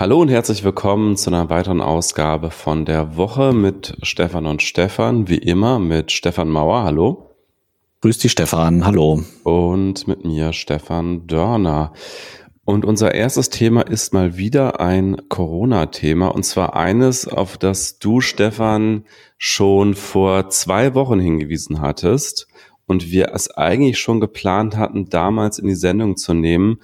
Hallo 0.00 0.20
und 0.20 0.28
herzlich 0.28 0.62
willkommen 0.62 1.16
zu 1.16 1.28
einer 1.28 1.50
weiteren 1.50 1.80
Ausgabe 1.80 2.52
von 2.52 2.84
der 2.84 3.16
Woche 3.16 3.52
mit 3.52 3.96
Stefan 4.02 4.46
und 4.46 4.62
Stefan. 4.62 5.26
Wie 5.26 5.38
immer 5.38 5.80
mit 5.80 6.12
Stefan 6.12 6.50
Mauer. 6.50 6.84
Hallo. 6.84 7.34
Grüß 8.02 8.18
dich, 8.18 8.30
Stefan. 8.30 8.86
Hallo. 8.86 9.24
Und 9.42 10.06
mit 10.06 10.24
mir 10.24 10.52
Stefan 10.52 11.26
Dörner. 11.26 11.94
Und 12.64 12.84
unser 12.84 13.12
erstes 13.12 13.50
Thema 13.50 13.80
ist 13.80 14.14
mal 14.14 14.36
wieder 14.36 14.78
ein 14.78 15.20
Corona-Thema. 15.28 16.28
Und 16.28 16.44
zwar 16.44 16.76
eines, 16.76 17.26
auf 17.26 17.58
das 17.58 17.98
du, 17.98 18.20
Stefan, 18.20 19.04
schon 19.36 19.94
vor 19.94 20.48
zwei 20.48 20.94
Wochen 20.94 21.18
hingewiesen 21.18 21.80
hattest. 21.80 22.46
Und 22.86 23.10
wir 23.10 23.32
es 23.34 23.50
eigentlich 23.50 23.98
schon 23.98 24.20
geplant 24.20 24.76
hatten, 24.76 25.08
damals 25.08 25.58
in 25.58 25.66
die 25.66 25.74
Sendung 25.74 26.16
zu 26.16 26.34
nehmen. 26.34 26.78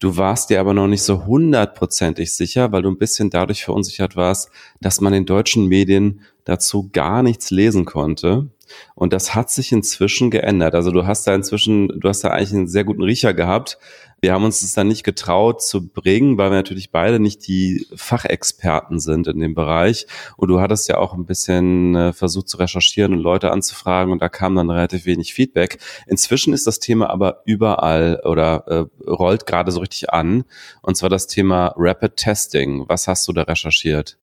Du 0.00 0.16
warst 0.16 0.48
dir 0.48 0.60
aber 0.60 0.72
noch 0.72 0.86
nicht 0.86 1.02
so 1.02 1.26
hundertprozentig 1.26 2.32
sicher, 2.32 2.72
weil 2.72 2.80
du 2.80 2.90
ein 2.90 2.96
bisschen 2.96 3.28
dadurch 3.28 3.64
verunsichert 3.64 4.16
warst, 4.16 4.50
dass 4.80 5.02
man 5.02 5.12
in 5.12 5.26
deutschen 5.26 5.66
Medien 5.66 6.22
dazu 6.44 6.88
gar 6.90 7.22
nichts 7.22 7.50
lesen 7.50 7.84
konnte. 7.84 8.48
Und 8.94 9.12
das 9.12 9.34
hat 9.34 9.50
sich 9.50 9.72
inzwischen 9.72 10.30
geändert. 10.30 10.74
Also 10.74 10.90
du 10.90 11.06
hast 11.06 11.26
da 11.26 11.34
inzwischen, 11.34 11.88
du 12.00 12.08
hast 12.08 12.22
da 12.24 12.28
eigentlich 12.28 12.52
einen 12.52 12.68
sehr 12.68 12.84
guten 12.84 13.02
Riecher 13.02 13.34
gehabt, 13.34 13.78
wir 14.22 14.34
haben 14.34 14.44
uns 14.44 14.60
das 14.60 14.74
dann 14.74 14.88
nicht 14.88 15.02
getraut 15.02 15.62
zu 15.62 15.88
bringen, 15.88 16.36
weil 16.36 16.50
wir 16.50 16.56
natürlich 16.56 16.90
beide 16.90 17.18
nicht 17.18 17.46
die 17.48 17.86
Fachexperten 17.94 19.00
sind 19.00 19.26
in 19.26 19.40
dem 19.40 19.54
Bereich. 19.54 20.06
Und 20.36 20.48
du 20.48 20.60
hattest 20.60 20.88
ja 20.88 20.98
auch 20.98 21.14
ein 21.14 21.24
bisschen 21.24 21.94
äh, 21.94 22.12
versucht 22.12 22.48
zu 22.48 22.58
recherchieren 22.58 23.14
und 23.14 23.20
Leute 23.20 23.50
anzufragen 23.50 24.12
und 24.12 24.20
da 24.20 24.28
kam 24.28 24.54
dann 24.56 24.70
relativ 24.70 25.06
wenig 25.06 25.32
Feedback. 25.32 25.78
Inzwischen 26.06 26.52
ist 26.52 26.66
das 26.66 26.80
Thema 26.80 27.08
aber 27.08 27.42
überall 27.46 28.20
oder 28.24 28.64
äh, 28.68 29.10
rollt 29.10 29.46
gerade 29.46 29.72
so 29.72 29.80
richtig 29.80 30.10
an. 30.10 30.44
Und 30.82 30.96
zwar 30.96 31.08
das 31.08 31.26
Thema 31.26 31.72
Rapid 31.76 32.16
Testing. 32.16 32.84
Was 32.88 33.08
hast 33.08 33.26
du 33.26 33.32
da 33.32 33.42
recherchiert? 33.42 34.18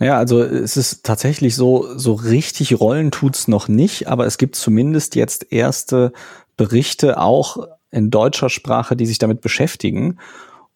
Ja, 0.00 0.16
also 0.16 0.42
es 0.42 0.78
ist 0.78 1.04
tatsächlich 1.04 1.54
so, 1.54 1.86
so 1.98 2.14
richtig 2.14 2.80
rollen 2.80 3.10
tut's 3.10 3.48
noch 3.48 3.68
nicht, 3.68 4.08
aber 4.08 4.24
es 4.24 4.38
gibt 4.38 4.56
zumindest 4.56 5.14
jetzt 5.14 5.52
erste 5.52 6.12
Berichte 6.56 7.20
auch 7.20 7.68
in 7.90 8.10
deutscher 8.10 8.48
Sprache, 8.48 8.96
die 8.96 9.04
sich 9.04 9.18
damit 9.18 9.42
beschäftigen. 9.42 10.18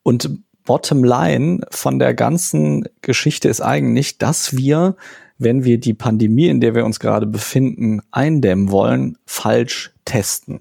Und 0.02 0.30
Bottom 0.64 1.04
Line 1.04 1.60
von 1.70 1.98
der 1.98 2.12
ganzen 2.12 2.86
Geschichte 3.00 3.48
ist 3.48 3.62
eigentlich, 3.62 4.18
dass 4.18 4.56
wir, 4.56 4.94
wenn 5.38 5.64
wir 5.64 5.80
die 5.80 5.94
Pandemie, 5.94 6.48
in 6.48 6.60
der 6.60 6.74
wir 6.74 6.84
uns 6.84 7.00
gerade 7.00 7.26
befinden, 7.26 8.02
eindämmen 8.10 8.70
wollen, 8.70 9.16
falsch 9.24 9.94
testen. 10.04 10.60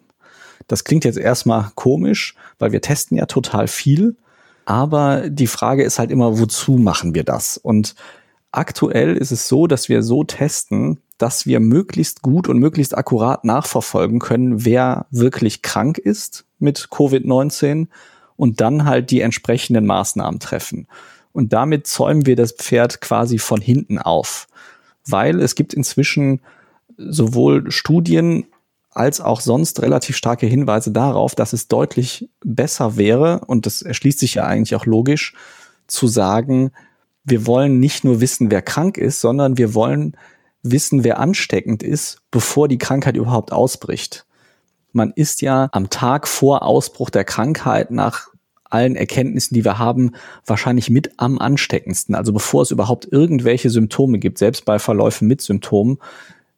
Das 0.67 0.85
klingt 0.85 1.03
jetzt 1.03 1.17
erstmal 1.17 1.71
komisch, 1.75 2.35
weil 2.59 2.71
wir 2.71 2.81
testen 2.81 3.17
ja 3.17 3.25
total 3.25 3.67
viel. 3.67 4.15
Aber 4.63 5.29
die 5.29 5.47
Frage 5.47 5.83
ist 5.83 5.99
halt 5.99 6.11
immer, 6.11 6.39
wozu 6.39 6.73
machen 6.73 7.13
wir 7.13 7.25
das? 7.25 7.57
Und 7.57 7.95
aktuell 8.53 9.17
ist 9.17 9.31
es 9.31 9.47
so, 9.47 9.67
dass 9.67 9.89
wir 9.89 10.03
so 10.03 10.23
testen, 10.23 10.99
dass 11.17 11.45
wir 11.45 11.59
möglichst 11.59 12.21
gut 12.21 12.47
und 12.47 12.59
möglichst 12.59 12.95
akkurat 12.97 13.43
nachverfolgen 13.43 14.19
können, 14.19 14.63
wer 14.63 15.07
wirklich 15.11 15.61
krank 15.61 15.97
ist 15.97 16.45
mit 16.59 16.87
Covid-19 16.91 17.87
und 18.35 18.61
dann 18.61 18.85
halt 18.85 19.11
die 19.11 19.21
entsprechenden 19.21 19.85
Maßnahmen 19.85 20.39
treffen. 20.39 20.87
Und 21.33 21.51
damit 21.51 21.87
zäumen 21.87 22.25
wir 22.25 22.35
das 22.35 22.51
Pferd 22.51 23.01
quasi 23.01 23.39
von 23.39 23.59
hinten 23.59 23.97
auf, 23.97 24.47
weil 25.07 25.39
es 25.39 25.55
gibt 25.55 25.73
inzwischen 25.73 26.41
sowohl 26.97 27.71
Studien 27.71 28.45
als 28.91 29.19
auch 29.19 29.41
sonst 29.41 29.81
relativ 29.81 30.15
starke 30.15 30.45
Hinweise 30.45 30.91
darauf, 30.91 31.33
dass 31.33 31.53
es 31.53 31.67
deutlich 31.67 32.29
besser 32.45 32.97
wäre, 32.97 33.41
und 33.47 33.65
das 33.65 33.81
erschließt 33.81 34.19
sich 34.19 34.35
ja 34.35 34.45
eigentlich 34.45 34.75
auch 34.75 34.85
logisch, 34.85 35.33
zu 35.87 36.07
sagen, 36.07 36.71
wir 37.23 37.47
wollen 37.47 37.79
nicht 37.79 38.03
nur 38.03 38.21
wissen, 38.21 38.51
wer 38.51 38.61
krank 38.61 38.97
ist, 38.97 39.21
sondern 39.21 39.57
wir 39.57 39.73
wollen 39.73 40.17
wissen, 40.61 41.03
wer 41.03 41.19
ansteckend 41.19 41.83
ist, 41.83 42.21
bevor 42.31 42.67
die 42.67 42.77
Krankheit 42.77 43.15
überhaupt 43.15 43.51
ausbricht. 43.51 44.25
Man 44.91 45.11
ist 45.15 45.41
ja 45.41 45.69
am 45.71 45.89
Tag 45.89 46.27
vor 46.27 46.63
Ausbruch 46.63 47.09
der 47.09 47.23
Krankheit 47.23 47.91
nach 47.91 48.27
allen 48.69 48.95
Erkenntnissen, 48.95 49.53
die 49.53 49.65
wir 49.65 49.77
haben, 49.77 50.11
wahrscheinlich 50.45 50.89
mit 50.89 51.11
am 51.17 51.39
ansteckendsten. 51.39 52.15
Also 52.15 52.33
bevor 52.33 52.63
es 52.63 52.71
überhaupt 52.71 53.07
irgendwelche 53.11 53.69
Symptome 53.69 54.19
gibt, 54.19 54.37
selbst 54.37 54.65
bei 54.65 54.79
Verläufen 54.79 55.27
mit 55.27 55.41
Symptomen, 55.41 55.99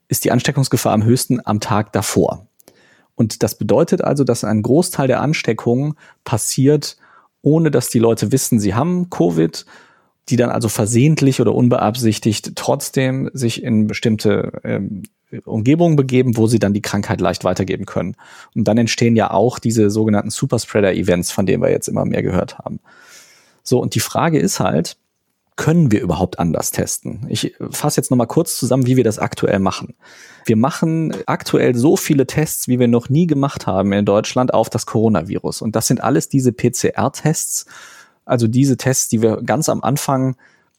ist 0.07 0.23
die 0.23 0.31
Ansteckungsgefahr 0.31 0.93
am 0.93 1.03
höchsten 1.03 1.45
am 1.45 1.59
Tag 1.59 1.91
davor. 1.93 2.47
Und 3.15 3.43
das 3.43 3.57
bedeutet 3.57 4.03
also, 4.03 4.23
dass 4.23 4.43
ein 4.43 4.61
Großteil 4.61 5.07
der 5.07 5.21
Ansteckungen 5.21 5.95
passiert, 6.23 6.97
ohne 7.41 7.71
dass 7.71 7.89
die 7.89 7.99
Leute 7.99 8.31
wissen, 8.31 8.59
sie 8.59 8.75
haben 8.75 9.09
Covid, 9.09 9.65
die 10.29 10.37
dann 10.37 10.49
also 10.49 10.69
versehentlich 10.69 11.39
oder 11.39 11.53
unbeabsichtigt 11.53 12.53
trotzdem 12.55 13.29
sich 13.33 13.61
in 13.61 13.87
bestimmte 13.87 14.59
ähm, 14.63 15.03
Umgebungen 15.43 15.95
begeben, 15.95 16.37
wo 16.37 16.47
sie 16.47 16.59
dann 16.59 16.73
die 16.73 16.81
Krankheit 16.81 17.21
leicht 17.21 17.43
weitergeben 17.43 17.85
können. 17.85 18.15
Und 18.55 18.67
dann 18.67 18.77
entstehen 18.77 19.15
ja 19.15 19.31
auch 19.31 19.59
diese 19.59 19.89
sogenannten 19.89 20.29
Superspreader-Events, 20.29 21.31
von 21.31 21.45
denen 21.45 21.61
wir 21.61 21.71
jetzt 21.71 21.87
immer 21.87 22.05
mehr 22.05 22.23
gehört 22.23 22.59
haben. 22.59 22.79
So, 23.63 23.79
und 23.79 23.95
die 23.95 23.99
Frage 23.99 24.39
ist 24.39 24.59
halt, 24.59 24.97
können 25.55 25.91
wir 25.91 26.01
überhaupt 26.01 26.37
anders 26.37 26.71
testen? 26.71 27.25
Ich 27.29 27.55
fasse 27.71 28.01
jetzt 28.01 28.11
nochmal 28.11 28.27
kurz 28.27 28.57
zusammen, 28.57 28.87
wie 28.87 28.97
wir 28.97 29.05
das 29.05 29.19
aktuell 29.19 29.59
machen. 29.59 29.95
Wir 30.45 30.57
machen 30.57 31.15
aktuell 31.27 31.75
so 31.75 31.95
viele 31.95 32.27
Tests, 32.27 32.67
wie 32.67 32.77
wir 32.77 32.89
noch 32.89 33.09
nie 33.09 33.25
gemacht 33.25 33.65
haben 33.65 33.93
in 33.93 34.05
Deutschland 34.05 34.53
auf 34.53 34.69
das 34.69 34.85
Coronavirus. 34.85 35.61
Und 35.61 35.75
das 35.75 35.87
sind 35.87 36.03
alles 36.03 36.27
diese 36.27 36.51
PCR-Tests, 36.51 37.65
also 38.25 38.47
diese 38.47 38.77
Tests, 38.77 39.07
die 39.09 39.21
wir 39.21 39.41
ganz 39.43 39.69
am 39.69 39.81
Anfang 39.83 40.35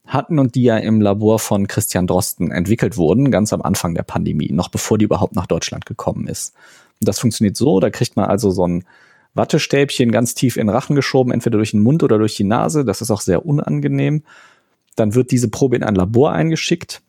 hatten 0.06 0.38
und 0.38 0.54
die 0.54 0.62
ja 0.62 0.76
im 0.78 1.00
Labor 1.00 1.38
von 1.38 1.66
Christian 1.66 2.06
Drosten 2.06 2.50
entwickelt 2.50 2.96
wurden, 2.96 3.30
ganz 3.30 3.52
am 3.52 3.62
Anfang 3.62 3.94
der 3.94 4.04
Pandemie, 4.04 4.52
noch 4.52 4.68
bevor 4.68 4.98
die 4.98 5.04
überhaupt 5.04 5.34
nach 5.34 5.46
Deutschland 5.46 5.86
gekommen 5.86 6.28
ist. 6.28 6.54
Und 7.00 7.08
das 7.08 7.18
funktioniert 7.18 7.56
so, 7.56 7.80
da 7.80 7.90
kriegt 7.90 8.16
man 8.16 8.26
also 8.26 8.50
so 8.50 8.66
ein 8.66 8.84
Wattestäbchen 9.34 10.12
ganz 10.12 10.34
tief 10.34 10.56
in 10.56 10.66
den 10.66 10.74
Rachen 10.74 10.96
geschoben, 10.96 11.32
entweder 11.32 11.58
durch 11.58 11.72
den 11.72 11.82
Mund 11.82 12.02
oder 12.02 12.18
durch 12.18 12.36
die 12.36 12.44
Nase. 12.44 12.84
Das 12.84 13.00
ist 13.00 13.10
auch 13.10 13.20
sehr 13.20 13.44
unangenehm. 13.44 14.22
Dann 14.94 15.14
wird 15.14 15.30
diese 15.30 15.48
Probe 15.48 15.76
in 15.76 15.82
ein 15.82 15.94
Labor 15.94 16.32
eingeschickt, 16.32 17.02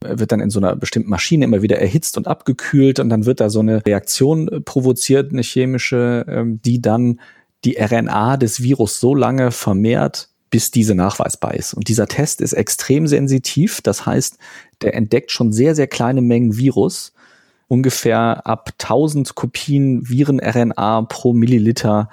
wird 0.00 0.32
dann 0.32 0.40
in 0.40 0.48
so 0.48 0.58
einer 0.58 0.74
bestimmten 0.74 1.10
Maschine 1.10 1.44
immer 1.44 1.60
wieder 1.60 1.78
erhitzt 1.78 2.16
und 2.16 2.26
abgekühlt 2.28 2.98
und 2.98 3.10
dann 3.10 3.26
wird 3.26 3.40
da 3.40 3.50
so 3.50 3.60
eine 3.60 3.84
Reaktion 3.84 4.62
provoziert, 4.64 5.32
eine 5.32 5.42
chemische, 5.42 6.24
ähm, 6.28 6.60
die 6.64 6.80
dann 6.80 7.20
die 7.64 7.76
RNA 7.78 8.36
des 8.36 8.62
Virus 8.62 9.00
so 9.00 9.14
lange 9.14 9.50
vermehrt, 9.50 10.28
bis 10.50 10.70
diese 10.70 10.94
nachweisbar 10.94 11.54
ist. 11.54 11.74
Und 11.74 11.88
dieser 11.88 12.06
Test 12.06 12.40
ist 12.40 12.52
extrem 12.52 13.06
sensitiv. 13.06 13.80
Das 13.82 14.04
heißt, 14.06 14.38
der 14.82 14.94
entdeckt 14.94 15.30
schon 15.30 15.52
sehr, 15.52 15.74
sehr 15.74 15.86
kleine 15.86 16.22
Mengen 16.22 16.56
Virus. 16.56 17.12
Ungefähr 17.68 18.46
ab 18.46 18.70
1000 18.80 19.34
Kopien 19.36 20.08
Viren-RNA 20.08 21.02
pro 21.02 21.32
Milliliter. 21.32 22.08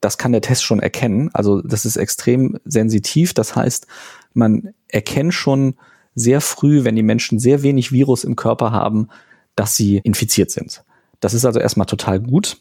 Das 0.00 0.18
kann 0.18 0.32
der 0.32 0.42
Test 0.42 0.64
schon 0.64 0.80
erkennen. 0.80 1.30
Also 1.32 1.62
das 1.62 1.86
ist 1.86 1.96
extrem 1.96 2.58
sensitiv. 2.64 3.32
Das 3.32 3.56
heißt, 3.56 3.86
man 4.34 4.74
erkennt 4.88 5.32
schon 5.32 5.74
sehr 6.14 6.40
früh, 6.40 6.84
wenn 6.84 6.96
die 6.96 7.02
Menschen 7.02 7.38
sehr 7.38 7.62
wenig 7.62 7.90
Virus 7.90 8.24
im 8.24 8.36
Körper 8.36 8.72
haben, 8.72 9.08
dass 9.56 9.76
sie 9.76 9.98
infiziert 9.98 10.50
sind. 10.50 10.84
Das 11.20 11.32
ist 11.32 11.44
also 11.44 11.58
erstmal 11.58 11.86
total 11.86 12.20
gut. 12.20 12.58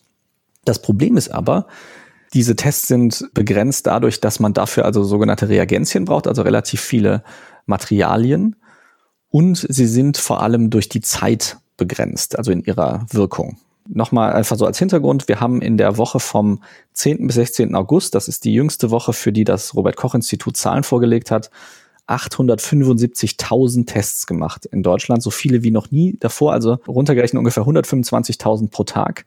Das 0.64 0.82
Problem 0.82 1.18
ist 1.18 1.30
aber, 1.30 1.68
diese 2.34 2.56
Tests 2.56 2.88
sind 2.88 3.30
begrenzt 3.34 3.88
dadurch, 3.88 4.20
dass 4.20 4.40
man 4.40 4.54
dafür 4.54 4.86
also 4.86 5.04
sogenannte 5.04 5.50
Reagenzien 5.50 6.06
braucht, 6.06 6.28
also 6.28 6.42
relativ 6.42 6.82
viele 6.82 7.24
Materialien. 7.66 8.56
Und 9.30 9.66
sie 9.70 9.88
sind 9.88 10.18
vor 10.18 10.42
allem 10.42 10.70
durch 10.70 10.90
die 10.90 11.02
Zeit 11.02 11.58
begrenzt, 11.78 12.38
also 12.38 12.52
in 12.52 12.64
ihrer 12.64 13.06
Wirkung. 13.12 13.58
Nochmal 13.88 14.34
einfach 14.34 14.58
so 14.58 14.66
als 14.66 14.80
Hintergrund, 14.80 15.28
wir 15.28 15.40
haben 15.40 15.62
in 15.62 15.78
der 15.78 15.98
Woche 15.98 16.20
vom 16.20 16.62
10. 16.94 17.28
bis 17.28 17.36
16. 17.36 17.76
August, 17.76 18.16
das 18.16 18.28
ist 18.28 18.44
die 18.44 18.54
jüngste 18.54 18.92
Woche, 18.92 19.14
für 19.14 19.32
die 19.32 19.46
das 19.46 19.76
Robert 19.76 19.96
Koch 19.96 20.14
Institut 20.14 20.58
Zahlen 20.58 20.84
vorgelegt 20.84 21.32
hat, 21.32 21.50
875.000 22.08 23.86
Tests 23.86 24.28
gemacht 24.28 24.66
in 24.66 24.82
Deutschland, 24.82 25.22
so 25.22 25.30
viele 25.30 25.64
wie 25.64 25.72
noch 25.72 25.92
nie 25.92 26.18
davor, 26.20 26.54
also 26.54 26.80
runtergerechnet 26.88 27.38
ungefähr 27.38 27.64
125.000 27.64 28.70
pro 28.70 28.84
Tag 28.84 29.26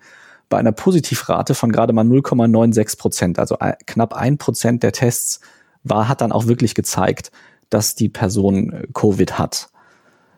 bei 0.50 0.58
einer 0.58 0.73
Positivrate 0.73 1.55
von 1.55 1.73
gerade 1.73 1.94
mal 1.94 2.05
0,96 2.05 2.99
Prozent, 2.99 3.38
also 3.38 3.56
knapp 3.87 4.12
ein 4.12 4.37
Prozent 4.37 4.82
der 4.82 4.93
Tests 4.93 5.41
war, 5.85 6.08
hat 6.08 6.20
dann 6.20 6.32
auch 6.32 6.47
wirklich 6.47 6.75
gezeigt, 6.75 7.31
dass 7.70 7.94
die 7.94 8.11
Person 8.11 8.73
äh, 8.73 8.87
Covid 8.93 9.38
hat. 9.38 9.70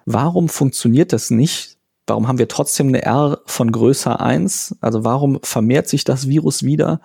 Warum 0.04 0.48
funktioniert 0.48 1.12
das 1.12 1.30
nicht? 1.30 1.78
Warum 2.06 2.28
haben 2.28 2.38
wir 2.38 2.48
trotzdem 2.48 2.88
eine 2.88 3.02
R 3.02 3.40
von 3.46 3.72
größer 3.72 4.20
eins? 4.20 4.76
Also 4.80 5.04
warum 5.04 5.40
vermehrt 5.42 5.88
sich 5.88 6.04
das 6.04 6.28
Virus 6.28 6.62
wieder, 6.62 7.00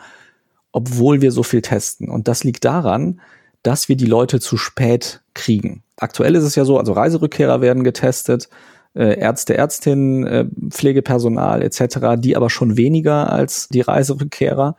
obwohl 0.71 1.21
wir 1.21 1.31
so 1.31 1.43
viel 1.43 1.61
testen? 1.61 2.09
Und 2.09 2.27
das 2.27 2.43
liegt 2.43 2.65
daran, 2.65 3.21
dass 3.63 3.89
wir 3.89 3.95
die 3.95 4.05
Leute 4.05 4.39
zu 4.39 4.57
spät 4.57 5.21
kriegen. 5.33 5.83
Aktuell 5.97 6.35
ist 6.35 6.43
es 6.43 6.55
ja 6.55 6.65
so, 6.65 6.77
also 6.77 6.93
Reiserückkehrer 6.93 7.61
werden 7.61 7.83
getestet, 7.83 8.49
äh, 8.97 9.19
Ärzte, 9.19 9.55
Ärztinnen, 9.55 10.25
äh, 10.25 10.45
Pflegepersonal 10.69 11.61
etc., 11.61 12.17
die 12.17 12.35
aber 12.35 12.49
schon 12.49 12.77
weniger 12.77 13.31
als 13.31 13.69
die 13.69 13.81
Reiserückkehrer. 13.81 14.75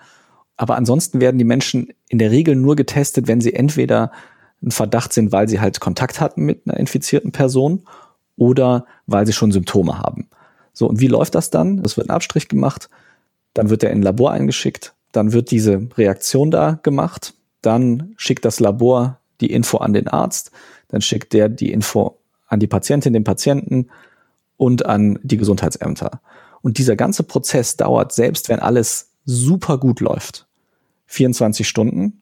Aber 0.56 0.76
ansonsten 0.76 1.20
werden 1.20 1.38
die 1.38 1.44
Menschen 1.44 1.88
in 2.08 2.18
der 2.18 2.30
Regel 2.30 2.56
nur 2.56 2.74
getestet, 2.74 3.28
wenn 3.28 3.40
sie 3.40 3.54
entweder 3.54 4.10
ein 4.62 4.72
Verdacht 4.72 5.12
sind, 5.12 5.30
weil 5.30 5.48
sie 5.48 5.60
halt 5.60 5.78
Kontakt 5.78 6.20
hatten 6.20 6.44
mit 6.44 6.62
einer 6.66 6.78
infizierten 6.78 7.30
Person 7.30 7.84
oder 8.36 8.86
weil 9.06 9.24
sie 9.24 9.32
schon 9.32 9.52
Symptome 9.52 9.98
haben. 9.98 10.28
So, 10.72 10.88
und 10.88 11.00
wie 11.00 11.06
läuft 11.06 11.34
das 11.34 11.50
dann? 11.50 11.78
Es 11.84 11.96
wird 11.96 12.08
ein 12.08 12.14
Abstrich 12.14 12.48
gemacht, 12.48 12.90
dann 13.54 13.70
wird 13.70 13.84
er 13.84 13.90
in 13.90 14.00
ein 14.00 14.02
Labor 14.02 14.32
eingeschickt, 14.32 14.94
dann 15.12 15.32
wird 15.32 15.50
diese 15.50 15.88
Reaktion 15.96 16.50
da 16.50 16.78
gemacht, 16.82 17.34
dann 17.62 18.14
schickt 18.16 18.44
das 18.44 18.60
Labor 18.60 19.18
die 19.40 19.52
Info 19.52 19.78
an 19.78 19.92
den 19.92 20.08
Arzt, 20.08 20.50
dann 20.88 21.02
schickt 21.02 21.32
der 21.32 21.48
die 21.48 21.72
Info 21.72 22.18
an 22.48 22.60
die 22.60 22.66
Patientin, 22.66 23.12
den 23.12 23.24
Patienten 23.24 23.88
und 24.58 24.84
an 24.84 25.18
die 25.22 25.38
Gesundheitsämter. 25.38 26.20
Und 26.60 26.76
dieser 26.76 26.96
ganze 26.96 27.22
Prozess 27.22 27.78
dauert, 27.78 28.12
selbst 28.12 28.50
wenn 28.50 28.58
alles 28.58 29.12
super 29.24 29.78
gut 29.78 30.00
läuft, 30.00 30.46
24 31.06 31.66
Stunden. 31.66 32.20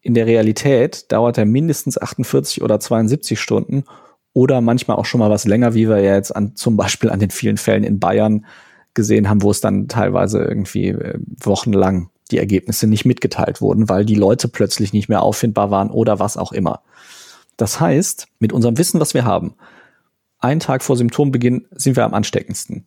In 0.00 0.14
der 0.14 0.26
Realität 0.26 1.10
dauert 1.12 1.36
er 1.36 1.44
mindestens 1.44 1.98
48 1.98 2.62
oder 2.62 2.80
72 2.80 3.38
Stunden 3.38 3.84
oder 4.32 4.60
manchmal 4.60 4.96
auch 4.96 5.04
schon 5.04 5.18
mal 5.18 5.30
was 5.30 5.46
länger, 5.46 5.74
wie 5.74 5.88
wir 5.88 5.98
ja 5.98 6.14
jetzt 6.14 6.34
an, 6.34 6.54
zum 6.56 6.76
Beispiel 6.76 7.10
an 7.10 7.18
den 7.18 7.30
vielen 7.30 7.56
Fällen 7.56 7.84
in 7.84 7.98
Bayern 7.98 8.46
gesehen 8.94 9.28
haben, 9.28 9.42
wo 9.42 9.50
es 9.50 9.60
dann 9.60 9.88
teilweise 9.88 10.42
irgendwie 10.42 10.88
äh, 10.88 11.18
wochenlang 11.42 12.10
die 12.30 12.38
Ergebnisse 12.38 12.86
nicht 12.86 13.04
mitgeteilt 13.04 13.60
wurden, 13.60 13.88
weil 13.88 14.04
die 14.04 14.14
Leute 14.14 14.48
plötzlich 14.48 14.92
nicht 14.92 15.08
mehr 15.08 15.22
auffindbar 15.22 15.70
waren 15.70 15.90
oder 15.90 16.18
was 16.18 16.36
auch 16.36 16.52
immer. 16.52 16.82
Das 17.56 17.80
heißt, 17.80 18.26
mit 18.38 18.52
unserem 18.52 18.78
Wissen, 18.78 19.00
was 19.00 19.14
wir 19.14 19.24
haben, 19.24 19.54
einen 20.46 20.60
Tag 20.60 20.82
vor 20.82 20.96
Symptombeginn 20.96 21.66
sind 21.72 21.96
wir 21.96 22.04
am 22.04 22.14
ansteckendsten. 22.14 22.86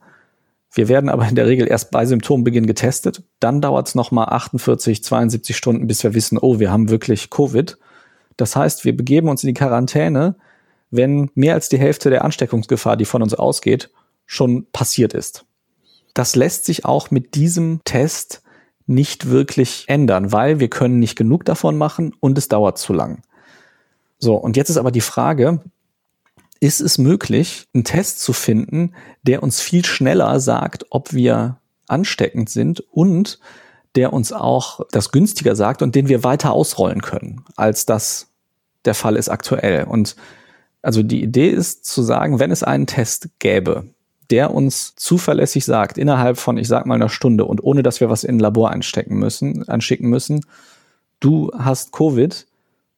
Wir 0.71 0.87
werden 0.87 1.09
aber 1.09 1.27
in 1.27 1.35
der 1.35 1.47
Regel 1.47 1.67
erst 1.67 1.91
bei 1.91 2.05
Symptombeginn 2.05 2.67
getestet. 2.67 3.23
Dann 3.39 3.59
dauert 3.59 3.87
es 3.87 3.95
nochmal 3.95 4.27
48, 4.29 5.03
72 5.03 5.57
Stunden, 5.57 5.87
bis 5.87 6.03
wir 6.03 6.13
wissen, 6.13 6.37
oh, 6.37 6.59
wir 6.59 6.71
haben 6.71 6.89
wirklich 6.89 7.29
Covid. 7.29 7.77
Das 8.37 8.55
heißt, 8.55 8.85
wir 8.85 8.95
begeben 8.95 9.27
uns 9.29 9.43
in 9.43 9.47
die 9.47 9.53
Quarantäne, 9.53 10.35
wenn 10.91 11.29
mehr 11.35 11.55
als 11.55 11.69
die 11.69 11.79
Hälfte 11.79 12.09
der 12.09 12.23
Ansteckungsgefahr, 12.23 12.97
die 12.97 13.05
von 13.05 13.21
uns 13.21 13.33
ausgeht, 13.33 13.89
schon 14.25 14.67
passiert 14.71 15.13
ist. 15.13 15.45
Das 16.13 16.35
lässt 16.35 16.65
sich 16.65 16.85
auch 16.85 17.11
mit 17.11 17.35
diesem 17.35 17.81
Test 17.83 18.41
nicht 18.85 19.29
wirklich 19.29 19.83
ändern, 19.87 20.31
weil 20.31 20.59
wir 20.59 20.69
können 20.69 20.99
nicht 20.99 21.15
genug 21.15 21.45
davon 21.45 21.77
machen 21.77 22.15
und 22.19 22.37
es 22.37 22.47
dauert 22.47 22.77
zu 22.77 22.93
lang. 22.93 23.21
So, 24.17 24.35
und 24.35 24.55
jetzt 24.57 24.69
ist 24.69 24.77
aber 24.77 24.91
die 24.91 25.01
Frage, 25.01 25.61
ist 26.59 26.81
es 26.81 26.97
möglich, 26.97 27.67
einen 27.73 27.83
Test 27.83 28.19
zu 28.19 28.33
finden, 28.33 28.93
der 29.23 29.43
uns 29.43 29.61
viel 29.61 29.85
schneller 29.85 30.39
sagt, 30.39 30.85
ob 30.89 31.13
wir 31.13 31.57
ansteckend 31.87 32.49
sind 32.49 32.81
und 32.91 33.39
der 33.95 34.13
uns 34.13 34.31
auch 34.31 34.81
das 34.91 35.11
günstiger 35.11 35.55
sagt 35.55 35.81
und 35.81 35.95
den 35.95 36.07
wir 36.07 36.23
weiter 36.23 36.51
ausrollen 36.51 37.01
können, 37.01 37.43
als 37.55 37.85
das 37.85 38.27
der 38.85 38.93
Fall 38.93 39.15
ist 39.15 39.29
aktuell. 39.29 39.85
Und 39.85 40.15
also 40.81 41.03
die 41.03 41.23
Idee 41.23 41.49
ist 41.49 41.85
zu 41.85 42.01
sagen, 42.01 42.39
wenn 42.39 42.51
es 42.51 42.63
einen 42.63 42.87
Test 42.87 43.29
gäbe, 43.39 43.85
der 44.29 44.53
uns 44.53 44.93
zuverlässig 44.95 45.65
sagt, 45.65 45.97
innerhalb 45.97 46.37
von, 46.37 46.57
ich 46.57 46.67
sag 46.67 46.85
mal, 46.85 46.95
einer 46.95 47.09
Stunde 47.09 47.45
und 47.45 47.63
ohne 47.63 47.83
dass 47.83 47.99
wir 47.99 48.09
was 48.09 48.23
in 48.23 48.35
ein 48.35 48.39
Labor 48.39 48.69
einstecken 48.69 49.17
müssen, 49.17 49.67
anschicken 49.67 50.07
müssen, 50.07 50.45
du 51.19 51.51
hast 51.57 51.91
Covid, 51.91 52.45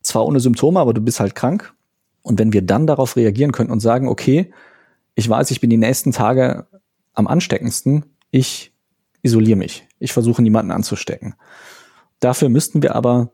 zwar 0.01 0.25
ohne 0.25 0.39
Symptome, 0.39 0.79
aber 0.79 0.93
du 0.93 1.01
bist 1.01 1.19
halt 1.19 1.35
krank. 1.35 1.73
Und 2.21 2.39
wenn 2.39 2.53
wir 2.53 2.61
dann 2.61 2.87
darauf 2.87 3.15
reagieren 3.15 3.51
können 3.51 3.71
und 3.71 3.79
sagen, 3.79 4.07
okay, 4.07 4.53
ich 5.15 5.27
weiß, 5.27 5.51
ich 5.51 5.61
bin 5.61 5.69
die 5.69 5.77
nächsten 5.77 6.11
Tage 6.11 6.67
am 7.13 7.27
ansteckendsten, 7.27 8.05
ich 8.29 8.73
isoliere 9.23 9.57
mich. 9.57 9.87
Ich 9.99 10.13
versuche 10.13 10.41
niemanden 10.41 10.71
anzustecken. 10.71 11.35
Dafür 12.19 12.49
müssten 12.49 12.81
wir 12.81 12.95
aber 12.95 13.31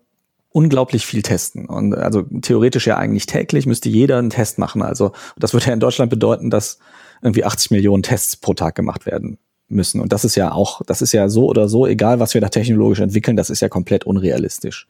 unglaublich 0.50 1.06
viel 1.06 1.22
testen. 1.22 1.68
Und 1.68 1.94
also 1.94 2.24
theoretisch 2.42 2.88
ja 2.88 2.98
eigentlich 2.98 3.26
täglich 3.26 3.66
müsste 3.66 3.90
jeder 3.90 4.18
einen 4.18 4.30
Test 4.30 4.58
machen. 4.58 4.82
Also 4.82 5.12
das 5.38 5.54
würde 5.54 5.68
ja 5.68 5.74
in 5.74 5.80
Deutschland 5.80 6.10
bedeuten, 6.10 6.50
dass 6.50 6.80
irgendwie 7.22 7.46
80 7.46 7.72
Millionen 7.72 8.04
Tests 8.04 8.36
pro 8.38 8.54
Tag 8.54 8.76
gemacht 8.76 9.06
werden 9.06 9.38
müssen. 9.68 10.02
Und 10.02 10.14
das 10.14 10.26
ist 10.26 10.36
ja 10.36 10.52
auch, 10.52 10.82
das 10.86 11.02
ist 11.02 11.12
ja 11.12 11.30
so 11.30 11.46
oder 11.46 11.68
so, 11.68 11.86
egal 11.86 12.20
was 12.20 12.34
wir 12.34 12.42
da 12.42 12.50
technologisch 12.50 13.00
entwickeln, 13.00 13.38
das 13.38 13.50
ist 13.50 13.62
ja 13.62 13.70
komplett 13.70 14.06
unrealistisch. 14.06 14.88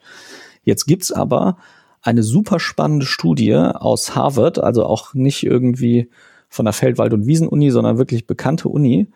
Jetzt 0.63 0.85
gibt's 0.85 1.11
aber 1.11 1.57
eine 2.07 2.23
super 2.23 2.59
spannende 2.61 3.05
Studie 3.05 3.53
aus 3.53 4.15
Harvard, 4.15 4.63
also 4.63 4.85
auch 4.85 5.13
nicht 5.13 5.43
irgendwie 5.43 6.09
von 6.47 6.63
der 6.63 6.73
Feldwald- 6.73 7.13
und 7.13 7.27
Wiesenuni, 7.27 7.69
sondern 7.69 7.97
wirklich 7.97 8.25
bekannte 8.25 8.69
Uni. 8.69 9.11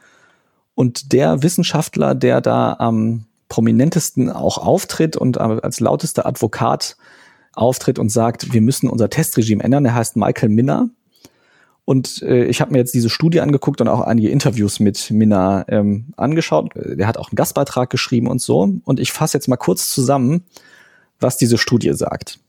Und 0.75 1.13
der 1.13 1.41
Wissenschaftler, 1.41 2.15
der 2.15 2.41
da 2.41 2.75
am 2.79 3.25
prominentesten 3.47 4.29
auch 4.29 4.57
auftritt 4.57 5.15
und 5.15 5.39
als 5.39 5.79
lautester 5.79 6.25
Advokat 6.25 6.97
auftritt 7.53 7.97
und 7.97 8.09
sagt, 8.09 8.53
wir 8.53 8.61
müssen 8.61 8.89
unser 8.89 9.09
Testregime 9.09 9.63
ändern, 9.63 9.85
der 9.85 9.95
heißt 9.95 10.17
Michael 10.17 10.49
Minner. 10.49 10.89
Und 11.85 12.21
äh, 12.23 12.43
ich 12.45 12.59
habe 12.59 12.73
mir 12.73 12.79
jetzt 12.79 12.93
diese 12.93 13.09
Studie 13.09 13.39
angeguckt 13.39 13.79
und 13.79 13.87
auch 13.87 14.01
einige 14.01 14.29
Interviews 14.29 14.81
mit 14.81 15.11
Minna 15.11 15.65
ähm, 15.69 16.07
angeschaut. 16.17 16.73
Der 16.75 17.07
hat 17.07 17.17
auch 17.17 17.29
einen 17.29 17.37
Gastbeitrag 17.37 17.89
geschrieben 17.89 18.27
und 18.27 18.41
so. 18.41 18.69
Und 18.83 18.99
ich 18.99 19.13
fasse 19.13 19.37
jetzt 19.37 19.47
mal 19.47 19.57
kurz 19.57 19.89
zusammen, 19.89 20.43
was 21.21 21.37
diese 21.37 21.57
Studie 21.57 21.93
sagt. 21.93 22.39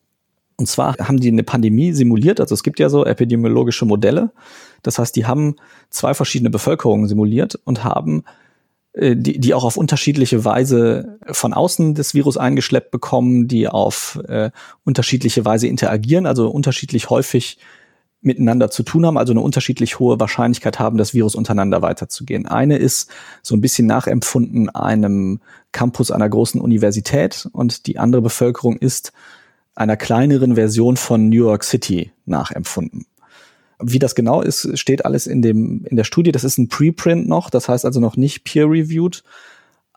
Und 0.56 0.66
zwar 0.66 0.96
haben 0.98 1.18
die 1.18 1.28
eine 1.28 1.42
Pandemie 1.42 1.92
simuliert, 1.92 2.40
also 2.40 2.54
es 2.54 2.62
gibt 2.62 2.78
ja 2.78 2.88
so 2.88 3.04
epidemiologische 3.04 3.84
Modelle. 3.84 4.30
Das 4.82 4.98
heißt, 4.98 5.14
die 5.16 5.26
haben 5.26 5.56
zwei 5.90 6.14
verschiedene 6.14 6.50
Bevölkerungen 6.50 7.08
simuliert 7.08 7.58
und 7.64 7.84
haben 7.84 8.24
äh, 8.92 9.16
die, 9.16 9.38
die 9.38 9.54
auch 9.54 9.64
auf 9.64 9.76
unterschiedliche 9.76 10.44
Weise 10.44 11.18
von 11.30 11.54
außen 11.54 11.94
das 11.94 12.14
Virus 12.14 12.36
eingeschleppt 12.36 12.90
bekommen, 12.90 13.48
die 13.48 13.68
auf 13.68 14.20
äh, 14.28 14.50
unterschiedliche 14.84 15.44
Weise 15.44 15.66
interagieren, 15.66 16.26
also 16.26 16.48
unterschiedlich 16.48 17.08
häufig 17.10 17.58
miteinander 18.22 18.70
zu 18.70 18.84
tun 18.84 19.04
haben, 19.04 19.18
also 19.18 19.32
eine 19.32 19.40
unterschiedlich 19.40 19.98
hohe 19.98 20.20
Wahrscheinlichkeit 20.20 20.78
haben, 20.78 20.96
das 20.96 21.12
Virus 21.12 21.34
untereinander 21.34 21.82
weiterzugehen. 21.82 22.46
Eine 22.46 22.76
ist 22.76 23.10
so 23.42 23.56
ein 23.56 23.60
bisschen 23.60 23.86
nachempfunden 23.88 24.70
einem 24.70 25.40
Campus 25.72 26.12
einer 26.12 26.28
großen 26.28 26.60
Universität 26.60 27.48
und 27.52 27.86
die 27.86 27.98
andere 27.98 28.22
Bevölkerung 28.22 28.76
ist 28.76 29.12
einer 29.74 29.96
kleineren 29.96 30.54
Version 30.54 30.96
von 30.96 31.28
New 31.28 31.44
York 31.46 31.64
City 31.64 32.12
nachempfunden. 32.26 33.06
Wie 33.80 33.98
das 33.98 34.14
genau 34.14 34.42
ist, 34.42 34.78
steht 34.78 35.04
alles 35.04 35.26
in 35.26 35.42
dem 35.42 35.84
in 35.86 35.96
der 35.96 36.04
Studie. 36.04 36.30
Das 36.30 36.44
ist 36.44 36.58
ein 36.58 36.68
Preprint 36.68 37.26
noch, 37.26 37.50
das 37.50 37.68
heißt 37.68 37.84
also 37.84 38.00
noch 38.00 38.16
nicht 38.16 38.44
peer-reviewed 38.44 39.24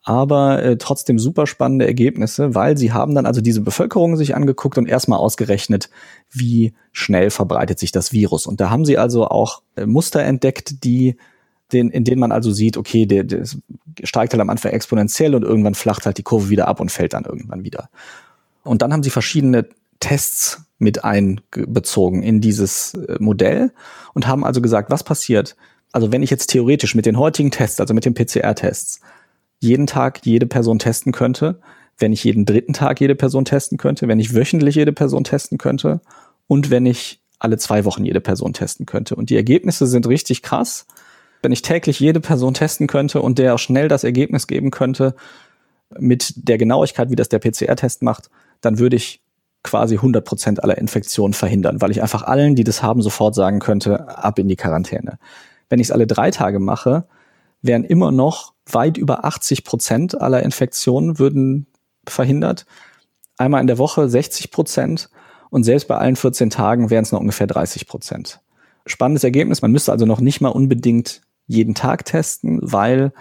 aber 0.06 0.62
äh, 0.62 0.78
trotzdem 0.78 1.18
super 1.18 1.48
spannende 1.48 1.88
Ergebnisse, 1.88 2.54
weil 2.54 2.78
sie 2.78 2.94
haben 2.94 3.16
dann 3.16 3.26
also 3.26 3.42
diese 3.42 3.62
Bevölkerung 3.62 4.18
sich 4.18 4.36
angeguckt 4.36 4.78
und 4.78 4.88
erstmal 4.88 5.18
ausgerechnet, 5.18 5.90
wie 6.30 6.76
schnell 6.92 7.32
verbreitet 7.32 7.80
sich 7.80 7.92
das 7.92 8.14
Virus. 8.14 8.46
Und 8.46 8.62
da 8.62 8.70
haben 8.70 8.86
sie 8.86 9.00
also 9.00 9.28
auch 9.28 9.64
äh, 9.76 9.88
Muster 9.88 10.22
entdeckt, 10.22 10.84
die 10.84 11.18
den, 11.74 11.90
in 11.90 12.04
denen 12.04 12.20
man 12.20 12.32
also 12.32 12.52
sieht, 12.52 12.78
okay, 12.78 13.08
der, 13.08 13.24
der 13.24 13.44
steigt 14.04 14.34
halt 14.34 14.42
am 14.42 14.52
Anfang 14.52 14.72
exponentiell 14.72 15.34
und 15.34 15.42
irgendwann 15.42 15.74
flacht 15.74 16.06
halt 16.06 16.20
die 16.20 16.24
Kurve 16.24 16.50
wieder 16.50 16.68
ab 16.68 16.80
und 16.80 16.92
fällt 16.92 17.14
dann 17.14 17.26
irgendwann 17.26 17.64
wieder. 17.64 17.90
Und 18.66 18.82
dann 18.82 18.92
haben 18.92 19.04
sie 19.04 19.10
verschiedene 19.10 19.68
Tests 20.00 20.66
mit 20.78 21.04
einbezogen 21.04 22.22
in 22.22 22.42
dieses 22.42 22.94
äh, 22.96 23.18
Modell 23.20 23.72
und 24.14 24.28
haben 24.28 24.44
also 24.44 24.62
gesagt, 24.62 24.90
was 24.92 25.04
passiert? 25.04 25.56
Also 25.92 26.12
wenn 26.12 26.24
ich 26.24 26.30
jetzt 26.30 26.48
theoretisch 26.48 26.96
mit 26.96 27.06
den 27.06 27.18
heutigen 27.18 27.52
Tests, 27.52 27.80
also 27.80 27.94
mit 27.94 28.04
den 28.04 28.14
PCR-Tests, 28.14 29.00
jeden 29.60 29.88
Tag 29.88 30.26
jede 30.26 30.46
Person 30.46 30.80
testen 30.80 31.14
könnte, 31.14 31.62
wenn 31.98 32.12
ich 32.12 32.24
jeden 32.24 32.46
dritten 32.46 32.74
Tag 32.74 33.00
jede 33.00 33.16
Person 33.16 33.46
testen 33.46 33.78
könnte, 33.78 34.08
wenn 34.10 34.20
ich 34.20 34.34
wöchentlich 34.36 34.76
jede 34.76 34.92
Person 34.92 35.24
testen 35.24 35.58
könnte 35.58 36.02
und 36.48 36.70
wenn 36.70 36.86
ich 36.86 37.22
alle 37.40 37.58
zwei 37.58 37.86
Wochen 37.86 38.04
jede 38.04 38.20
Person 38.20 38.54
testen 38.54 38.86
könnte. 38.86 39.16
Und 39.16 39.30
die 39.30 39.36
Ergebnisse 39.36 39.88
sind 39.88 40.08
richtig 40.08 40.42
krass. 40.42 40.86
Wenn 41.42 41.52
ich 41.52 41.62
täglich 41.62 42.00
jede 42.00 42.20
Person 42.20 42.54
testen 42.54 42.88
könnte 42.88 43.22
und 43.22 43.40
der 43.40 43.58
schnell 43.58 43.88
das 43.88 44.04
Ergebnis 44.04 44.48
geben 44.48 44.72
könnte, 44.72 45.16
mit 45.98 46.34
der 46.36 46.58
Genauigkeit, 46.58 47.10
wie 47.10 47.16
das 47.16 47.30
der 47.30 47.40
PCR-Test 47.40 48.02
macht, 48.02 48.30
dann 48.66 48.80
würde 48.80 48.96
ich 48.96 49.22
quasi 49.64 49.96
100 49.96 50.24
Prozent 50.24 50.64
aller 50.64 50.78
Infektionen 50.78 51.34
verhindern, 51.34 51.82
weil 51.82 51.92
ich 51.92 52.02
einfach 52.02 52.24
allen, 52.24 52.56
die 52.56 52.64
das 52.64 52.84
haben, 52.84 53.02
sofort 53.02 53.34
sagen 53.36 53.60
könnte, 53.60 54.08
ab 54.18 54.38
in 54.38 54.48
die 54.48 54.56
Quarantäne. 54.56 55.18
Wenn 55.70 55.80
ich 55.80 55.88
es 55.88 55.92
alle 55.92 56.08
drei 56.08 56.30
Tage 56.32 56.60
mache, 56.60 57.06
wären 57.62 57.84
immer 57.84 58.12
noch 58.12 58.54
weit 58.68 58.98
über 58.98 59.26
80 59.26 59.64
Prozent 59.64 60.22
aller 60.22 60.44
Infektionen 60.44 61.20
würden 61.20 61.68
verhindert. 62.08 62.66
Einmal 63.38 63.62
in 63.62 63.68
der 63.68 63.80
Woche 63.80 64.08
60 64.08 64.52
Prozent 64.52 65.10
und 65.50 65.64
selbst 65.64 65.88
bei 65.88 65.98
allen 65.98 66.16
14 66.16 66.50
Tagen 66.50 66.90
wären 66.90 67.04
es 67.04 67.12
noch 67.12 67.20
ungefähr 67.20 67.48
30 67.48 67.88
Prozent. 67.88 68.42
Spannendes 68.86 69.24
Ergebnis. 69.24 69.62
Man 69.62 69.72
müsste 69.72 69.92
also 69.92 70.06
noch 70.06 70.20
nicht 70.20 70.42
mal 70.42 70.50
unbedingt 70.50 71.22
jeden 71.48 71.74
Tag 71.74 72.06
testen, 72.06 72.60
weil 72.62 73.14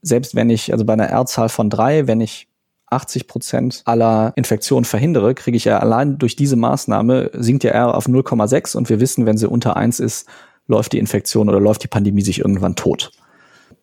selbst 0.00 0.34
wenn 0.34 0.48
ich, 0.48 0.72
also 0.72 0.84
bei 0.84 0.94
einer 0.94 1.08
R-Zahl 1.08 1.48
von 1.48 1.68
drei, 1.68 2.06
wenn 2.06 2.20
ich 2.20 2.48
80 2.90 3.26
Prozent 3.26 3.82
aller 3.84 4.32
Infektionen 4.36 4.84
verhindere, 4.84 5.34
kriege 5.34 5.56
ich 5.56 5.64
ja 5.64 5.78
allein 5.78 6.18
durch 6.18 6.36
diese 6.36 6.56
Maßnahme 6.56 7.30
sinkt 7.34 7.64
ja 7.64 7.70
R 7.70 7.94
auf 7.94 8.06
0,6 8.06 8.76
und 8.76 8.88
wir 8.88 9.00
wissen, 9.00 9.26
wenn 9.26 9.38
sie 9.38 9.48
unter 9.48 9.76
eins 9.76 10.00
ist, 10.00 10.28
läuft 10.66 10.92
die 10.92 10.98
Infektion 10.98 11.48
oder 11.48 11.60
läuft 11.60 11.82
die 11.82 11.88
Pandemie 11.88 12.22
sich 12.22 12.40
irgendwann 12.40 12.76
tot. 12.76 13.10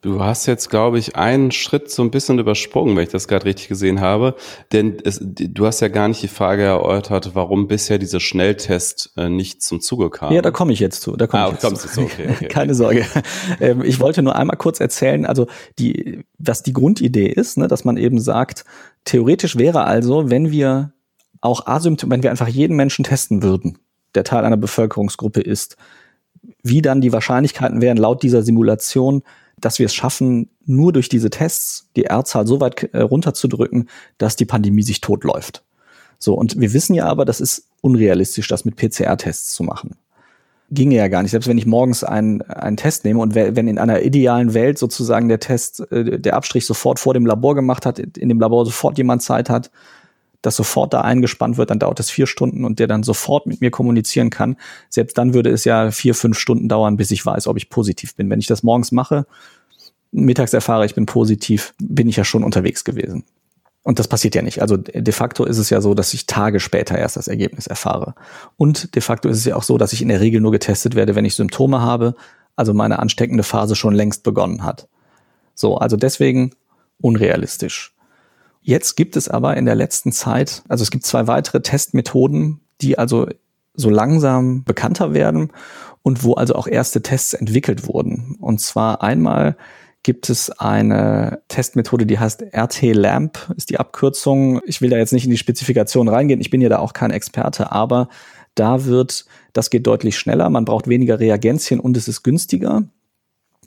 Du 0.01 0.23
hast 0.23 0.45
jetzt, 0.45 0.69
glaube 0.69 0.99
ich, 0.99 1.15
einen 1.15 1.51
Schritt 1.51 1.89
so 1.89 2.03
ein 2.03 2.11
bisschen 2.11 2.37
übersprungen, 2.37 2.95
wenn 2.95 3.03
ich 3.03 3.09
das 3.09 3.27
gerade 3.27 3.45
richtig 3.45 3.67
gesehen 3.67 3.99
habe. 3.99 4.35
Denn 4.71 4.97
es, 5.03 5.19
du 5.21 5.65
hast 5.65 5.79
ja 5.79 5.87
gar 5.87 6.07
nicht 6.07 6.21
die 6.21 6.27
Frage 6.27 6.63
erörtert, 6.63 7.31
warum 7.33 7.67
bisher 7.67 7.97
dieser 7.97 8.19
Schnelltest 8.19 9.11
äh, 9.17 9.27
nicht 9.27 9.63
zum 9.63 9.81
Zuge 9.81 10.11
kam. 10.11 10.31
Ja, 10.31 10.43
da 10.43 10.51
komme 10.51 10.71
ich 10.71 10.79
jetzt 10.79 11.01
zu. 11.01 11.15
Da 11.15 11.25
komm 11.25 11.39
ah, 11.39 11.47
ich 11.47 11.63
jetzt 11.63 11.93
zu. 11.93 12.01
Okay, 12.01 12.27
okay. 12.29 12.47
Keine 12.47 12.75
Sorge. 12.75 13.05
Ähm, 13.59 13.83
ich 13.83 13.99
wollte 13.99 14.21
nur 14.21 14.35
einmal 14.35 14.57
kurz 14.57 14.79
erzählen, 14.79 15.25
also 15.25 15.47
die, 15.79 16.23
was 16.37 16.61
die 16.61 16.73
Grundidee 16.73 17.27
ist, 17.27 17.57
ne, 17.57 17.67
dass 17.67 17.83
man 17.83 17.97
eben 17.97 18.19
sagt, 18.19 18.65
theoretisch 19.07 19.57
wäre 19.57 19.85
also, 19.85 20.29
wenn 20.29 20.51
wir 20.51 20.93
auch 21.41 21.65
asymptom, 21.65 22.11
wenn 22.11 22.23
wir 22.23 22.31
einfach 22.31 22.47
jeden 22.47 22.75
Menschen 22.75 23.03
testen 23.03 23.41
würden, 23.41 23.77
der 24.15 24.23
Teil 24.23 24.45
einer 24.45 24.57
Bevölkerungsgruppe 24.57 25.41
ist, 25.41 25.77
wie 26.63 26.81
dann 26.81 27.01
die 27.01 27.13
Wahrscheinlichkeiten 27.13 27.81
wären 27.81 27.97
laut 27.97 28.23
dieser 28.23 28.43
Simulation, 28.43 29.23
dass 29.59 29.79
wir 29.79 29.87
es 29.87 29.95
schaffen, 29.95 30.49
nur 30.65 30.93
durch 30.93 31.09
diese 31.09 31.29
Tests 31.29 31.89
die 31.95 32.05
R-Zahl 32.05 32.45
so 32.45 32.61
weit 32.61 32.83
äh, 32.93 33.01
runterzudrücken, 33.01 33.89
dass 34.17 34.35
die 34.35 34.45
Pandemie 34.45 34.83
sich 34.83 35.01
totläuft. 35.01 35.63
So, 36.19 36.33
und 36.35 36.59
wir 36.59 36.73
wissen 36.73 36.93
ja 36.93 37.05
aber, 37.05 37.25
das 37.25 37.41
ist 37.41 37.67
unrealistisch, 37.81 38.47
das 38.47 38.65
mit 38.65 38.75
PCR-Tests 38.75 39.53
zu 39.53 39.63
machen. 39.63 39.95
Ginge 40.69 40.95
ja 40.95 41.07
gar 41.07 41.21
nicht. 41.21 41.31
Selbst 41.31 41.47
wenn 41.47 41.57
ich 41.57 41.65
morgens 41.65 42.03
einen, 42.03 42.41
einen 42.41 42.77
Test 42.77 43.05
nehme 43.05 43.19
und 43.19 43.35
wenn 43.35 43.67
in 43.67 43.77
einer 43.77 44.01
idealen 44.01 44.53
Welt 44.53 44.77
sozusagen 44.77 45.29
der 45.29 45.39
Test, 45.39 45.91
äh, 45.91 46.19
der 46.19 46.35
Abstrich 46.35 46.65
sofort 46.65 46.99
vor 46.99 47.13
dem 47.13 47.25
Labor 47.25 47.55
gemacht 47.55 47.85
hat, 47.85 47.99
in 47.99 48.29
dem 48.29 48.39
Labor 48.39 48.65
sofort 48.65 48.97
jemand 48.97 49.21
Zeit 49.21 49.49
hat, 49.49 49.71
das 50.41 50.55
sofort 50.55 50.93
da 50.93 51.01
eingespannt 51.01 51.57
wird, 51.57 51.69
dann 51.69 51.79
dauert 51.79 51.99
es 51.99 52.11
vier 52.11 52.27
Stunden 52.27 52.63
und 52.65 52.79
der 52.79 52.87
dann 52.87 53.03
sofort 53.03 53.47
mit 53.47 53.61
mir 53.61 53.71
kommunizieren 53.71 54.29
kann. 54.29 54.57
Selbst 54.89 55.17
dann 55.17 55.33
würde 55.33 55.49
es 55.49 55.63
ja 55.63 55.91
vier, 55.91 56.13
fünf 56.13 56.37
Stunden 56.37 56.69
dauern, 56.69 56.97
bis 56.97 57.11
ich 57.11 57.25
weiß, 57.25 57.47
ob 57.47 57.57
ich 57.57 57.69
positiv 57.69 58.15
bin. 58.15 58.29
Wenn 58.29 58.39
ich 58.39 58.47
das 58.47 58.61
morgens 58.61 58.91
mache, 58.91 59.25
mittags 60.11 60.53
erfahre, 60.53 60.85
ich 60.85 60.95
bin 60.95 61.05
positiv, 61.05 61.73
bin 61.79 62.07
ich 62.07 62.17
ja 62.17 62.23
schon 62.23 62.43
unterwegs 62.43 62.83
gewesen. 62.83 63.23
Und 63.87 63.99
das 63.99 64.09
passiert 64.09 64.35
ja 64.35 64.41
nicht. 64.41 64.61
Also 64.61 64.75
de 64.75 65.13
facto 65.13 65.45
ist 65.45 65.57
es 65.57 65.69
ja 65.69 65.79
so, 65.79 65.93
dass 65.93 66.13
ich 66.13 66.25
Tage 66.25 66.59
später 66.59 66.97
erst 66.97 67.15
das 67.15 67.29
Ergebnis 67.29 67.67
erfahre. 67.67 68.15
Und 68.57 68.95
de 68.95 69.01
facto 69.01 69.29
ist 69.29 69.37
es 69.37 69.45
ja 69.45 69.55
auch 69.55 69.63
so, 69.63 69.77
dass 69.77 69.93
ich 69.93 70.01
in 70.01 70.09
der 70.09 70.19
Regel 70.19 70.41
nur 70.41 70.51
getestet 70.51 70.93
werde, 70.95 71.15
wenn 71.15 71.23
ich 71.23 71.35
Symptome 71.35 71.79
habe, 71.79 72.13
also 72.57 72.73
meine 72.73 72.99
ansteckende 72.99 73.43
Phase 73.43 73.77
schon 73.77 73.95
längst 73.95 74.23
begonnen 74.23 74.65
hat. 74.65 74.89
So, 75.55 75.77
also 75.77 75.95
deswegen 75.95 76.51
unrealistisch. 76.99 77.95
Jetzt 78.61 78.97
gibt 78.97 79.15
es 79.15 79.29
aber 79.29 79.55
in 79.55 79.63
der 79.63 79.75
letzten 79.75 80.11
Zeit, 80.11 80.63
also 80.67 80.81
es 80.81 80.91
gibt 80.91 81.05
zwei 81.05 81.27
weitere 81.27 81.61
Testmethoden, 81.61 82.59
die 82.81 82.97
also 82.97 83.29
so 83.73 83.89
langsam 83.89 84.65
bekannter 84.65 85.13
werden 85.13 85.53
und 86.01 86.25
wo 86.25 86.33
also 86.33 86.55
auch 86.55 86.67
erste 86.67 87.01
Tests 87.01 87.31
entwickelt 87.31 87.87
wurden. 87.87 88.35
Und 88.41 88.59
zwar 88.59 89.01
einmal 89.01 89.55
gibt 90.03 90.29
es 90.29 90.49
eine 90.51 91.41
Testmethode, 91.47 92.05
die 92.05 92.19
heißt 92.19 92.43
RT-LAMP, 92.53 93.53
ist 93.57 93.69
die 93.69 93.79
Abkürzung. 93.79 94.61
Ich 94.65 94.81
will 94.81 94.89
da 94.89 94.97
jetzt 94.97 95.13
nicht 95.13 95.25
in 95.25 95.31
die 95.31 95.37
Spezifikation 95.37 96.07
reingehen, 96.07 96.39
ich 96.39 96.49
bin 96.49 96.61
ja 96.61 96.69
da 96.69 96.79
auch 96.79 96.93
kein 96.93 97.11
Experte, 97.11 97.71
aber 97.71 98.07
da 98.55 98.85
wird, 98.85 99.25
das 99.53 99.69
geht 99.69 99.85
deutlich 99.85 100.17
schneller, 100.17 100.49
man 100.49 100.65
braucht 100.65 100.87
weniger 100.87 101.19
Reagenzien 101.19 101.79
und 101.79 101.97
es 101.97 102.07
ist 102.07 102.23
günstiger. 102.23 102.83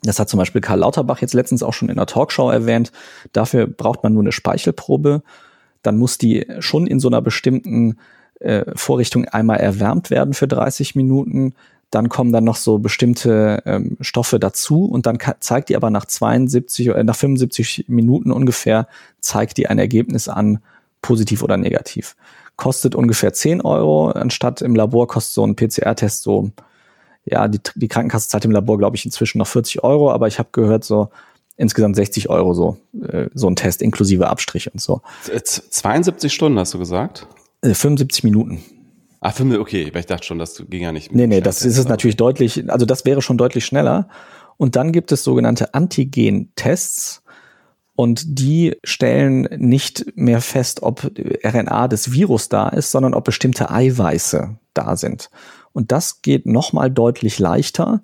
Das 0.03 0.19
hat 0.19 0.29
zum 0.29 0.39
Beispiel 0.39 0.61
Karl 0.61 0.79
Lauterbach 0.79 1.21
jetzt 1.21 1.33
letztens 1.33 1.61
auch 1.63 1.73
schon 1.73 1.89
in 1.89 1.95
der 1.95 2.07
Talkshow 2.07 2.49
erwähnt. 2.49 2.91
Dafür 3.33 3.67
braucht 3.67 4.03
man 4.03 4.13
nur 4.13 4.23
eine 4.23 4.31
Speichelprobe. 4.31 5.21
Dann 5.83 5.97
muss 5.97 6.17
die 6.17 6.45
schon 6.59 6.87
in 6.87 6.99
so 6.99 7.07
einer 7.07 7.21
bestimmten 7.21 7.97
äh, 8.39 8.65
Vorrichtung 8.75 9.25
einmal 9.25 9.59
erwärmt 9.59 10.09
werden 10.09 10.33
für 10.33 10.47
30 10.47 10.95
Minuten. 10.95 11.53
Dann 11.91 12.09
kommen 12.09 12.31
dann 12.31 12.43
noch 12.43 12.55
so 12.55 12.79
bestimmte 12.79 13.61
ähm, 13.65 13.97
Stoffe 14.01 14.39
dazu 14.39 14.85
und 14.85 15.05
dann 15.05 15.19
zeigt 15.39 15.69
die 15.69 15.75
aber 15.75 15.89
nach 15.89 16.05
72 16.05 16.89
oder 16.89 16.99
äh, 16.99 17.03
nach 17.03 17.15
75 17.15 17.85
Minuten 17.87 18.31
ungefähr 18.31 18.87
zeigt 19.19 19.57
die 19.57 19.67
ein 19.67 19.77
Ergebnis 19.77 20.27
an, 20.27 20.59
positiv 21.01 21.43
oder 21.43 21.57
negativ. 21.57 22.15
Kostet 22.55 22.95
ungefähr 22.95 23.33
10 23.33 23.61
Euro, 23.61 24.09
anstatt 24.09 24.61
im 24.61 24.75
Labor 24.75 25.07
kostet 25.07 25.33
so 25.33 25.45
ein 25.45 25.55
PCR-Test 25.55 26.23
so 26.23 26.51
ja, 27.25 27.47
die, 27.47 27.59
die 27.75 27.87
Krankenkasse 27.87 28.29
zahlt 28.29 28.45
im 28.45 28.51
Labor, 28.51 28.77
glaube 28.77 28.95
ich, 28.95 29.05
inzwischen 29.05 29.37
noch 29.37 29.47
40 29.47 29.83
Euro, 29.83 30.11
aber 30.11 30.27
ich 30.27 30.39
habe 30.39 30.49
gehört, 30.51 30.83
so 30.83 31.09
insgesamt 31.57 31.95
60 31.95 32.29
Euro 32.29 32.53
so, 32.53 32.77
äh, 33.07 33.27
so 33.33 33.47
ein 33.47 33.55
Test 33.55 33.81
inklusive 33.81 34.27
Abstrich 34.27 34.71
und 34.71 34.81
so. 34.81 35.01
72 35.69 36.33
Stunden 36.33 36.57
hast 36.57 36.73
du 36.73 36.79
gesagt? 36.79 37.27
75 37.63 38.23
äh, 38.23 38.27
Minuten. 38.27 38.63
Ah, 39.23 39.31
für 39.31 39.45
mich, 39.45 39.59
okay, 39.59 39.89
weil 39.93 39.99
ich 40.01 40.07
dachte 40.07 40.25
schon, 40.25 40.39
das 40.39 40.63
ging 40.67 40.81
ja 40.81 40.91
nicht. 40.91 41.13
Nee, 41.13 41.27
nee, 41.27 41.41
das 41.41 41.63
ist 41.63 41.77
es 41.77 41.87
natürlich 41.87 42.17
deutlich, 42.17 42.69
also 42.71 42.87
das 42.87 43.05
wäre 43.05 43.21
schon 43.21 43.37
deutlich 43.37 43.65
schneller. 43.65 44.09
Und 44.57 44.75
dann 44.75 44.91
gibt 44.91 45.11
es 45.11 45.23
sogenannte 45.23 45.75
Antigen-Tests. 45.75 47.23
Und 47.93 48.39
die 48.39 48.77
stellen 48.83 49.47
nicht 49.57 50.05
mehr 50.15 50.41
fest, 50.41 50.81
ob 50.81 51.11
RNA 51.45 51.87
des 51.87 52.11
Virus 52.11 52.49
da 52.49 52.69
ist, 52.69 52.89
sondern 52.89 53.13
ob 53.13 53.25
bestimmte 53.25 53.69
Eiweiße 53.69 54.55
da 54.73 54.95
sind. 54.95 55.29
Und 55.71 55.91
das 55.91 56.23
geht 56.23 56.47
nochmal 56.47 56.89
deutlich 56.89 57.37
leichter. 57.37 58.01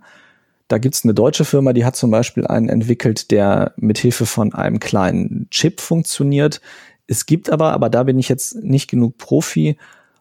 Da 0.67 0.77
gibt's 0.77 1.03
eine 1.03 1.15
deutsche 1.15 1.45
Firma, 1.45 1.73
die 1.73 1.85
hat 1.85 1.95
zum 1.95 2.11
Beispiel 2.11 2.45
einen 2.45 2.69
entwickelt, 2.69 3.31
der 3.31 3.73
mit 3.77 3.97
Hilfe 3.97 4.27
von 4.27 4.53
einem 4.53 4.79
kleinen 4.79 5.47
Chip 5.49 5.81
funktioniert. 5.81 6.61
Es 7.07 7.25
gibt 7.25 7.49
aber, 7.49 7.71
aber 7.71 7.89
da 7.89 8.03
bin 8.03 8.19
ich 8.19 8.29
jetzt 8.29 8.55
nicht 8.63 8.89
genug 8.89 9.17
Profi, 9.17 9.77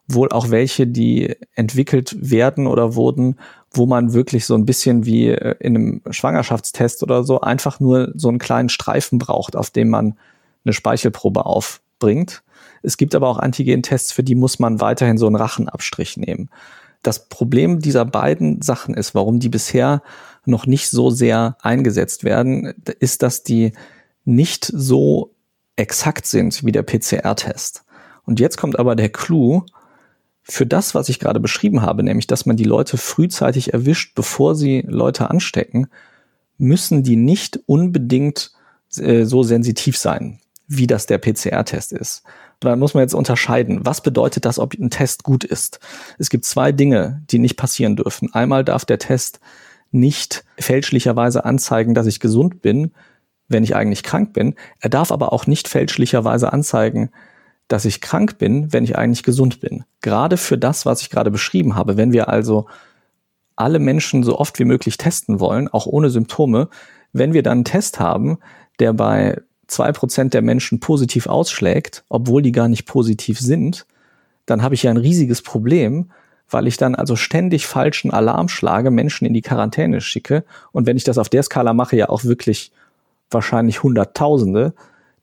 wohl 0.07 0.29
auch 0.29 0.49
welche, 0.49 0.87
die 0.87 1.35
entwickelt 1.55 2.15
werden 2.17 2.65
oder 2.65 2.95
wurden, 2.95 3.35
wo 3.71 3.85
man 3.85 4.13
wirklich 4.13 4.45
so 4.45 4.55
ein 4.55 4.65
bisschen 4.65 5.05
wie 5.05 5.27
äh, 5.27 5.55
in 5.59 5.75
einem 5.75 6.01
Schwangerschaftstest 6.09 7.03
oder 7.03 7.23
so 7.23 7.41
einfach 7.41 7.79
nur 7.79 8.13
so 8.15 8.29
einen 8.29 8.39
kleinen 8.39 8.69
Streifen 8.69 9.19
braucht, 9.19 9.55
auf 9.55 9.69
dem 9.69 9.89
man 9.89 10.17
eine 10.63 10.73
Speichelprobe 10.73 11.45
aufbringt. 11.45 12.43
Es 12.83 12.97
gibt 12.97 13.15
aber 13.15 13.27
auch 13.27 13.37
Antigen-Tests, 13.37 14.11
für 14.11 14.23
die 14.23 14.35
muss 14.35 14.59
man 14.59 14.79
weiterhin 14.79 15.17
so 15.17 15.27
einen 15.27 15.35
Rachenabstrich 15.35 16.17
nehmen. 16.17 16.49
Das 17.03 17.27
Problem 17.27 17.79
dieser 17.79 18.05
beiden 18.05 18.61
Sachen 18.61 18.93
ist, 18.93 19.13
warum 19.13 19.39
die 19.39 19.49
bisher 19.49 20.01
noch 20.45 20.65
nicht 20.65 20.89
so 20.89 21.09
sehr 21.09 21.57
eingesetzt 21.61 22.23
werden, 22.23 22.73
ist, 22.99 23.23
dass 23.23 23.43
die 23.43 23.73
nicht 24.23 24.65
so 24.65 25.33
exakt 25.75 26.25
sind 26.25 26.65
wie 26.65 26.71
der 26.71 26.83
PCR-Test. 26.83 27.83
Und 28.25 28.39
jetzt 28.39 28.57
kommt 28.57 28.79
aber 28.79 28.95
der 28.95 29.09
Clou, 29.09 29.63
für 30.49 30.65
das, 30.65 30.95
was 30.95 31.09
ich 31.09 31.19
gerade 31.19 31.39
beschrieben 31.39 31.81
habe, 31.81 32.03
nämlich, 32.03 32.27
dass 32.27 32.45
man 32.45 32.55
die 32.55 32.63
Leute 32.63 32.97
frühzeitig 32.97 33.73
erwischt, 33.73 34.15
bevor 34.15 34.55
sie 34.55 34.83
Leute 34.87 35.29
anstecken, 35.29 35.87
müssen 36.57 37.03
die 37.03 37.17
nicht 37.17 37.59
unbedingt 37.65 38.51
äh, 38.97 39.25
so 39.25 39.43
sensitiv 39.43 39.97
sein, 39.97 40.39
wie 40.67 40.87
das 40.87 41.05
der 41.05 41.17
PCR-Test 41.17 41.91
ist. 41.91 42.23
Da 42.59 42.75
muss 42.75 42.93
man 42.93 43.01
jetzt 43.01 43.13
unterscheiden. 43.13 43.85
Was 43.85 44.01
bedeutet 44.01 44.45
das, 44.45 44.57
ob 44.57 44.73
ein 44.73 44.89
Test 44.89 45.23
gut 45.23 45.43
ist? 45.43 45.79
Es 46.17 46.29
gibt 46.29 46.45
zwei 46.45 46.71
Dinge, 46.71 47.21
die 47.29 47.39
nicht 47.39 47.57
passieren 47.57 47.95
dürfen. 47.95 48.33
Einmal 48.33 48.63
darf 48.63 48.85
der 48.85 48.99
Test 48.99 49.39
nicht 49.91 50.43
fälschlicherweise 50.57 51.45
anzeigen, 51.45 51.93
dass 51.93 52.07
ich 52.07 52.19
gesund 52.19 52.61
bin, 52.61 52.91
wenn 53.47 53.63
ich 53.63 53.75
eigentlich 53.75 54.03
krank 54.03 54.33
bin. 54.33 54.55
Er 54.79 54.89
darf 54.89 55.11
aber 55.11 55.33
auch 55.33 55.45
nicht 55.45 55.67
fälschlicherweise 55.67 56.51
anzeigen, 56.51 57.11
dass 57.67 57.85
ich 57.85 58.01
krank 58.01 58.37
bin, 58.37 58.71
wenn 58.71 58.83
ich 58.83 58.97
eigentlich 58.97 59.23
gesund 59.23 59.59
bin. 59.59 59.83
Gerade 60.01 60.37
für 60.37 60.57
das, 60.57 60.85
was 60.85 61.01
ich 61.01 61.09
gerade 61.09 61.31
beschrieben 61.31 61.75
habe, 61.75 61.97
wenn 61.97 62.13
wir 62.13 62.29
also 62.29 62.67
alle 63.55 63.79
Menschen 63.79 64.23
so 64.23 64.37
oft 64.37 64.59
wie 64.59 64.65
möglich 64.65 64.97
testen 64.97 65.39
wollen, 65.39 65.67
auch 65.67 65.85
ohne 65.85 66.09
Symptome, 66.09 66.69
wenn 67.11 67.33
wir 67.33 67.43
dann 67.43 67.59
einen 67.59 67.65
Test 67.65 67.99
haben, 67.99 68.37
der 68.79 68.93
bei 68.93 69.41
zwei 69.67 69.91
Prozent 69.91 70.33
der 70.33 70.41
Menschen 70.41 70.79
positiv 70.79 71.27
ausschlägt, 71.27 72.03
obwohl 72.09 72.41
die 72.41 72.51
gar 72.51 72.69
nicht 72.69 72.85
positiv 72.85 73.39
sind, 73.39 73.85
dann 74.45 74.61
habe 74.61 74.75
ich 74.75 74.83
ja 74.83 74.91
ein 74.91 74.97
riesiges 74.97 75.41
Problem, 75.41 76.11
weil 76.49 76.67
ich 76.67 76.77
dann 76.77 76.95
also 76.95 77.15
ständig 77.15 77.67
falschen 77.67 78.11
Alarm 78.11 78.47
schlage, 78.47 78.91
Menschen 78.91 79.25
in 79.25 79.33
die 79.33 79.41
Quarantäne 79.41 79.99
schicke. 79.99 80.45
Und 80.71 80.85
wenn 80.85 80.95
ich 80.95 81.03
das 81.03 81.17
auf 81.17 81.27
der 81.27 81.43
Skala 81.43 81.73
mache, 81.73 81.97
ja 81.97 82.07
auch 82.07 82.23
wirklich 82.23 82.71
wahrscheinlich 83.29 83.83
Hunderttausende, 83.83 84.73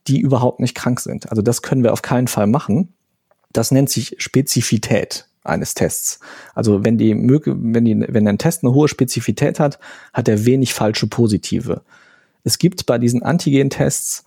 die 0.07 0.19
überhaupt 0.19 0.59
nicht 0.59 0.75
krank 0.75 0.99
sind. 0.99 1.29
Also 1.29 1.41
das 1.41 1.61
können 1.61 1.83
wir 1.83 1.93
auf 1.93 2.01
keinen 2.01 2.27
Fall 2.27 2.47
machen. 2.47 2.93
Das 3.51 3.71
nennt 3.71 3.89
sich 3.89 4.15
Spezifität 4.19 5.27
eines 5.43 5.73
Tests. 5.73 6.19
Also 6.53 6.83
wenn 6.83 6.97
die, 6.97 7.13
wenn 7.15 7.85
die, 7.85 8.05
wenn 8.07 8.27
ein 8.27 8.37
Test 8.37 8.63
eine 8.63 8.73
hohe 8.73 8.87
Spezifität 8.87 9.59
hat, 9.59 9.79
hat 10.13 10.27
er 10.27 10.45
wenig 10.45 10.73
falsche 10.73 11.07
Positive. 11.07 11.81
Es 12.43 12.57
gibt 12.57 12.85
bei 12.85 12.97
diesen 12.97 13.23
Antigen-Tests 13.23 14.25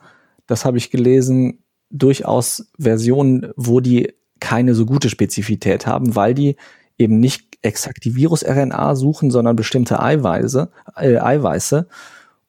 das 0.49 0.64
habe 0.64 0.78
ich 0.78 0.90
gelesen, 0.90 1.62
durchaus 1.90 2.66
Versionen, 2.78 3.52
wo 3.54 3.78
die 3.78 4.12
keine 4.40 4.75
so 4.75 4.85
gute 4.85 5.08
Spezifität 5.08 5.87
haben, 5.87 6.16
weil 6.16 6.35
die 6.35 6.56
eben 6.97 7.20
nicht 7.20 7.58
exakt 7.62 8.04
die 8.04 8.16
Virus-RNA 8.16 8.97
suchen, 8.97 9.30
sondern 9.30 9.56
bestimmte 9.56 10.00
Eiweiße, 10.00 10.70
äh, 10.97 11.18
Eiweiße 11.18 11.87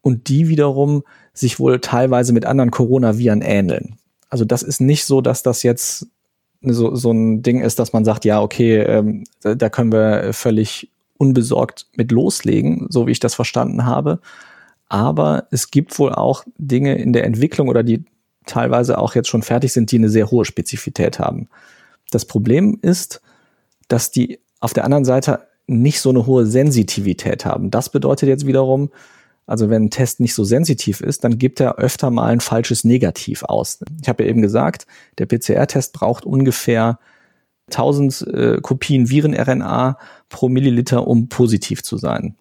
und 0.01 0.29
die 0.29 0.47
wiederum 0.47 1.03
sich 1.33 1.59
wohl 1.59 1.79
teilweise 1.79 2.33
mit 2.33 2.45
anderen 2.45 2.71
Coronaviren 2.71 3.41
ähneln. 3.41 3.97
Also 4.29 4.45
das 4.45 4.63
ist 4.63 4.81
nicht 4.81 5.05
so, 5.05 5.21
dass 5.21 5.43
das 5.43 5.63
jetzt 5.63 6.07
so, 6.61 6.95
so 6.95 7.11
ein 7.11 7.41
Ding 7.41 7.61
ist, 7.61 7.79
dass 7.79 7.93
man 7.93 8.05
sagt, 8.05 8.25
ja, 8.25 8.41
okay, 8.41 8.79
ähm, 8.79 9.23
da 9.41 9.69
können 9.69 9.91
wir 9.91 10.33
völlig 10.33 10.91
unbesorgt 11.17 11.87
mit 11.95 12.11
loslegen, 12.11 12.87
so 12.89 13.07
wie 13.07 13.11
ich 13.11 13.19
das 13.19 13.35
verstanden 13.35 13.85
habe. 13.85 14.19
Aber 14.87 15.47
es 15.51 15.71
gibt 15.71 15.97
wohl 15.99 16.13
auch 16.13 16.43
Dinge 16.57 16.97
in 16.97 17.13
der 17.13 17.25
Entwicklung 17.25 17.69
oder 17.69 17.83
die 17.83 18.03
teilweise 18.45 18.97
auch 18.97 19.15
jetzt 19.15 19.29
schon 19.29 19.43
fertig 19.43 19.71
sind, 19.71 19.91
die 19.91 19.97
eine 19.97 20.09
sehr 20.09 20.31
hohe 20.31 20.45
Spezifität 20.45 21.19
haben. 21.19 21.47
Das 22.11 22.25
Problem 22.25 22.79
ist, 22.81 23.21
dass 23.87 24.11
die 24.11 24.39
auf 24.59 24.73
der 24.73 24.85
anderen 24.85 25.05
Seite 25.05 25.47
nicht 25.67 26.01
so 26.01 26.09
eine 26.09 26.25
hohe 26.25 26.45
Sensitivität 26.45 27.45
haben. 27.45 27.69
Das 27.69 27.89
bedeutet 27.89 28.27
jetzt 28.27 28.47
wiederum, 28.47 28.89
also 29.49 29.69
wenn 29.69 29.85
ein 29.85 29.89
Test 29.89 30.19
nicht 30.19 30.35
so 30.35 30.43
sensitiv 30.43 31.01
ist, 31.01 31.23
dann 31.23 31.37
gibt 31.39 31.59
er 31.59 31.77
öfter 31.77 32.11
mal 32.11 32.27
ein 32.27 32.39
falsches 32.39 32.83
Negativ 32.83 33.43
aus. 33.43 33.79
Ich 34.01 34.07
habe 34.07 34.23
ja 34.23 34.29
eben 34.29 34.41
gesagt, 34.41 34.85
der 35.17 35.25
PCR-Test 35.25 35.93
braucht 35.93 36.25
ungefähr 36.25 36.99
1000 37.71 38.27
äh, 38.27 38.61
Kopien 38.61 39.09
Viren-RNA 39.09 39.97
pro 40.29 40.49
Milliliter, 40.49 41.07
um 41.07 41.29
positiv 41.29 41.83
zu 41.83 41.97
sein. 41.97 42.35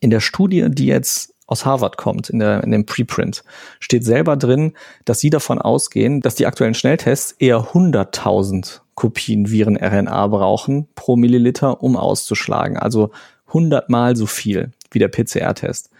In 0.00 0.10
der 0.10 0.20
Studie, 0.20 0.66
die 0.70 0.86
jetzt 0.86 1.34
aus 1.46 1.66
Harvard 1.66 1.98
kommt, 1.98 2.30
in, 2.30 2.38
der, 2.38 2.64
in 2.64 2.70
dem 2.70 2.86
Preprint, 2.86 3.44
steht 3.78 4.04
selber 4.04 4.36
drin, 4.36 4.72
dass 5.04 5.20
sie 5.20 5.30
davon 5.30 5.60
ausgehen, 5.60 6.20
dass 6.20 6.36
die 6.36 6.46
aktuellen 6.46 6.74
Schnelltests 6.74 7.32
eher 7.32 7.58
100.000 7.58 8.80
Kopien 8.94 9.50
Viren-RNA 9.50 10.26
brauchen 10.28 10.88
pro 10.94 11.16
Milliliter, 11.16 11.82
um 11.82 11.96
auszuschlagen. 11.96 12.78
Also 12.78 13.10
100 13.48 13.90
mal 13.90 14.16
so 14.16 14.26
viel 14.26 14.72
wie 14.90 14.98
der 14.98 15.08
PCR-Test. 15.08 15.90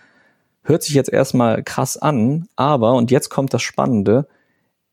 Hört 0.64 0.82
sich 0.82 0.94
jetzt 0.94 1.12
erstmal 1.12 1.62
krass 1.62 1.96
an, 1.96 2.48
aber, 2.56 2.94
und 2.94 3.10
jetzt 3.10 3.28
kommt 3.28 3.54
das 3.54 3.62
Spannende, 3.62 4.26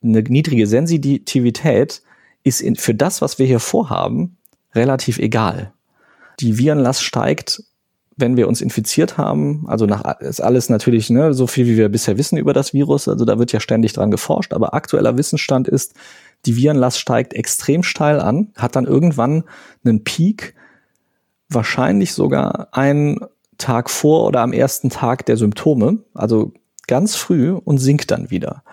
eine 0.04 0.22
niedrige 0.22 0.68
Sensitivität 0.68 2.02
ist 2.44 2.62
in, 2.62 2.76
für 2.76 2.94
das, 2.94 3.22
was 3.22 3.40
wir 3.40 3.46
hier 3.46 3.60
vorhaben, 3.60 4.38
relativ 4.76 5.18
egal. 5.18 5.74
Die 6.40 6.58
Virenlast 6.58 7.04
steigt 7.04 7.64
wenn 8.22 8.38
wir 8.38 8.48
uns 8.48 8.62
infiziert 8.62 9.18
haben, 9.18 9.66
also 9.68 9.86
nach 9.86 10.20
ist 10.20 10.42
alles 10.42 10.70
natürlich 10.70 11.10
ne, 11.10 11.34
so 11.34 11.48
viel, 11.48 11.66
wie 11.66 11.78
wir 11.78 11.90
bisher 11.90 12.18
wissen 12.18 12.38
über 12.38 12.54
das 12.54 12.74
Virus, 12.74 13.08
also 13.08 13.26
da 13.26 13.40
wird 13.40 13.52
ja 13.52 13.60
ständig 13.60 13.94
dran 13.94 14.12
geforscht, 14.12 14.54
aber 14.54 14.74
aktueller 14.74 15.18
Wissensstand 15.18 15.68
ist, 15.68 15.94
die 16.46 16.56
Virenlast 16.56 17.00
steigt 17.00 17.34
extrem 17.34 17.84
steil 17.84 18.20
an, 18.20 18.52
hat 18.56 18.76
dann 18.76 18.86
irgendwann 18.86 19.44
einen 19.84 20.04
Peak, 20.04 20.56
wahrscheinlich 21.50 22.14
sogar 22.14 22.70
einen 22.72 23.20
Tag 23.62 23.90
vor 23.90 24.28
oder 24.28 24.42
am 24.42 24.54
ersten 24.54 24.90
Tag 24.90 25.26
der 25.26 25.38
Symptome, 25.38 26.04
also 26.14 26.54
ganz 26.88 27.16
früh 27.16 27.52
und 27.52 27.78
sinkt 27.78 28.12
dann 28.12 28.30
wieder. 28.30 28.64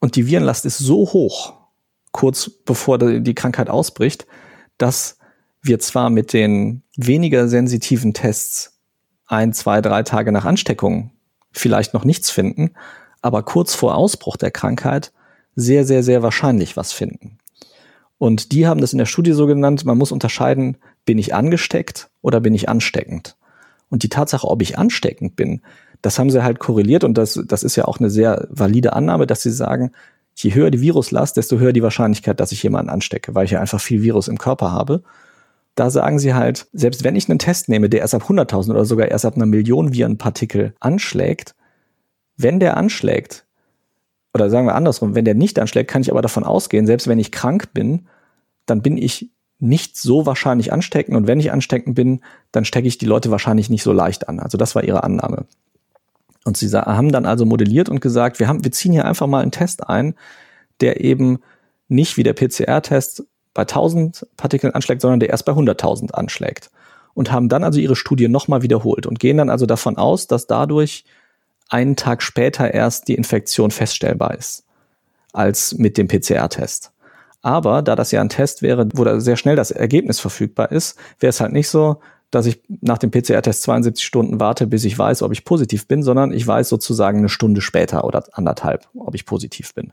Und 0.00 0.16
die 0.16 0.26
Virenlast 0.26 0.64
ist 0.64 0.78
so 0.78 1.12
hoch, 1.12 1.54
kurz 2.12 2.48
bevor 2.48 2.98
die 2.98 3.34
Krankheit 3.34 3.68
ausbricht, 3.68 4.26
dass 4.78 5.18
wir 5.62 5.78
zwar 5.78 6.10
mit 6.10 6.32
den 6.32 6.82
weniger 6.96 7.48
sensitiven 7.48 8.14
Tests 8.14 8.78
ein, 9.26 9.52
zwei, 9.52 9.80
drei 9.80 10.02
Tage 10.02 10.32
nach 10.32 10.44
Ansteckung 10.44 11.10
vielleicht 11.50 11.94
noch 11.94 12.04
nichts 12.04 12.30
finden, 12.30 12.72
aber 13.22 13.42
kurz 13.42 13.74
vor 13.74 13.96
Ausbruch 13.96 14.36
der 14.36 14.50
Krankheit 14.50 15.12
sehr, 15.56 15.84
sehr, 15.84 16.02
sehr 16.02 16.22
wahrscheinlich 16.22 16.76
was 16.76 16.92
finden. 16.92 17.38
Und 18.18 18.52
die 18.52 18.66
haben 18.66 18.80
das 18.80 18.92
in 18.92 18.98
der 18.98 19.06
Studie 19.06 19.32
so 19.32 19.46
genannt, 19.46 19.84
man 19.84 19.98
muss 19.98 20.12
unterscheiden, 20.12 20.78
bin 21.04 21.18
ich 21.18 21.34
angesteckt 21.34 22.08
oder 22.22 22.40
bin 22.40 22.54
ich 22.54 22.68
ansteckend. 22.68 23.36
Und 23.88 24.02
die 24.02 24.08
Tatsache, 24.08 24.48
ob 24.48 24.62
ich 24.62 24.78
ansteckend 24.78 25.36
bin, 25.36 25.62
das 26.02 26.18
haben 26.18 26.30
sie 26.30 26.42
halt 26.42 26.58
korreliert 26.58 27.04
und 27.04 27.16
das, 27.16 27.40
das 27.46 27.62
ist 27.62 27.76
ja 27.76 27.86
auch 27.86 27.98
eine 27.98 28.10
sehr 28.10 28.46
valide 28.50 28.92
Annahme, 28.92 29.26
dass 29.26 29.42
sie 29.42 29.50
sagen, 29.50 29.92
je 30.34 30.54
höher 30.54 30.70
die 30.70 30.80
Viruslast, 30.80 31.36
desto 31.36 31.58
höher 31.58 31.72
die 31.72 31.82
Wahrscheinlichkeit, 31.82 32.40
dass 32.40 32.52
ich 32.52 32.62
jemanden 32.62 32.90
anstecke, 32.90 33.34
weil 33.34 33.46
ich 33.46 33.52
ja 33.52 33.60
einfach 33.60 33.80
viel 33.80 34.02
Virus 34.02 34.28
im 34.28 34.38
Körper 34.38 34.70
habe. 34.70 35.02
Da 35.74 35.90
sagen 35.90 36.18
sie 36.18 36.34
halt, 36.34 36.66
selbst 36.72 37.04
wenn 37.04 37.16
ich 37.16 37.28
einen 37.28 37.38
Test 37.38 37.68
nehme, 37.68 37.88
der 37.88 38.00
erst 38.00 38.14
ab 38.14 38.24
100.000 38.28 38.70
oder 38.70 38.84
sogar 38.84 39.08
erst 39.08 39.24
ab 39.24 39.36
einer 39.36 39.46
Million 39.46 39.92
Virenpartikel 39.92 40.74
anschlägt, 40.80 41.54
wenn 42.36 42.60
der 42.60 42.76
anschlägt, 42.76 43.46
oder 44.34 44.50
sagen 44.50 44.66
wir 44.66 44.74
andersrum, 44.74 45.14
wenn 45.14 45.24
der 45.24 45.34
nicht 45.34 45.58
anschlägt, 45.58 45.90
kann 45.90 46.02
ich 46.02 46.10
aber 46.10 46.22
davon 46.22 46.44
ausgehen, 46.44 46.86
selbst 46.86 47.08
wenn 47.08 47.18
ich 47.18 47.32
krank 47.32 47.72
bin, 47.72 48.06
dann 48.66 48.82
bin 48.82 48.98
ich 48.98 49.30
nicht 49.58 49.96
so 49.96 50.26
wahrscheinlich 50.26 50.72
ansteckend 50.72 51.16
und 51.16 51.26
wenn 51.26 51.40
ich 51.40 51.50
ansteckend 51.50 51.94
bin, 51.94 52.20
dann 52.52 52.64
stecke 52.64 52.88
ich 52.88 52.98
die 52.98 53.06
Leute 53.06 53.30
wahrscheinlich 53.30 53.70
nicht 53.70 53.82
so 53.82 53.92
leicht 53.92 54.28
an. 54.28 54.38
Also 54.40 54.58
das 54.58 54.74
war 54.74 54.84
ihre 54.84 55.02
Annahme. 55.02 55.46
Und 56.44 56.56
sie 56.56 56.70
haben 56.70 57.10
dann 57.10 57.26
also 57.26 57.44
modelliert 57.44 57.88
und 57.88 58.00
gesagt, 58.00 58.38
wir 58.38 58.48
haben, 58.48 58.62
wir 58.62 58.70
ziehen 58.70 58.92
hier 58.92 59.04
einfach 59.04 59.26
mal 59.26 59.42
einen 59.42 59.50
Test 59.50 59.88
ein, 59.88 60.14
der 60.80 61.02
eben 61.02 61.40
nicht 61.88 62.16
wie 62.16 62.22
der 62.22 62.34
PCR-Test 62.34 63.24
bei 63.54 63.62
1000 63.62 64.26
Partikeln 64.36 64.74
anschlägt, 64.74 65.00
sondern 65.00 65.20
der 65.20 65.30
erst 65.30 65.44
bei 65.44 65.52
100.000 65.52 66.12
anschlägt. 66.12 66.70
Und 67.14 67.32
haben 67.32 67.48
dann 67.48 67.64
also 67.64 67.80
ihre 67.80 67.96
Studie 67.96 68.28
nochmal 68.28 68.62
wiederholt 68.62 69.06
und 69.06 69.18
gehen 69.18 69.38
dann 69.38 69.48
also 69.48 69.64
davon 69.64 69.96
aus, 69.96 70.26
dass 70.26 70.46
dadurch 70.46 71.04
einen 71.68 71.96
Tag 71.96 72.22
später 72.22 72.72
erst 72.72 73.08
die 73.08 73.14
Infektion 73.14 73.70
feststellbar 73.70 74.36
ist, 74.36 74.64
als 75.32 75.74
mit 75.78 75.96
dem 75.96 76.08
PCR-Test. 76.08 76.92
Aber 77.42 77.82
da 77.82 77.96
das 77.96 78.10
ja 78.10 78.20
ein 78.20 78.28
Test 78.28 78.62
wäre, 78.62 78.88
wo 78.94 79.04
da 79.04 79.20
sehr 79.20 79.36
schnell 79.36 79.56
das 79.56 79.70
Ergebnis 79.70 80.20
verfügbar 80.20 80.72
ist, 80.72 80.96
wäre 81.20 81.30
es 81.30 81.40
halt 81.40 81.52
nicht 81.52 81.68
so, 81.68 82.00
dass 82.30 82.46
ich 82.46 82.60
nach 82.68 82.98
dem 82.98 83.10
PCR-Test 83.10 83.62
72 83.62 84.04
Stunden 84.04 84.40
warte, 84.40 84.66
bis 84.66 84.84
ich 84.84 84.98
weiß, 84.98 85.22
ob 85.22 85.32
ich 85.32 85.44
positiv 85.44 85.86
bin, 85.86 86.02
sondern 86.02 86.32
ich 86.32 86.46
weiß 86.46 86.68
sozusagen 86.68 87.18
eine 87.18 87.28
Stunde 87.28 87.60
später 87.60 88.04
oder 88.04 88.24
anderthalb, 88.32 88.88
ob 88.96 89.14
ich 89.14 89.26
positiv 89.26 89.74
bin. 89.74 89.92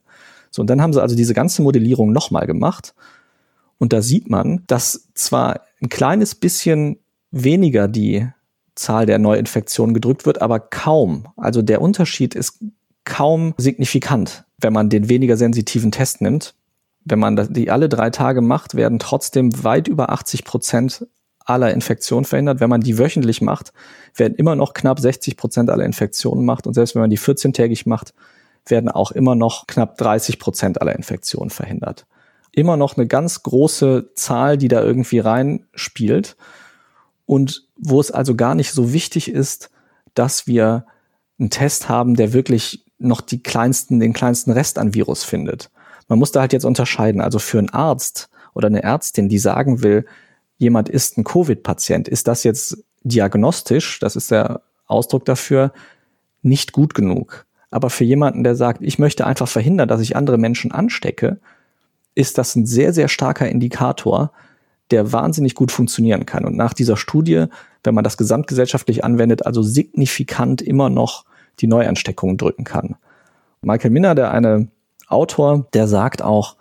So, 0.49 0.61
und 0.61 0.69
dann 0.69 0.81
haben 0.81 0.93
sie 0.93 1.01
also 1.01 1.15
diese 1.15 1.33
ganze 1.33 1.61
Modellierung 1.61 2.11
nochmal 2.11 2.47
gemacht 2.47 2.93
und 3.77 3.93
da 3.93 4.01
sieht 4.01 4.29
man, 4.29 4.63
dass 4.67 5.09
zwar 5.13 5.61
ein 5.81 5.89
kleines 5.89 6.35
bisschen 6.35 6.99
weniger 7.31 7.87
die 7.87 8.27
Zahl 8.75 9.05
der 9.05 9.19
Neuinfektionen 9.19 9.93
gedrückt 9.93 10.25
wird, 10.25 10.41
aber 10.41 10.59
kaum. 10.59 11.27
Also 11.35 11.61
der 11.61 11.81
Unterschied 11.81 12.35
ist 12.35 12.63
kaum 13.03 13.53
signifikant, 13.57 14.45
wenn 14.59 14.73
man 14.73 14.89
den 14.89 15.09
weniger 15.09 15.37
sensitiven 15.37 15.91
Test 15.91 16.21
nimmt. 16.21 16.55
Wenn 17.05 17.19
man 17.19 17.53
die 17.53 17.69
alle 17.69 17.89
drei 17.89 18.09
Tage 18.09 18.41
macht, 18.41 18.75
werden 18.75 18.99
trotzdem 18.99 19.63
weit 19.63 19.87
über 19.87 20.09
80 20.11 20.45
Prozent 20.45 21.05
aller 21.39 21.73
Infektionen 21.73 22.25
verhindert. 22.25 22.59
Wenn 22.59 22.69
man 22.69 22.81
die 22.81 22.97
wöchentlich 22.97 23.41
macht, 23.41 23.73
werden 24.15 24.35
immer 24.35 24.55
noch 24.55 24.73
knapp 24.73 24.99
60 24.99 25.35
Prozent 25.35 25.69
aller 25.69 25.85
Infektionen 25.85 26.45
macht. 26.45 26.67
Und 26.67 26.73
selbst 26.73 26.95
wenn 26.95 27.01
man 27.01 27.09
die 27.09 27.19
14-tägig 27.19 27.87
macht, 27.89 28.13
werden 28.65 28.89
auch 28.89 29.11
immer 29.11 29.35
noch 29.35 29.67
knapp 29.67 29.97
30 29.97 30.39
Prozent 30.39 30.81
aller 30.81 30.95
Infektionen 30.95 31.49
verhindert 31.49 32.05
immer 32.53 32.77
noch 32.77 32.95
eine 32.95 33.07
ganz 33.07 33.43
große 33.43 34.11
Zahl, 34.13 34.57
die 34.57 34.67
da 34.69 34.81
irgendwie 34.81 35.19
reinspielt 35.19 36.37
und 37.25 37.67
wo 37.75 37.99
es 37.99 38.11
also 38.11 38.35
gar 38.35 38.55
nicht 38.55 38.71
so 38.71 38.93
wichtig 38.93 39.29
ist, 39.29 39.71
dass 40.13 40.47
wir 40.47 40.85
einen 41.39 41.49
Test 41.49 41.89
haben, 41.89 42.15
der 42.15 42.31
wirklich 42.31 42.85
noch 42.99 43.21
die 43.21 43.41
kleinsten, 43.41 43.99
den 43.99 44.13
kleinsten 44.13 44.51
Rest 44.51 44.77
an 44.77 44.93
Virus 44.93 45.23
findet. 45.23 45.71
Man 46.07 46.19
muss 46.19 46.31
da 46.31 46.41
halt 46.41 46.53
jetzt 46.53 46.65
unterscheiden. 46.65 47.21
Also 47.21 47.39
für 47.39 47.59
einen 47.59 47.69
Arzt 47.69 48.29
oder 48.53 48.67
eine 48.67 48.83
Ärztin, 48.83 49.29
die 49.29 49.39
sagen 49.39 49.81
will, 49.81 50.05
jemand 50.57 50.89
ist 50.89 51.17
ein 51.17 51.23
Covid-Patient, 51.23 52.07
ist 52.07 52.27
das 52.27 52.43
jetzt 52.43 52.83
diagnostisch, 53.03 53.99
das 53.99 54.15
ist 54.15 54.31
der 54.31 54.61
Ausdruck 54.85 55.25
dafür, 55.25 55.73
nicht 56.41 56.71
gut 56.71 56.93
genug. 56.93 57.45
Aber 57.71 57.89
für 57.89 58.03
jemanden, 58.03 58.43
der 58.43 58.55
sagt, 58.55 58.81
ich 58.83 58.99
möchte 58.99 59.25
einfach 59.25 59.47
verhindern, 59.47 59.87
dass 59.87 60.01
ich 60.01 60.15
andere 60.15 60.37
Menschen 60.37 60.71
anstecke, 60.71 61.39
ist 62.15 62.37
das 62.37 62.55
ein 62.55 62.65
sehr, 62.65 62.93
sehr 62.93 63.07
starker 63.07 63.49
Indikator, 63.49 64.31
der 64.91 65.11
wahnsinnig 65.11 65.55
gut 65.55 65.71
funktionieren 65.71 66.25
kann. 66.25 66.45
Und 66.45 66.55
nach 66.55 66.73
dieser 66.73 66.97
Studie, 66.97 67.45
wenn 67.83 67.95
man 67.95 68.03
das 68.03 68.17
gesamtgesellschaftlich 68.17 69.03
anwendet, 69.03 69.45
also 69.45 69.63
signifikant 69.63 70.61
immer 70.61 70.89
noch 70.89 71.25
die 71.59 71.67
Neuansteckungen 71.67 72.37
drücken 72.37 72.63
kann. 72.63 72.95
Michael 73.61 73.91
Minner, 73.91 74.13
der 74.13 74.31
eine 74.31 74.67
Autor, 75.13 75.67
der 75.73 75.87
sagt 75.87 76.21
auch, 76.21 76.57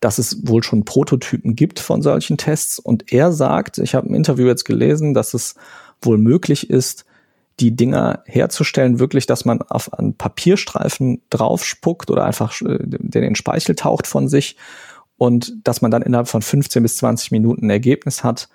dass 0.00 0.18
es 0.18 0.46
wohl 0.46 0.62
schon 0.62 0.84
Prototypen 0.84 1.56
gibt 1.56 1.80
von 1.80 2.02
solchen 2.02 2.36
Tests. 2.36 2.78
Und 2.78 3.12
er 3.12 3.32
sagt, 3.32 3.78
ich 3.78 3.94
habe 3.94 4.08
ein 4.08 4.14
Interview 4.14 4.46
jetzt 4.46 4.64
gelesen, 4.64 5.14
dass 5.14 5.34
es 5.34 5.54
wohl 6.02 6.18
möglich 6.18 6.70
ist, 6.70 7.04
die 7.60 7.74
Dinger 7.74 8.22
herzustellen, 8.26 8.98
wirklich, 8.98 9.26
dass 9.26 9.44
man 9.46 9.62
auf 9.62 9.94
einen 9.94 10.14
Papierstreifen 10.14 11.22
draufspuckt 11.30 12.10
oder 12.10 12.24
einfach 12.24 12.60
äh, 12.60 12.78
den 12.80 13.22
in 13.22 13.34
Speichel 13.34 13.74
taucht 13.74 14.06
von 14.06 14.28
sich 14.28 14.56
und 15.16 15.54
dass 15.64 15.80
man 15.80 15.90
dann 15.90 16.02
innerhalb 16.02 16.28
von 16.28 16.42
15 16.42 16.82
bis 16.82 16.98
20 16.98 17.30
Minuten 17.30 17.66
ein 17.66 17.70
Ergebnis 17.70 18.22
hat, 18.22 18.50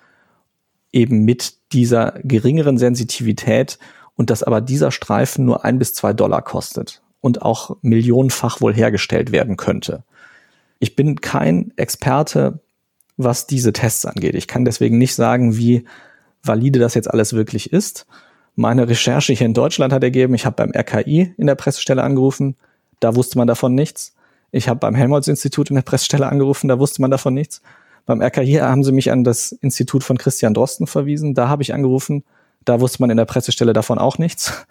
eben 0.92 1.24
mit 1.24 1.54
dieser 1.72 2.12
geringeren 2.22 2.78
Sensitivität 2.78 3.78
und 4.14 4.30
dass 4.30 4.44
aber 4.44 4.60
dieser 4.60 4.92
Streifen 4.92 5.44
nur 5.44 5.64
ein 5.64 5.80
bis 5.80 5.94
zwei 5.94 6.12
Dollar 6.12 6.42
kostet 6.42 7.01
und 7.22 7.40
auch 7.40 7.76
millionenfach 7.80 8.60
wohl 8.60 8.74
hergestellt 8.74 9.32
werden 9.32 9.56
könnte. 9.56 10.02
Ich 10.80 10.96
bin 10.96 11.20
kein 11.22 11.72
Experte, 11.76 12.58
was 13.16 13.46
diese 13.46 13.72
Tests 13.72 14.04
angeht. 14.04 14.34
Ich 14.34 14.48
kann 14.48 14.66
deswegen 14.66 14.98
nicht 14.98 15.14
sagen, 15.14 15.56
wie 15.56 15.84
valide 16.42 16.80
das 16.80 16.94
jetzt 16.94 17.08
alles 17.08 17.32
wirklich 17.32 17.72
ist. 17.72 18.06
Meine 18.56 18.88
Recherche 18.88 19.32
hier 19.32 19.46
in 19.46 19.54
Deutschland 19.54 19.92
hat 19.92 20.02
ergeben, 20.02 20.34
ich 20.34 20.44
habe 20.44 20.56
beim 20.56 20.72
RKI 20.76 21.32
in 21.38 21.46
der 21.46 21.54
Pressestelle 21.54 22.02
angerufen, 22.02 22.56
da 23.00 23.14
wusste 23.14 23.38
man 23.38 23.46
davon 23.46 23.74
nichts. 23.74 24.14
Ich 24.50 24.68
habe 24.68 24.80
beim 24.80 24.94
Helmholtz-Institut 24.94 25.70
in 25.70 25.76
der 25.76 25.82
Pressestelle 25.82 26.26
angerufen, 26.26 26.68
da 26.68 26.78
wusste 26.78 27.00
man 27.00 27.10
davon 27.10 27.32
nichts. 27.32 27.62
Beim 28.04 28.20
RKI 28.20 28.54
haben 28.54 28.82
sie 28.82 28.92
mich 28.92 29.12
an 29.12 29.22
das 29.22 29.52
Institut 29.52 30.02
von 30.02 30.18
Christian 30.18 30.54
Drosten 30.54 30.88
verwiesen, 30.88 31.34
da 31.34 31.48
habe 31.48 31.62
ich 31.62 31.72
angerufen, 31.72 32.24
da 32.64 32.80
wusste 32.80 33.00
man 33.00 33.10
in 33.10 33.16
der 33.16 33.24
Pressestelle 33.24 33.72
davon 33.72 33.98
auch 33.98 34.18
nichts. 34.18 34.66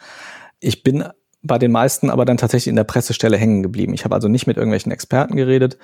Ich 0.60 0.84
bin 0.84 1.06
bei 1.44 1.58
den 1.58 1.72
meisten 1.72 2.10
aber 2.10 2.26
dann 2.26 2.38
tatsächlich 2.38 2.70
in 2.70 2.76
der 2.76 2.84
Pressestelle 2.84 3.38
hängen 3.38 3.64
geblieben. 3.64 3.94
Ich 3.94 4.06
habe 4.06 4.16
also 4.16 4.28
nicht 4.28 4.48
mit 4.48 4.58
irgendwelchen 4.58 4.92
Experten 4.92 5.36
geredet, 5.36 5.78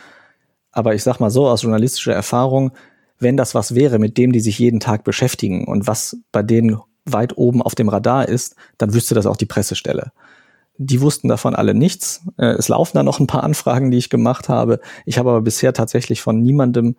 aber 0.71 0.93
ich 0.93 1.03
sag 1.03 1.19
mal 1.19 1.31
so 1.31 1.47
aus 1.47 1.63
journalistischer 1.63 2.13
Erfahrung, 2.13 2.71
wenn 3.19 3.37
das 3.37 3.55
was 3.55 3.73
wäre, 3.73 3.97
mit 3.97 4.17
dem 4.17 4.31
die 4.31 4.39
sich 4.39 4.59
jeden 4.59 4.79
Tag 4.79 5.03
beschäftigen 5.03 5.65
und 5.65 5.87
was 5.87 6.17
bei 6.31 6.43
denen 6.43 6.79
weit 7.05 7.37
oben 7.37 7.61
auf 7.61 7.73
dem 7.73 7.89
Radar 7.89 8.27
ist, 8.27 8.55
dann 8.77 8.93
wüsste 8.93 9.15
das 9.15 9.25
auch 9.25 9.37
die 9.37 9.45
Pressestelle. 9.45 10.11
Die 10.77 11.01
wussten 11.01 11.27
davon 11.27 11.55
alle 11.55 11.73
nichts. 11.73 12.21
Äh, 12.37 12.47
es 12.57 12.67
laufen 12.67 12.97
da 12.97 13.03
noch 13.03 13.19
ein 13.19 13.27
paar 13.27 13.43
Anfragen, 13.43 13.89
die 13.89 13.97
ich 13.97 14.09
gemacht 14.09 14.49
habe. 14.49 14.79
Ich 15.05 15.17
habe 15.17 15.29
aber 15.29 15.41
bisher 15.41 15.73
tatsächlich 15.73 16.21
von 16.21 16.41
niemandem 16.41 16.95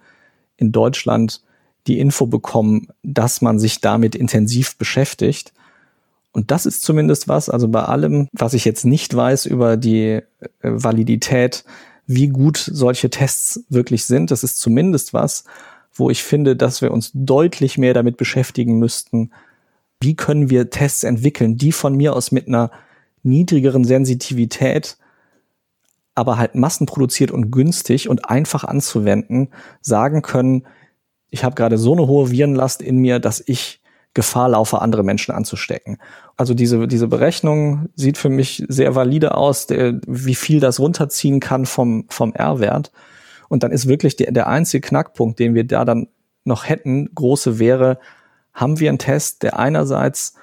in 0.57 0.73
Deutschland 0.73 1.43
die 1.87 2.01
Info 2.01 2.27
bekommen, 2.27 2.89
dass 3.03 3.41
man 3.41 3.61
sich 3.61 3.81
damit 3.81 4.17
intensiv 4.17 4.77
beschäftigt. 4.77 5.53
Und 6.33 6.51
das 6.51 6.67
ist 6.67 6.83
zumindest 6.83 7.29
was, 7.29 7.49
also 7.49 7.69
bei 7.69 7.83
allem, 7.83 8.29
was 8.33 8.55
ich 8.55 8.65
jetzt 8.65 8.85
nicht 8.85 9.15
weiß 9.15 9.47
über 9.47 9.77
die 9.77 10.21
äh, 10.21 10.23
Validität, 10.63 11.65
wie 12.07 12.29
gut 12.29 12.57
solche 12.57 13.11
Tests 13.11 13.65
wirklich 13.69 14.05
sind, 14.05 14.31
das 14.31 14.43
ist 14.43 14.59
zumindest 14.59 15.13
was, 15.13 15.45
wo 15.93 16.11
ich 16.11 16.23
finde, 16.23 16.57
dass 16.57 16.81
wir 16.81 16.91
uns 16.91 17.11
deutlich 17.13 17.77
mehr 17.77 17.95
damit 17.95 18.17
beschäftigen 18.17 18.79
müssten, 18.79 19.31
wie 20.01 20.15
können 20.15 20.49
wir 20.49 20.71
Tests 20.71 21.03
entwickeln, 21.03 21.57
die 21.57 21.73
von 21.73 21.97
mir 21.97 22.15
aus 22.15 22.31
mit 22.31 22.47
einer 22.47 22.71
niedrigeren 23.23 23.85
Sensitivität, 23.85 24.97
aber 26.15 26.39
halt 26.39 26.55
massenproduziert 26.55 27.31
und 27.31 27.51
günstig 27.51 28.09
und 28.09 28.29
einfach 28.29 28.65
anzuwenden, 28.65 29.49
sagen 29.81 30.23
können, 30.23 30.67
ich 31.31 31.45
habe 31.45 31.55
gerade 31.55 31.79
so 31.79 31.93
eine 31.93 32.07
hohe 32.07 32.31
Virenlast 32.31 32.81
in 32.81 32.99
mir, 32.99 33.19
dass 33.19 33.43
ich 33.47 33.81
Gefahr 34.19 34.49
laufe, 34.49 34.83
andere 34.83 35.05
Menschen 35.05 35.33
anzustecken. 35.33 35.99
Also 36.37 36.53
diese, 36.53 36.89
diese 36.89 37.07
Berechnung 37.07 37.89
sieht 37.95 38.19
für 38.19 38.31
mich 38.31 38.65
sehr 38.67 38.97
valide 38.97 39.37
aus, 39.37 39.69
der, 39.69 40.01
wie 40.09 40.35
viel 40.35 40.59
das 40.59 40.81
runterziehen 40.81 41.39
kann 41.39 41.67
vom, 41.67 42.05
vom 42.09 42.33
R-Wert. 42.33 42.91
Und 43.49 43.63
dann 43.63 43.71
ist 43.71 43.87
wirklich 43.87 44.17
der, 44.17 44.33
der 44.33 44.49
einzige 44.49 44.81
Knackpunkt, 44.81 45.39
den 45.39 45.55
wir 45.55 45.63
da 45.63 45.85
dann 45.85 46.09
noch 46.43 46.69
hätten, 46.69 47.15
große 47.15 47.61
wäre, 47.61 48.01
haben 48.53 48.81
wir 48.81 48.89
einen 48.89 48.99
Test, 48.99 49.45
der 49.45 49.57
einerseits 49.57 50.35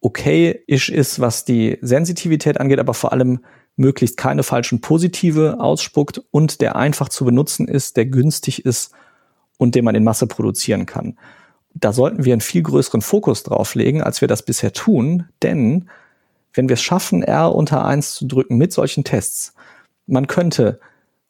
okay 0.00 0.56
ist, 0.68 1.18
was 1.18 1.44
die 1.44 1.78
Sensitivität 1.80 2.60
angeht, 2.60 2.78
aber 2.78 2.94
vor 2.94 3.10
allem 3.10 3.40
möglichst 3.74 4.16
keine 4.16 4.44
falschen 4.44 4.80
Positive 4.80 5.58
ausspuckt 5.58 6.22
und 6.30 6.60
der 6.60 6.76
einfach 6.76 7.08
zu 7.08 7.24
benutzen 7.24 7.66
ist, 7.66 7.96
der 7.96 8.06
günstig 8.06 8.64
ist 8.64 8.92
und 9.58 9.74
den 9.74 9.84
man 9.84 9.96
in 9.96 10.04
Masse 10.04 10.28
produzieren 10.28 10.86
kann. 10.86 11.18
Da 11.78 11.92
sollten 11.92 12.24
wir 12.24 12.32
einen 12.32 12.40
viel 12.40 12.62
größeren 12.62 13.02
Fokus 13.02 13.42
drauf 13.42 13.74
legen, 13.74 14.02
als 14.02 14.20
wir 14.20 14.28
das 14.28 14.42
bisher 14.42 14.72
tun, 14.72 15.26
denn 15.42 15.88
wenn 16.54 16.68
wir 16.68 16.74
es 16.74 16.82
schaffen, 16.82 17.22
R 17.22 17.54
unter 17.54 17.84
eins 17.84 18.14
zu 18.14 18.26
drücken 18.26 18.56
mit 18.56 18.72
solchen 18.72 19.04
Tests, 19.04 19.52
man 20.06 20.26
könnte 20.26 20.80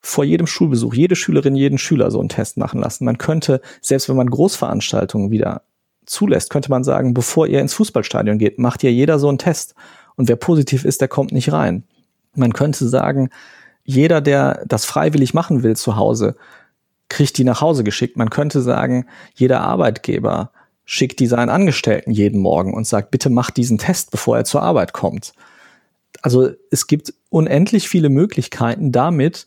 vor 0.00 0.24
jedem 0.24 0.46
Schulbesuch 0.46 0.94
jede 0.94 1.16
Schülerin, 1.16 1.56
jeden 1.56 1.78
Schüler 1.78 2.12
so 2.12 2.20
einen 2.20 2.28
Test 2.28 2.58
machen 2.58 2.80
lassen. 2.80 3.04
Man 3.04 3.18
könnte, 3.18 3.60
selbst 3.80 4.08
wenn 4.08 4.16
man 4.16 4.30
Großveranstaltungen 4.30 5.32
wieder 5.32 5.62
zulässt, 6.04 6.50
könnte 6.50 6.70
man 6.70 6.84
sagen, 6.84 7.12
bevor 7.12 7.48
ihr 7.48 7.60
ins 7.60 7.74
Fußballstadion 7.74 8.38
geht, 8.38 8.58
macht 8.60 8.84
ihr 8.84 8.92
jeder 8.92 9.18
so 9.18 9.28
einen 9.28 9.38
Test. 9.38 9.74
Und 10.14 10.28
wer 10.28 10.36
positiv 10.36 10.84
ist, 10.84 11.00
der 11.00 11.08
kommt 11.08 11.32
nicht 11.32 11.52
rein. 11.52 11.82
Man 12.36 12.52
könnte 12.52 12.86
sagen, 12.86 13.30
jeder, 13.82 14.20
der 14.20 14.64
das 14.66 14.84
freiwillig 14.84 15.34
machen 15.34 15.64
will 15.64 15.74
zu 15.74 15.96
Hause, 15.96 16.36
kriegt 17.08 17.38
die 17.38 17.44
nach 17.44 17.60
Hause 17.60 17.84
geschickt. 17.84 18.16
Man 18.16 18.30
könnte 18.30 18.60
sagen, 18.60 19.06
jeder 19.34 19.60
Arbeitgeber 19.60 20.50
schickt 20.84 21.20
die 21.20 21.26
seinen 21.26 21.50
Angestellten 21.50 22.12
jeden 22.12 22.40
Morgen 22.40 22.72
und 22.72 22.86
sagt, 22.86 23.10
bitte 23.10 23.28
macht 23.28 23.56
diesen 23.56 23.78
Test, 23.78 24.10
bevor 24.10 24.36
er 24.36 24.44
zur 24.44 24.62
Arbeit 24.62 24.92
kommt. 24.92 25.32
Also 26.22 26.50
es 26.70 26.86
gibt 26.86 27.12
unendlich 27.28 27.88
viele 27.88 28.08
Möglichkeiten 28.08 28.92
damit, 28.92 29.46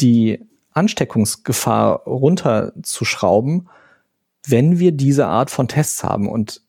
die 0.00 0.40
Ansteckungsgefahr 0.72 2.04
runterzuschrauben, 2.04 3.68
wenn 4.46 4.78
wir 4.78 4.92
diese 4.92 5.26
Art 5.26 5.50
von 5.50 5.68
Tests 5.68 6.02
haben. 6.02 6.28
Und 6.28 6.62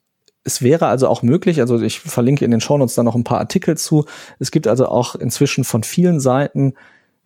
es 0.43 0.61
wäre 0.61 0.87
also 0.87 1.07
auch 1.07 1.21
möglich, 1.21 1.61
also 1.61 1.79
ich 1.81 1.99
verlinke 1.99 2.43
in 2.43 2.51
den 2.51 2.61
Shownotes 2.61 2.95
da 2.95 3.03
noch 3.03 3.15
ein 3.15 3.23
paar 3.23 3.39
Artikel 3.39 3.77
zu. 3.77 4.05
Es 4.39 4.51
gibt 4.51 4.67
also 4.67 4.87
auch 4.87 5.15
inzwischen 5.15 5.63
von 5.63 5.83
vielen 5.83 6.19
Seiten 6.19 6.73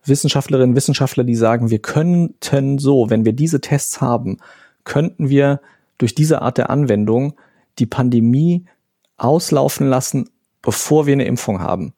Wissenschaftlerinnen, 0.07 0.75
Wissenschaftler, 0.75 1.23
die 1.23 1.35
sagen, 1.35 1.69
wir 1.69 1.79
könnten 1.79 2.77
so, 2.77 3.09
wenn 3.09 3.25
wir 3.25 3.33
diese 3.33 3.61
Tests 3.61 4.01
haben, 4.01 4.37
könnten 4.83 5.29
wir 5.29 5.61
durch 5.97 6.15
diese 6.15 6.41
Art 6.41 6.57
der 6.57 6.69
Anwendung 6.69 7.35
die 7.79 7.85
Pandemie 7.85 8.65
auslaufen 9.17 9.87
lassen, 9.87 10.29
bevor 10.61 11.05
wir 11.05 11.13
eine 11.13 11.25
Impfung 11.25 11.59
haben. 11.59 11.93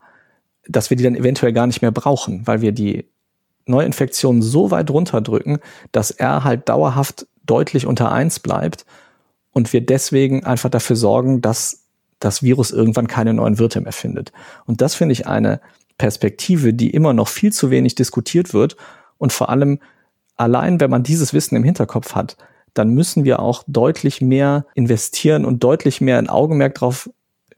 Dass 0.67 0.89
wir 0.89 0.98
die 0.98 1.04
dann 1.04 1.15
eventuell 1.15 1.54
gar 1.54 1.67
nicht 1.67 1.82
mehr 1.82 1.91
brauchen, 1.91 2.46
weil 2.46 2.62
wir 2.62 2.72
die 2.72 3.06
Neuinfektionen 3.65 4.41
so 4.41 4.72
weit 4.72 4.89
runterdrücken, 4.89 5.60
dass 5.91 6.12
er 6.12 6.43
halt 6.43 6.70
dauerhaft 6.70 7.28
deutlich 7.46 7.86
unter 7.86 8.12
eins 8.12 8.39
bleibt 8.39 8.86
und 9.52 9.74
wir 9.74 9.86
deswegen 9.86 10.46
einfach 10.46 10.70
dafür 10.70 10.96
sorgen, 10.96 11.41
dass 11.41 11.84
das 12.20 12.41
Virus 12.43 12.72
irgendwann 12.72 13.08
keine 13.08 13.34
neuen 13.34 13.60
Wirte 13.60 13.82
mehr 13.82 13.93
findet. 13.93 14.32
Und 14.65 14.82
das 14.82 14.96
finde 14.96 15.13
ich 15.13 15.28
eine 15.28 15.62
Perspektive, 15.98 16.74
die 16.74 16.92
immer 16.92 17.14
noch 17.14 17.28
viel 17.28 17.52
zu 17.52 17.72
wenig 17.72 17.96
diskutiert 17.96 18.54
wird 18.54 18.78
und 19.18 19.34
vor 19.34 19.50
allem 19.50 19.80
allein, 20.36 20.80
wenn 20.80 20.92
man 20.92 21.04
dieses 21.04 21.34
Wissen 21.34 21.56
im 21.56 21.64
Hinterkopf 21.64 22.16
hat, 22.16 22.38
dann 22.74 22.90
müssen 22.90 23.24
wir 23.24 23.40
auch 23.40 23.64
deutlich 23.68 24.22
mehr 24.22 24.66
investieren 24.76 25.46
und 25.46 25.64
deutlich 25.64 26.00
mehr 26.00 26.20
ein 26.20 26.30
Augenmerk 26.30 26.76
darauf 26.76 27.10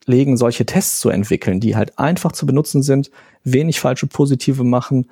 legen, 0.06 0.38
solche 0.38 0.65
Tests 0.65 0.99
zu 1.02 1.10
entwickeln, 1.10 1.60
die 1.60 1.75
halt 1.75 1.99
einfach 1.99 2.32
zu 2.32 2.45
benutzen 2.45 2.82
sind, 2.82 3.12
wenig 3.43 3.80
falsche 3.80 4.08
Positive 4.08 4.63
machen 4.63 5.10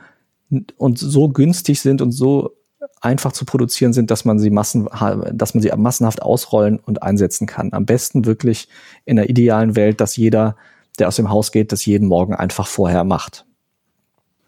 und 0.77 0.97
so 0.97 1.27
günstig 1.27 1.81
sind 1.81 2.01
und 2.01 2.11
so 2.11 2.55
einfach 3.01 3.31
zu 3.31 3.45
produzieren 3.45 3.93
sind, 3.93 4.09
dass 4.11 4.25
man 4.25 4.39
sie 4.39 4.49
massen, 4.49 4.87
dass 5.33 5.53
man 5.53 5.61
sie 5.61 5.71
massenhaft 5.75 6.21
ausrollen 6.21 6.79
und 6.79 7.03
einsetzen 7.03 7.45
kann. 7.45 7.73
Am 7.73 7.85
besten 7.85 8.25
wirklich 8.25 8.69
in 9.05 9.17
der 9.17 9.29
idealen 9.29 9.75
Welt, 9.75 10.01
dass 10.01 10.15
jeder, 10.15 10.55
der 10.99 11.07
aus 11.07 11.15
dem 11.15 11.29
Haus 11.29 11.51
geht, 11.51 11.71
das 11.71 11.85
jeden 11.85 12.07
Morgen 12.07 12.33
einfach 12.33 12.67
vorher 12.67 13.03
macht. 13.03 13.45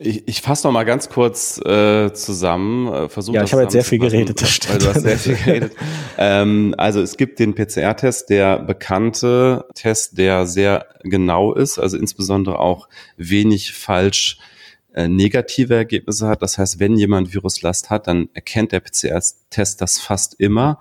Ich, 0.02 0.26
ich 0.30 0.42
fasse 0.42 0.66
noch 0.66 0.72
mal 0.72 0.86
ganz 0.86 1.10
kurz 1.10 1.60
äh, 1.66 2.14
zusammen. 2.14 2.88
Äh, 2.88 3.10
versuch 3.10 3.34
ja, 3.34 3.44
ich 3.44 3.52
habe 3.52 3.64
jetzt 3.64 3.74
sehr 3.74 3.84
viel 3.84 4.00
geredet. 4.00 4.42
Das 4.42 4.50
stimmt. 4.50 4.74
Weil 4.74 4.80
du 4.80 4.88
hast 4.88 5.02
sehr 5.02 5.18
viel 5.18 5.36
geredet. 5.36 5.74
ähm, 6.18 6.74
also 6.78 7.02
es 7.02 7.18
gibt 7.18 7.38
den 7.38 7.54
PCR-Test, 7.54 8.30
der 8.30 8.60
bekannte 8.60 9.66
Test, 9.76 10.18
der 10.18 10.48
sehr 10.48 10.86
genau 11.04 11.54
ist, 11.54 11.80
also 11.80 11.98
insbesondere 11.98 12.60
auch 12.60 12.88
wenig 13.18 13.74
falsch 13.74 14.38
äh, 14.94 15.10
negative 15.10 15.76
Ergebnisse 15.76 16.30
hat. 16.30 16.42
Das 16.42 16.58
heißt, 16.58 16.80
wenn 16.80 16.96
jemand 16.96 17.34
Viruslast 17.34 17.90
hat, 17.90 18.08
dann 18.08 18.30
erkennt 18.34 18.72
der 18.72 18.80
PCR-Test 18.80 19.82
das 19.82 20.00
fast 20.00 20.40
immer. 20.40 20.80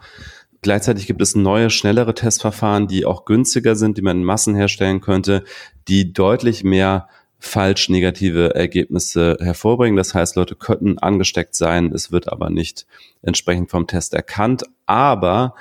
Gleichzeitig 0.61 1.07
gibt 1.07 1.23
es 1.23 1.37
neue, 1.37 1.71
schnellere 1.71 2.15
Testverfahren, 2.15 2.89
die 2.89 3.05
auch 3.05 3.25
günstiger 3.25 3.77
sind, 3.77 3.97
die 3.97 4.03
man 4.03 4.19
in 4.19 4.25
Massen 4.25 4.55
herstellen 4.55 5.01
könnte, 5.01 5.45
die 5.87 6.13
deutlich 6.13 6.65
mehr 6.65 7.09
falsch 7.39 7.89
negative 7.89 8.55
Ergebnisse 8.55 9.37
hervorbringen. 9.41 9.97
Das 9.97 10.15
heißt, 10.15 10.37
Leute 10.37 10.57
könnten 10.57 10.99
angesteckt 10.99 11.55
sein, 11.55 11.93
es 11.93 12.11
wird 12.11 12.29
aber 12.29 12.51
nicht 12.51 12.87
entsprechend 13.23 13.71
vom 13.71 13.87
Test 13.87 14.15
erkannt. 14.15 14.65
Aber 14.87 15.55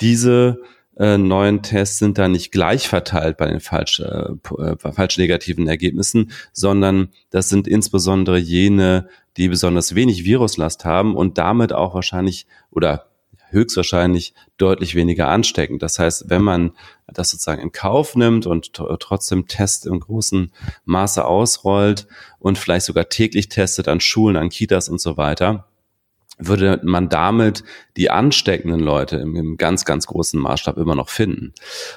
diese 0.00 0.60
äh, 0.98 1.16
neuen 1.16 1.62
Tests 1.62 1.98
sind 1.98 2.18
da 2.18 2.28
nicht 2.28 2.52
gleich 2.52 2.86
verteilt 2.88 3.38
bei 3.38 3.46
den 3.46 3.60
falsch, 3.60 4.00
äh, 4.00 4.32
äh, 4.62 4.92
falsch 4.92 5.16
negativen 5.16 5.66
Ergebnissen, 5.66 6.32
sondern 6.52 7.08
das 7.30 7.48
sind 7.48 7.66
insbesondere 7.66 8.36
jene, 8.36 9.08
die 9.38 9.48
besonders 9.48 9.94
wenig 9.94 10.24
Viruslast 10.24 10.84
haben 10.84 11.16
und 11.16 11.38
damit 11.38 11.72
auch 11.72 11.94
wahrscheinlich 11.94 12.46
oder 12.70 13.11
höchstwahrscheinlich 13.52 14.34
deutlich 14.56 14.94
weniger 14.94 15.28
ansteckend. 15.28 15.82
Das 15.82 15.98
heißt, 15.98 16.28
wenn 16.28 16.42
man 16.42 16.72
das 17.06 17.30
sozusagen 17.30 17.62
in 17.62 17.72
Kauf 17.72 18.16
nimmt 18.16 18.46
und 18.46 18.72
trotzdem 18.72 19.46
Tests 19.46 19.86
im 19.86 20.00
großen 20.00 20.50
Maße 20.84 21.24
ausrollt 21.24 22.06
und 22.38 22.58
vielleicht 22.58 22.86
sogar 22.86 23.08
täglich 23.08 23.48
testet 23.48 23.88
an 23.88 24.00
Schulen, 24.00 24.36
an 24.36 24.48
Kitas 24.48 24.88
und 24.88 25.00
so 25.00 25.16
weiter, 25.16 25.66
würde 26.38 26.80
man 26.82 27.08
damit 27.08 27.62
die 27.96 28.10
ansteckenden 28.10 28.80
Leute 28.80 29.16
im, 29.16 29.36
im, 29.36 29.56
ganz, 29.56 29.84
ganz 29.84 30.06
großen 30.06 30.40
Maßstab 30.40 30.76
immer 30.78 30.94
noch 30.94 31.08
finden. 31.08 31.52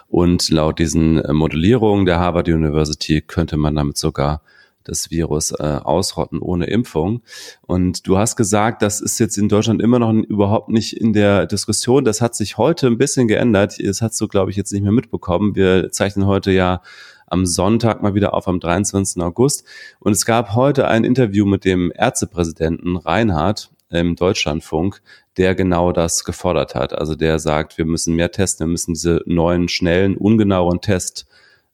Und 0.07 0.49
laut 0.49 0.79
diesen 0.79 1.19
äh, 1.19 1.33
Modellierungen 1.33 2.05
der 2.05 2.19
Harvard 2.19 2.47
University 2.47 3.21
könnte 3.21 3.57
man 3.57 3.75
damit 3.75 3.97
sogar 3.97 4.41
das 4.85 5.11
Virus 5.11 5.51
äh, 5.51 5.79
ausrotten 5.83 6.39
ohne 6.39 6.67
Impfung. 6.67 7.21
Und 7.61 8.07
du 8.07 8.17
hast 8.17 8.37
gesagt, 8.37 8.81
das 8.81 9.01
ist 9.01 9.19
jetzt 9.19 9.37
in 9.37 9.49
Deutschland 9.49 9.81
immer 9.81 9.99
noch 9.99 10.13
überhaupt 10.13 10.69
nicht 10.69 10.95
in 10.95 11.11
der 11.11 11.45
Diskussion. 11.45 12.05
Das 12.05 12.21
hat 12.21 12.35
sich 12.35 12.57
heute 12.57 12.87
ein 12.87 12.97
bisschen 12.97 13.27
geändert. 13.27 13.77
Das 13.83 14.01
hast 14.01 14.19
du, 14.21 14.27
glaube 14.27 14.51
ich, 14.51 14.57
jetzt 14.57 14.71
nicht 14.71 14.83
mehr 14.83 14.91
mitbekommen. 14.91 15.55
Wir 15.55 15.91
zeichnen 15.91 16.25
heute 16.25 16.51
ja 16.51 16.81
am 17.27 17.45
Sonntag 17.45 18.01
mal 18.01 18.15
wieder 18.15 18.33
auf, 18.33 18.47
am 18.47 18.59
23. 18.59 19.21
August. 19.21 19.65
Und 19.99 20.13
es 20.13 20.25
gab 20.25 20.53
heute 20.53 20.87
ein 20.87 21.03
Interview 21.03 21.45
mit 21.45 21.65
dem 21.65 21.91
Ärztepräsidenten 21.93 22.97
Reinhardt 22.97 23.71
im 23.89 24.15
Deutschlandfunk, 24.15 25.01
der 25.37 25.55
genau 25.55 25.91
das 25.91 26.23
gefordert 26.23 26.75
hat. 26.75 26.93
Also 26.93 27.15
der 27.15 27.39
sagt, 27.39 27.77
wir 27.77 27.85
müssen 27.85 28.15
mehr 28.15 28.31
testen, 28.31 28.67
wir 28.67 28.71
müssen 28.71 28.93
diese 28.93 29.21
neuen, 29.25 29.67
schnellen, 29.67 30.17
ungenauen 30.17 30.81
Tests 30.81 31.27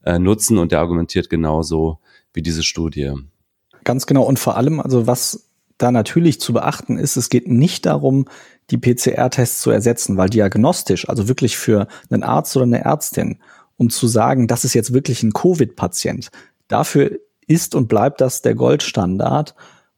äh, 0.04 0.20
nutzen 0.20 0.58
und 0.58 0.72
der 0.72 0.80
argumentiert 0.80 1.30
genauso 1.30 2.00
wie 2.34 2.42
diese 2.42 2.64
Studie. 2.64 3.14
Ganz 3.84 4.06
genau. 4.06 4.24
Und 4.24 4.40
vor 4.40 4.58
allem, 4.58 4.80
also 4.80 5.08
was 5.08 5.50
da 5.78 5.92
natürlich 5.92 6.40
zu 6.40 6.54
beachten 6.54 6.98
ist, 6.98 7.18
es 7.18 7.30
geht 7.30 7.48
nicht 7.48 7.86
darum, 7.86 8.26
die 8.70 8.78
PCR-Tests 8.78 9.62
zu 9.62 9.72
ersetzen, 9.72 10.18
weil 10.18 10.30
diagnostisch, 10.30 11.10
also 11.10 11.28
wirklich 11.28 11.58
für 11.58 11.88
einen 12.10 12.24
Arzt 12.24 12.56
oder 12.56 12.66
eine 12.66 12.84
Ärztin, 12.84 13.40
um 13.78 13.90
zu 13.90 14.08
sagen, 14.08 14.48
das 14.48 14.64
ist 14.64 14.76
jetzt 14.76 14.94
wirklich 14.94 15.24
ein 15.24 15.34
Covid-Patient, 15.34 16.30
dafür 16.68 17.20
ist 17.48 17.76
und 17.76 17.88
bleibt 17.88 18.22
das 18.22 18.42
der 18.42 18.56
Goldstandard. 18.56 19.56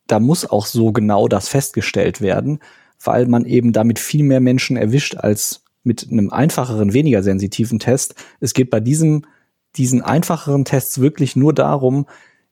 Da 0.07 0.19
muss 0.19 0.49
auch 0.49 0.65
so 0.65 0.91
genau 0.91 1.27
das 1.27 1.49
festgestellt 1.49 2.21
werden, 2.21 2.59
weil 3.03 3.27
man 3.27 3.45
eben 3.45 3.73
damit 3.73 3.99
viel 3.99 4.23
mehr 4.23 4.39
Menschen 4.39 4.77
erwischt 4.77 5.15
als 5.17 5.63
mit 5.83 6.07
einem 6.09 6.29
einfacheren, 6.31 6.93
weniger 6.93 7.21
sensitiven 7.23 7.77
Test. 7.79 8.15
Es 8.39 8.53
geht 8.53 8.69
bei 8.69 8.79
diesem, 8.79 9.25
diesen 9.75 10.01
einfacheren 10.01 10.65
Tests 10.65 11.01
wirklich 11.01 11.35
nur 11.35 11.53
darum, 11.53 12.05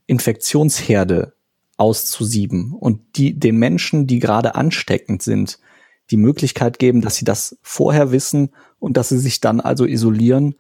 Infektionsherde 0.08 1.34
auszusieben 1.78 2.74
und 2.74 3.00
die, 3.16 3.40
den 3.40 3.58
Menschen, 3.58 4.08
die 4.08 4.20
gerade 4.20 4.56
ansteckend 4.56 5.22
sind, 5.22 5.60
die 6.12 6.18
Möglichkeit 6.18 6.78
geben, 6.80 7.02
dass 7.02 7.16
sie 7.16 7.26
das 7.26 7.58
vorher 7.62 8.12
wissen 8.12 8.50
und 8.80 8.98
dass 8.98 9.10
sie 9.10 9.18
sich 9.18 9.42
dann 9.42 9.62
also 9.62 9.86
isolieren. 9.86 10.56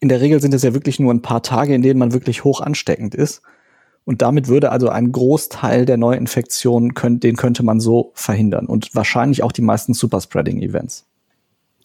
In 0.00 0.08
der 0.08 0.20
Regel 0.20 0.40
sind 0.40 0.54
es 0.54 0.62
ja 0.62 0.74
wirklich 0.74 0.98
nur 0.98 1.12
ein 1.12 1.22
paar 1.22 1.42
Tage, 1.42 1.74
in 1.74 1.82
denen 1.82 1.98
man 1.98 2.12
wirklich 2.12 2.44
hoch 2.44 2.60
ansteckend 2.60 3.14
ist. 3.14 3.42
Und 4.04 4.22
damit 4.22 4.48
würde 4.48 4.72
also 4.72 4.88
ein 4.88 5.12
Großteil 5.12 5.84
der 5.84 5.96
Neuinfektionen, 5.96 6.92
den 7.20 7.36
könnte 7.36 7.62
man 7.62 7.78
so 7.78 8.10
verhindern 8.14 8.66
und 8.66 8.94
wahrscheinlich 8.94 9.42
auch 9.42 9.52
die 9.52 9.62
meisten 9.62 9.94
Superspreading-Events. 9.94 11.06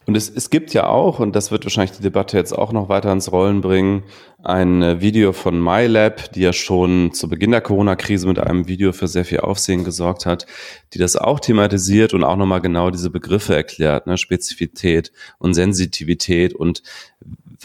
Und 0.07 0.15
es, 0.15 0.29
es 0.29 0.49
gibt 0.49 0.73
ja 0.73 0.87
auch, 0.87 1.19
und 1.19 1.35
das 1.35 1.51
wird 1.51 1.65
wahrscheinlich 1.65 1.97
die 1.97 2.01
Debatte 2.01 2.37
jetzt 2.37 2.53
auch 2.53 2.71
noch 2.71 2.87
weiter 2.87 3.11
ins 3.11 3.29
Rollen 3.29 3.59
bringen, 3.59 4.03
ein 4.41 4.81
äh, 4.81 5.01
Video 5.01 5.33
von 5.33 5.61
MyLab, 5.61 6.31
die 6.31 6.41
ja 6.41 6.53
schon 6.53 7.11
zu 7.11 7.27
Beginn 7.27 7.51
der 7.51 7.59
Corona-Krise 7.59 8.25
mit 8.25 8.39
einem 8.39 8.69
Video 8.69 8.93
für 8.93 9.09
sehr 9.09 9.25
viel 9.25 9.41
Aufsehen 9.41 9.83
gesorgt 9.83 10.25
hat, 10.25 10.45
die 10.93 10.97
das 10.97 11.17
auch 11.17 11.41
thematisiert 11.41 12.13
und 12.13 12.23
auch 12.23 12.37
nochmal 12.37 12.61
genau 12.61 12.89
diese 12.89 13.09
Begriffe 13.09 13.53
erklärt, 13.53 14.07
ne? 14.07 14.17
Spezifität 14.17 15.11
und 15.39 15.55
Sensitivität 15.55 16.53
und 16.53 16.83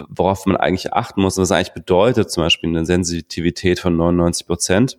worauf 0.08 0.46
man 0.46 0.56
eigentlich 0.56 0.92
achten 0.92 1.22
muss, 1.22 1.36
was 1.36 1.52
eigentlich 1.52 1.74
bedeutet, 1.74 2.30
zum 2.30 2.42
Beispiel 2.42 2.70
eine 2.70 2.86
Sensitivität 2.86 3.78
von 3.78 3.96
99 3.96 4.46
Prozent. 4.46 4.98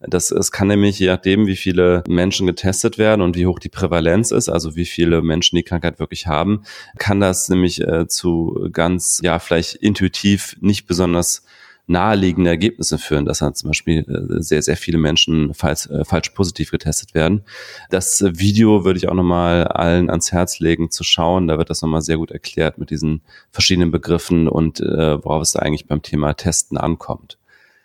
Das, 0.00 0.30
es 0.30 0.52
kann 0.52 0.68
nämlich, 0.68 0.98
je 0.98 1.06
nachdem, 1.06 1.46
wie 1.46 1.56
viele 1.56 2.04
Menschen 2.06 2.46
getestet 2.46 2.98
werden 2.98 3.22
und 3.22 3.36
wie 3.36 3.46
hoch 3.46 3.58
die 3.58 3.68
Prävalenz 3.68 4.30
ist, 4.30 4.48
also 4.48 4.76
wie 4.76 4.84
viele 4.84 5.22
Menschen 5.22 5.56
die 5.56 5.62
Krankheit 5.62 5.98
wirklich 5.98 6.26
haben, 6.26 6.62
kann 6.98 7.20
das 7.20 7.48
nämlich 7.48 7.80
äh, 7.80 8.08
zu 8.08 8.68
ganz, 8.72 9.20
ja, 9.22 9.38
vielleicht 9.38 9.74
intuitiv 9.74 10.56
nicht 10.60 10.86
besonders 10.86 11.42
naheliegende 11.86 12.50
Ergebnisse 12.50 12.98
führen, 12.98 13.24
dass 13.26 13.38
dann 13.38 13.54
zum 13.54 13.70
Beispiel 13.70 14.00
äh, 14.08 14.42
sehr, 14.42 14.62
sehr 14.62 14.76
viele 14.76 14.98
Menschen 14.98 15.54
falsch, 15.54 15.88
äh, 15.88 16.04
falsch 16.04 16.30
positiv 16.30 16.70
getestet 16.70 17.14
werden. 17.14 17.42
Das 17.90 18.24
Video 18.26 18.84
würde 18.84 18.98
ich 18.98 19.08
auch 19.08 19.14
nochmal 19.14 19.64
allen 19.68 20.10
ans 20.10 20.32
Herz 20.32 20.58
legen 20.58 20.90
zu 20.90 21.04
schauen. 21.04 21.46
Da 21.46 21.58
wird 21.58 21.70
das 21.70 21.82
nochmal 21.82 22.02
sehr 22.02 22.16
gut 22.16 22.32
erklärt 22.32 22.78
mit 22.78 22.90
diesen 22.90 23.22
verschiedenen 23.50 23.92
Begriffen 23.92 24.48
und 24.48 24.80
äh, 24.80 25.24
worauf 25.24 25.42
es 25.42 25.54
eigentlich 25.54 25.86
beim 25.86 26.02
Thema 26.02 26.34
Testen 26.34 26.76
ankommt. 26.76 27.38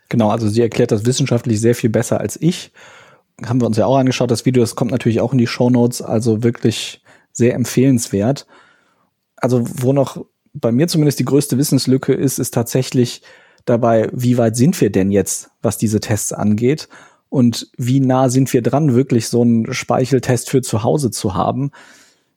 Genau, 0.09 0.29
also 0.29 0.49
sie 0.49 0.61
erklärt 0.61 0.91
das 0.91 1.05
wissenschaftlich 1.05 1.61
sehr 1.61 1.75
viel 1.75 1.89
besser 1.89 2.19
als 2.19 2.41
ich. 2.41 2.71
Haben 3.45 3.61
wir 3.61 3.67
uns 3.67 3.77
ja 3.77 3.85
auch 3.85 3.97
angeschaut, 3.97 4.31
das 4.31 4.45
Video, 4.45 4.61
das 4.61 4.75
kommt 4.75 4.91
natürlich 4.91 5.21
auch 5.21 5.31
in 5.31 5.37
die 5.37 5.47
Show 5.47 5.69
Notes, 5.69 6.01
also 6.01 6.43
wirklich 6.43 7.01
sehr 7.31 7.53
empfehlenswert. 7.53 8.45
Also 9.41 9.63
wo 9.65 9.91
noch 9.91 10.23
bei 10.53 10.71
mir 10.71 10.87
zumindest 10.87 11.19
die 11.19 11.25
größte 11.25 11.57
Wissenslücke 11.57 12.13
ist, 12.13 12.39
ist 12.39 12.53
tatsächlich 12.53 13.21
dabei, 13.65 14.09
wie 14.13 14.37
weit 14.37 14.55
sind 14.55 14.79
wir 14.81 14.91
denn 14.91 15.11
jetzt, 15.11 15.51
was 15.61 15.77
diese 15.77 15.99
Tests 15.99 16.33
angeht? 16.33 16.87
Und 17.29 17.71
wie 17.77 17.99
nah 17.99 18.29
sind 18.29 18.51
wir 18.53 18.61
dran, 18.61 18.93
wirklich 18.93 19.29
so 19.29 19.41
einen 19.41 19.73
Speicheltest 19.73 20.49
für 20.49 20.61
zu 20.61 20.83
Hause 20.83 21.11
zu 21.11 21.33
haben? 21.33 21.71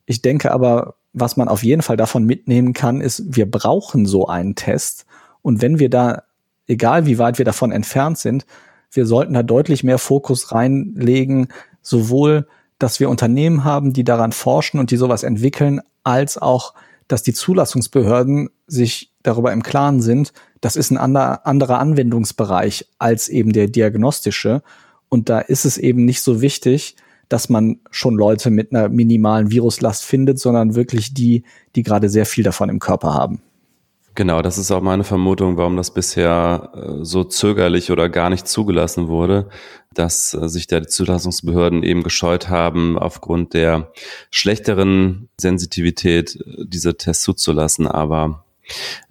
Ich 0.07 0.23
denke 0.23 0.53
aber, 0.53 0.95
was 1.13 1.37
man 1.37 1.49
auf 1.49 1.63
jeden 1.63 1.83
Fall 1.83 1.97
davon 1.97 2.25
mitnehmen 2.25 2.73
kann, 2.73 3.01
ist, 3.01 3.25
wir 3.35 3.51
brauchen 3.51 4.07
so 4.07 4.27
einen 4.29 4.55
Test. 4.55 5.07
Und 5.43 5.63
wenn 5.63 5.79
wir 5.79 5.91
da, 5.91 6.23
egal 6.67 7.07
wie 7.07 7.19
weit 7.19 7.39
wir 7.39 7.45
davon 7.45 7.73
entfernt 7.73 8.19
sind, 8.19 8.47
wir 8.93 9.07
sollten 9.07 9.35
da 9.35 9.43
deutlich 9.43 9.83
mehr 9.83 9.99
Fokus 9.99 10.53
reinlegen, 10.53 11.49
sowohl, 11.83 12.47
dass 12.79 13.01
wir 13.01 13.11
Unternehmen 13.11 13.65
haben, 13.65 13.93
die 13.93 14.05
daran 14.05 14.33
forschen 14.33 14.79
und 14.79 14.91
die 14.91 14.97
sowas 14.97 15.23
entwickeln, 15.23 15.81
als 16.05 16.39
auch, 16.39 16.75
dass 17.09 17.23
die 17.23 17.35
Zulassungsbehörden 17.35 18.51
sich 18.67 19.13
darüber 19.23 19.53
im 19.53 19.63
Klaren 19.63 20.01
sind, 20.01 20.33
das 20.61 20.77
ist 20.77 20.91
ein 20.91 20.97
ander, 20.97 21.47
anderer 21.47 21.79
Anwendungsbereich 21.79 22.87
als 22.99 23.29
eben 23.29 23.53
der 23.53 23.69
diagnostische. 23.69 24.63
Und 25.09 25.29
da 25.29 25.41
ist 25.41 25.65
es 25.65 25.79
eben 25.79 26.05
nicht 26.05 26.23
so 26.23 26.41
wichtig, 26.41 26.97
dass 27.29 27.49
man 27.49 27.81
schon 27.91 28.15
Leute 28.15 28.51
mit 28.51 28.73
einer 28.75 28.89
minimalen 28.89 29.51
Viruslast 29.51 30.05
findet, 30.05 30.39
sondern 30.39 30.75
wirklich 30.75 31.15
die, 31.15 31.45
die 31.75 31.83
gerade 31.83 32.09
sehr 32.09 32.27
viel 32.27 32.45
davon 32.45 32.69
im 32.69 32.79
Körper 32.79 33.15
haben. 33.15 33.41
Genau, 34.17 34.43
das 34.43 34.59
ist 34.59 34.71
auch 34.71 34.81
meine 34.81 35.03
Vermutung, 35.03 35.57
warum 35.57 35.77
das 35.77 35.93
bisher 35.93 36.71
äh, 36.75 37.05
so 37.05 37.25
zögerlich 37.25 37.91
oder 37.91 38.09
gar 38.09 38.31
nicht 38.31 38.47
zugelassen 38.47 39.09
wurde, 39.09 39.49
dass 39.93 40.35
äh, 40.35 40.49
sich 40.49 40.69
der 40.69 40.87
Zulassungsbehörden 40.87 41.83
eben 41.83 42.05
gescheut 42.05 42.49
haben, 42.49 42.97
aufgrund 42.97 43.55
der 43.55 43.93
schlechteren 44.31 45.29
Sensitivität 45.41 46.37
äh, 46.37 46.65
diese 46.65 46.97
Tests 46.97 47.25
zuzulassen. 47.25 47.89
Aber 47.89 48.45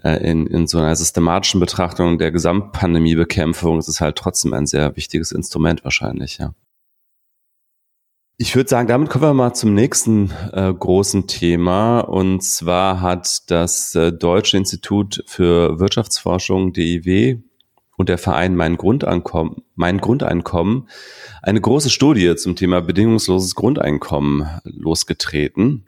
in, 0.03 0.47
in 0.47 0.65
so 0.65 0.79
einer 0.79 0.95
systematischen 0.95 1.59
Betrachtung 1.59 2.17
der 2.17 2.31
Gesamtpandemiebekämpfung 2.31 3.77
ist 3.77 3.87
es 3.87 4.01
halt 4.01 4.15
trotzdem 4.15 4.51
ein 4.51 4.65
sehr 4.65 4.95
wichtiges 4.95 5.31
Instrument 5.31 5.83
wahrscheinlich, 5.83 6.39
ja. 6.39 6.55
Ich 8.37 8.55
würde 8.55 8.69
sagen, 8.69 8.87
damit 8.87 9.09
kommen 9.09 9.25
wir 9.25 9.33
mal 9.33 9.53
zum 9.53 9.73
nächsten 9.73 10.31
äh, 10.51 10.73
großen 10.73 11.27
Thema. 11.27 11.99
Und 11.99 12.43
zwar 12.43 12.99
hat 12.99 13.49
das 13.51 13.93
äh, 13.95 14.11
Deutsche 14.11 14.57
Institut 14.57 15.23
für 15.27 15.79
Wirtschaftsforschung, 15.79 16.73
DIW, 16.73 17.37
und 17.95 18.09
der 18.09 18.17
Verein 18.17 18.55
Mein 18.55 18.77
Grundeinkommen, 18.77 19.63
mein 19.75 19.99
Grundeinkommen 19.99 20.89
eine 21.41 21.61
große 21.61 21.89
Studie 21.89 22.35
zum 22.35 22.55
Thema 22.55 22.81
bedingungsloses 22.81 23.55
Grundeinkommen 23.55 24.47
losgetreten. 24.63 25.85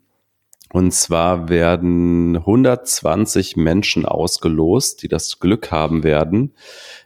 Und 0.72 0.94
zwar 0.94 1.50
werden 1.50 2.38
120 2.38 3.56
Menschen 3.56 4.06
ausgelost, 4.06 5.04
die 5.04 5.08
das 5.08 5.40
Glück 5.40 5.72
haben 5.72 6.04
werden, 6.04 6.54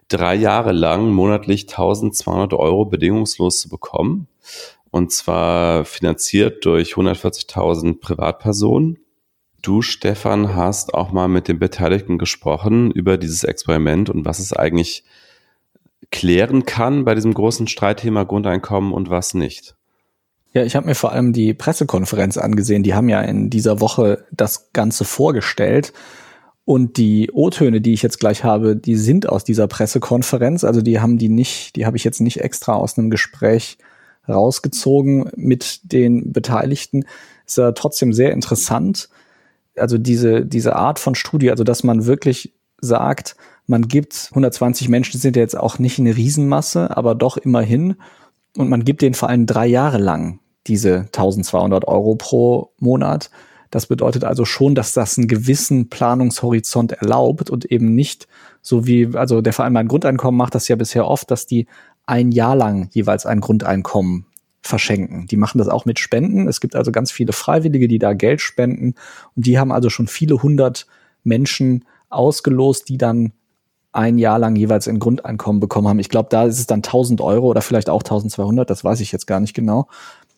drei 0.07 0.35
Jahre 0.35 0.71
lang 0.71 1.11
monatlich 1.11 1.69
1200 1.69 2.53
Euro 2.53 2.85
bedingungslos 2.85 3.61
zu 3.61 3.69
bekommen. 3.69 4.27
Und 4.91 5.11
zwar 5.11 5.85
finanziert 5.85 6.65
durch 6.65 6.93
140.000 6.93 7.99
Privatpersonen. 7.99 8.99
Du, 9.61 9.81
Stefan, 9.81 10.55
hast 10.55 10.93
auch 10.93 11.11
mal 11.11 11.27
mit 11.27 11.47
den 11.47 11.59
Beteiligten 11.59 12.17
gesprochen 12.17 12.91
über 12.91 13.17
dieses 13.17 13.43
Experiment 13.43 14.09
und 14.09 14.25
was 14.25 14.39
es 14.39 14.53
eigentlich 14.53 15.03
klären 16.11 16.65
kann 16.65 17.05
bei 17.05 17.13
diesem 17.13 17.33
großen 17.33 17.67
Streitthema 17.67 18.23
Grundeinkommen 18.23 18.93
und 18.93 19.09
was 19.09 19.33
nicht. 19.33 19.75
Ja, 20.53 20.63
ich 20.63 20.75
habe 20.75 20.87
mir 20.87 20.95
vor 20.95 21.11
allem 21.11 21.33
die 21.33 21.53
Pressekonferenz 21.53 22.37
angesehen. 22.37 22.81
Die 22.81 22.95
haben 22.95 23.09
ja 23.09 23.21
in 23.21 23.49
dieser 23.49 23.81
Woche 23.81 24.25
das 24.31 24.71
Ganze 24.73 25.05
vorgestellt. 25.05 25.93
Und 26.65 26.97
die 26.97 27.29
O-Töne, 27.31 27.81
die 27.81 27.93
ich 27.93 28.01
jetzt 28.01 28.19
gleich 28.19 28.43
habe, 28.43 28.75
die 28.75 28.95
sind 28.95 29.27
aus 29.29 29.43
dieser 29.43 29.67
Pressekonferenz. 29.67 30.63
Also 30.63 30.81
die 30.81 30.99
haben 30.99 31.17
die 31.17 31.29
nicht, 31.29 31.75
die 31.75 31.85
habe 31.85 31.97
ich 31.97 32.03
jetzt 32.03 32.21
nicht 32.21 32.41
extra 32.41 32.73
aus 32.73 32.97
einem 32.97 33.09
Gespräch 33.09 33.77
rausgezogen 34.29 35.29
mit 35.35 35.91
den 35.91 36.31
Beteiligten. 36.31 37.05
Ist 37.45 37.57
ja 37.57 37.71
trotzdem 37.71 38.13
sehr 38.13 38.31
interessant. 38.31 39.09
Also 39.75 39.97
diese, 39.97 40.45
diese 40.45 40.75
Art 40.75 40.99
von 40.99 41.15
Studie, 41.15 41.51
also 41.51 41.63
dass 41.63 41.83
man 41.83 42.05
wirklich 42.05 42.53
sagt, 42.81 43.35
man 43.65 43.87
gibt 43.87 44.29
120 44.31 44.89
Menschen, 44.89 45.19
sind 45.19 45.35
ja 45.35 45.41
jetzt 45.41 45.57
auch 45.57 45.79
nicht 45.79 45.99
eine 45.99 46.15
Riesenmasse, 46.15 46.95
aber 46.95 47.15
doch 47.15 47.37
immerhin. 47.37 47.95
Und 48.57 48.69
man 48.69 48.83
gibt 48.83 49.01
denen 49.01 49.13
vor 49.13 49.29
allem 49.29 49.45
drei 49.45 49.67
Jahre 49.67 49.99
lang 49.99 50.39
diese 50.67 51.01
1200 51.01 51.87
Euro 51.87 52.15
pro 52.15 52.71
Monat. 52.79 53.29
Das 53.71 53.85
bedeutet 53.85 54.23
also 54.23 54.45
schon, 54.45 54.73
dass 54.73 54.93
das 54.93 55.17
einen 55.17 55.27
gewissen 55.27 55.89
Planungshorizont 55.89 56.93
erlaubt 56.93 57.49
und 57.49 57.65
eben 57.65 57.93
nicht 57.93 58.27
so 58.61 58.87
wie, 58.87 59.15
also 59.15 59.41
der 59.41 59.53
Verein 59.53 59.73
Mein 59.73 59.87
Grundeinkommen 59.87 60.37
macht 60.37 60.55
das 60.55 60.67
ja 60.67 60.75
bisher 60.75 61.07
oft, 61.07 61.29
dass 61.29 61.45
die 61.45 61.67
ein 62.09 62.31
Jahr 62.31 62.55
lang 62.55 62.89
jeweils 62.91 63.27
ein 63.27 63.39
Grundeinkommen 63.39 64.25
verschenken. 64.61 65.27
Die 65.27 65.37
machen 65.37 65.59
das 65.59 65.69
auch 65.69 65.85
mit 65.85 65.99
Spenden. 65.99 66.47
Es 66.47 66.59
gibt 66.59 66.75
also 66.75 66.91
ganz 66.91 67.11
viele 67.11 67.33
Freiwillige, 67.33 67.87
die 67.87 67.99
da 67.99 68.13
Geld 68.13 68.41
spenden. 68.41 68.95
Und 69.35 69.45
die 69.45 69.59
haben 69.59 69.71
also 69.71 69.91
schon 69.91 70.07
viele 70.07 70.41
hundert 70.41 70.87
Menschen 71.23 71.85
ausgelost, 72.09 72.89
die 72.89 72.97
dann 72.97 73.31
ein 73.91 74.17
Jahr 74.17 74.39
lang 74.39 74.55
jeweils 74.55 74.87
ein 74.87 74.97
Grundeinkommen 74.97 75.59
bekommen 75.59 75.87
haben. 75.87 75.99
Ich 75.99 76.09
glaube, 76.09 76.29
da 76.31 76.45
ist 76.45 76.57
es 76.57 76.65
dann 76.65 76.79
1000 76.79 77.21
Euro 77.21 77.47
oder 77.47 77.61
vielleicht 77.61 77.89
auch 77.89 78.01
1200, 78.01 78.67
das 78.67 78.83
weiß 78.83 79.01
ich 79.01 79.11
jetzt 79.11 79.27
gar 79.27 79.39
nicht 79.39 79.53
genau. 79.53 79.87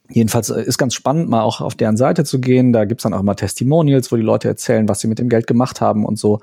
Jedenfalls 0.09 0.49
äh, 0.49 0.61
ist 0.61 0.77
ganz 0.77 0.93
spannend, 0.93 1.29
mal 1.29 1.41
auch 1.41 1.61
auf 1.61 1.75
deren 1.75 1.95
Seite 1.95 2.25
zu 2.25 2.41
gehen. 2.41 2.73
Da 2.73 2.83
gibt's 2.83 3.03
dann 3.03 3.13
auch 3.13 3.21
immer 3.21 3.35
Testimonials, 3.37 4.11
wo 4.11 4.17
die 4.17 4.21
Leute 4.21 4.49
erzählen, 4.49 4.89
was 4.89 4.99
sie 4.99 5.07
mit 5.07 5.19
dem 5.19 5.29
Geld 5.29 5.47
gemacht 5.47 5.79
haben 5.79 6.05
und 6.05 6.19
so. 6.19 6.41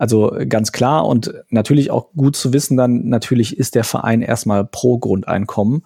Also 0.00 0.34
ganz 0.48 0.72
klar 0.72 1.06
und 1.06 1.34
natürlich 1.50 1.90
auch 1.90 2.10
gut 2.16 2.34
zu 2.34 2.54
wissen, 2.54 2.78
dann 2.78 3.10
natürlich 3.10 3.58
ist 3.58 3.74
der 3.74 3.84
Verein 3.84 4.22
erstmal 4.22 4.64
pro 4.64 4.96
Grundeinkommen. 4.96 5.84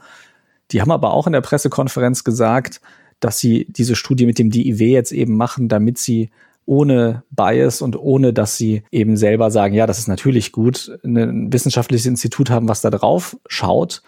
Die 0.70 0.80
haben 0.80 0.92
aber 0.92 1.12
auch 1.12 1.26
in 1.26 1.32
der 1.32 1.40
Pressekonferenz 1.40 2.22
gesagt, 2.22 2.80
dass 3.18 3.40
sie 3.40 3.66
diese 3.68 3.96
Studie 3.96 4.26
mit 4.26 4.38
dem 4.38 4.50
DIW 4.50 4.88
jetzt 4.92 5.10
eben 5.10 5.36
machen, 5.36 5.68
damit 5.68 5.98
sie 5.98 6.30
ohne 6.64 7.24
Bias 7.32 7.82
und 7.82 7.98
ohne, 7.98 8.32
dass 8.32 8.56
sie 8.56 8.84
eben 8.92 9.16
selber 9.16 9.50
sagen, 9.50 9.74
ja, 9.74 9.84
das 9.84 9.98
ist 9.98 10.06
natürlich 10.06 10.52
gut, 10.52 10.96
ein 11.02 11.52
wissenschaftliches 11.52 12.06
Institut 12.06 12.50
haben, 12.50 12.68
was 12.68 12.82
da 12.82 12.90
drauf 12.90 13.36
schaut. 13.48 14.00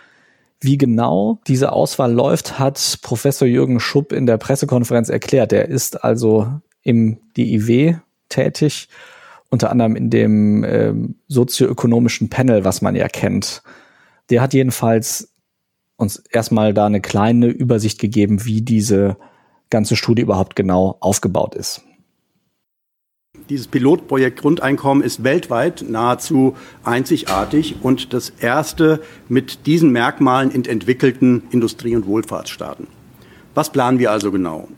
Wie 0.60 0.78
genau 0.78 1.40
diese 1.48 1.72
Auswahl 1.72 2.12
läuft, 2.12 2.60
hat 2.60 3.00
Professor 3.02 3.48
Jürgen 3.48 3.80
Schupp 3.80 4.12
in 4.12 4.26
der 4.26 4.36
Pressekonferenz 4.36 5.08
erklärt. 5.08 5.52
Er 5.52 5.68
ist 5.68 6.04
also 6.04 6.60
im 6.82 7.18
DIW 7.36 7.96
tätig 8.28 8.88
unter 9.50 9.70
anderem 9.70 9.96
in 9.96 10.10
dem 10.10 10.64
ähm, 10.64 11.14
sozioökonomischen 11.28 12.28
Panel, 12.28 12.64
was 12.64 12.82
man 12.82 12.96
ja 12.96 13.08
kennt. 13.08 13.62
Der 14.30 14.42
hat 14.42 14.54
jedenfalls 14.54 15.32
uns 15.96 16.22
erstmal 16.30 16.74
da 16.74 16.86
eine 16.86 17.00
kleine 17.00 17.46
Übersicht 17.48 17.98
gegeben, 17.98 18.44
wie 18.44 18.62
diese 18.62 19.16
ganze 19.70 19.96
Studie 19.96 20.22
überhaupt 20.22 20.56
genau 20.56 20.96
aufgebaut 21.00 21.54
ist. 21.54 21.82
Dieses 23.48 23.68
Pilotprojekt 23.68 24.40
Grundeinkommen 24.40 25.04
ist 25.04 25.22
weltweit 25.22 25.84
nahezu 25.88 26.56
einzigartig 26.82 27.76
und 27.82 28.12
das 28.12 28.30
erste 28.30 29.00
mit 29.28 29.66
diesen 29.66 29.90
Merkmalen 29.90 30.50
in 30.50 30.64
entwickelten 30.64 31.44
Industrie- 31.50 31.94
und 31.94 32.06
Wohlfahrtsstaaten. 32.06 32.88
Was 33.54 33.70
planen 33.70 33.98
wir 33.98 34.10
also 34.10 34.32
genau? 34.32 34.68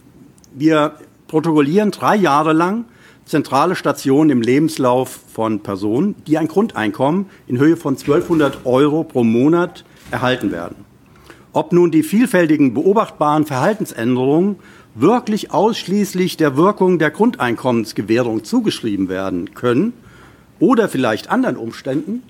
Wir 0.52 0.94
protokollieren 1.28 1.90
drei 1.90 2.16
Jahre 2.16 2.52
lang 2.52 2.84
zentrale 3.28 3.76
Stationen 3.76 4.30
im 4.30 4.42
Lebenslauf 4.42 5.20
von 5.32 5.60
Personen, 5.60 6.16
die 6.26 6.38
ein 6.38 6.48
Grundeinkommen 6.48 7.26
in 7.46 7.58
Höhe 7.58 7.76
von 7.76 7.94
1200 7.94 8.64
Euro 8.64 9.04
pro 9.04 9.22
Monat 9.22 9.84
erhalten 10.10 10.50
werden. 10.50 10.84
Ob 11.52 11.72
nun 11.72 11.90
die 11.90 12.02
vielfältigen 12.02 12.74
beobachtbaren 12.74 13.46
Verhaltensänderungen 13.46 14.56
wirklich 14.94 15.52
ausschließlich 15.52 16.36
der 16.36 16.56
Wirkung 16.56 16.98
der 16.98 17.10
Grundeinkommensgewährung 17.10 18.44
zugeschrieben 18.44 19.08
werden 19.08 19.54
können 19.54 19.92
oder 20.58 20.88
vielleicht 20.88 21.30
anderen 21.30 21.56
Umständen, 21.56 22.22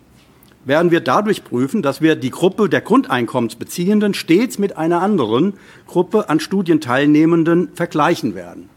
werden 0.65 0.91
wir 0.91 1.01
dadurch 1.01 1.45
prüfen, 1.45 1.83
dass 1.83 2.03
wir 2.03 2.15
die 2.15 2.31
Gruppe 2.31 2.69
der 2.69 2.83
Grundeinkommensbeziehenden 2.83 4.13
stets 4.13 4.59
mit 4.59 4.77
einer 4.77 5.01
anderen 5.01 5.55
Gruppe 5.87 6.29
an 6.29 6.41
Studienteilnehmenden 6.41 7.71
vergleichen 7.75 8.35
werden. 8.35 8.69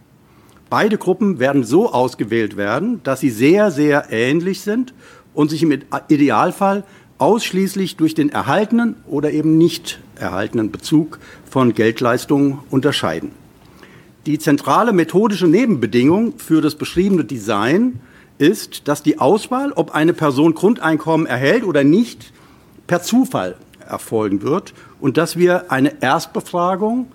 Beide 0.71 0.97
Gruppen 0.97 1.39
werden 1.39 1.65
so 1.65 1.91
ausgewählt 1.91 2.55
werden, 2.55 3.01
dass 3.03 3.19
sie 3.19 3.29
sehr, 3.29 3.71
sehr 3.71 4.05
ähnlich 4.09 4.61
sind 4.61 4.93
und 5.33 5.49
sich 5.49 5.63
im 5.63 5.77
Idealfall 6.07 6.85
ausschließlich 7.17 7.97
durch 7.97 8.15
den 8.15 8.29
erhaltenen 8.29 8.95
oder 9.05 9.31
eben 9.31 9.57
nicht 9.57 9.99
erhaltenen 10.15 10.71
Bezug 10.71 11.19
von 11.43 11.73
Geldleistungen 11.73 12.59
unterscheiden. 12.69 13.33
Die 14.25 14.39
zentrale 14.39 14.93
methodische 14.93 15.45
Nebenbedingung 15.45 16.39
für 16.39 16.61
das 16.61 16.75
beschriebene 16.75 17.25
Design 17.25 17.99
ist, 18.37 18.87
dass 18.87 19.03
die 19.03 19.19
Auswahl, 19.19 19.73
ob 19.73 19.93
eine 19.93 20.13
Person 20.13 20.53
Grundeinkommen 20.53 21.27
erhält 21.27 21.65
oder 21.65 21.83
nicht, 21.83 22.31
per 22.87 23.01
Zufall 23.01 23.57
erfolgen 23.85 24.41
wird 24.41 24.73
und 25.01 25.17
dass 25.17 25.35
wir 25.35 25.69
eine 25.69 26.01
Erstbefragung 26.01 27.07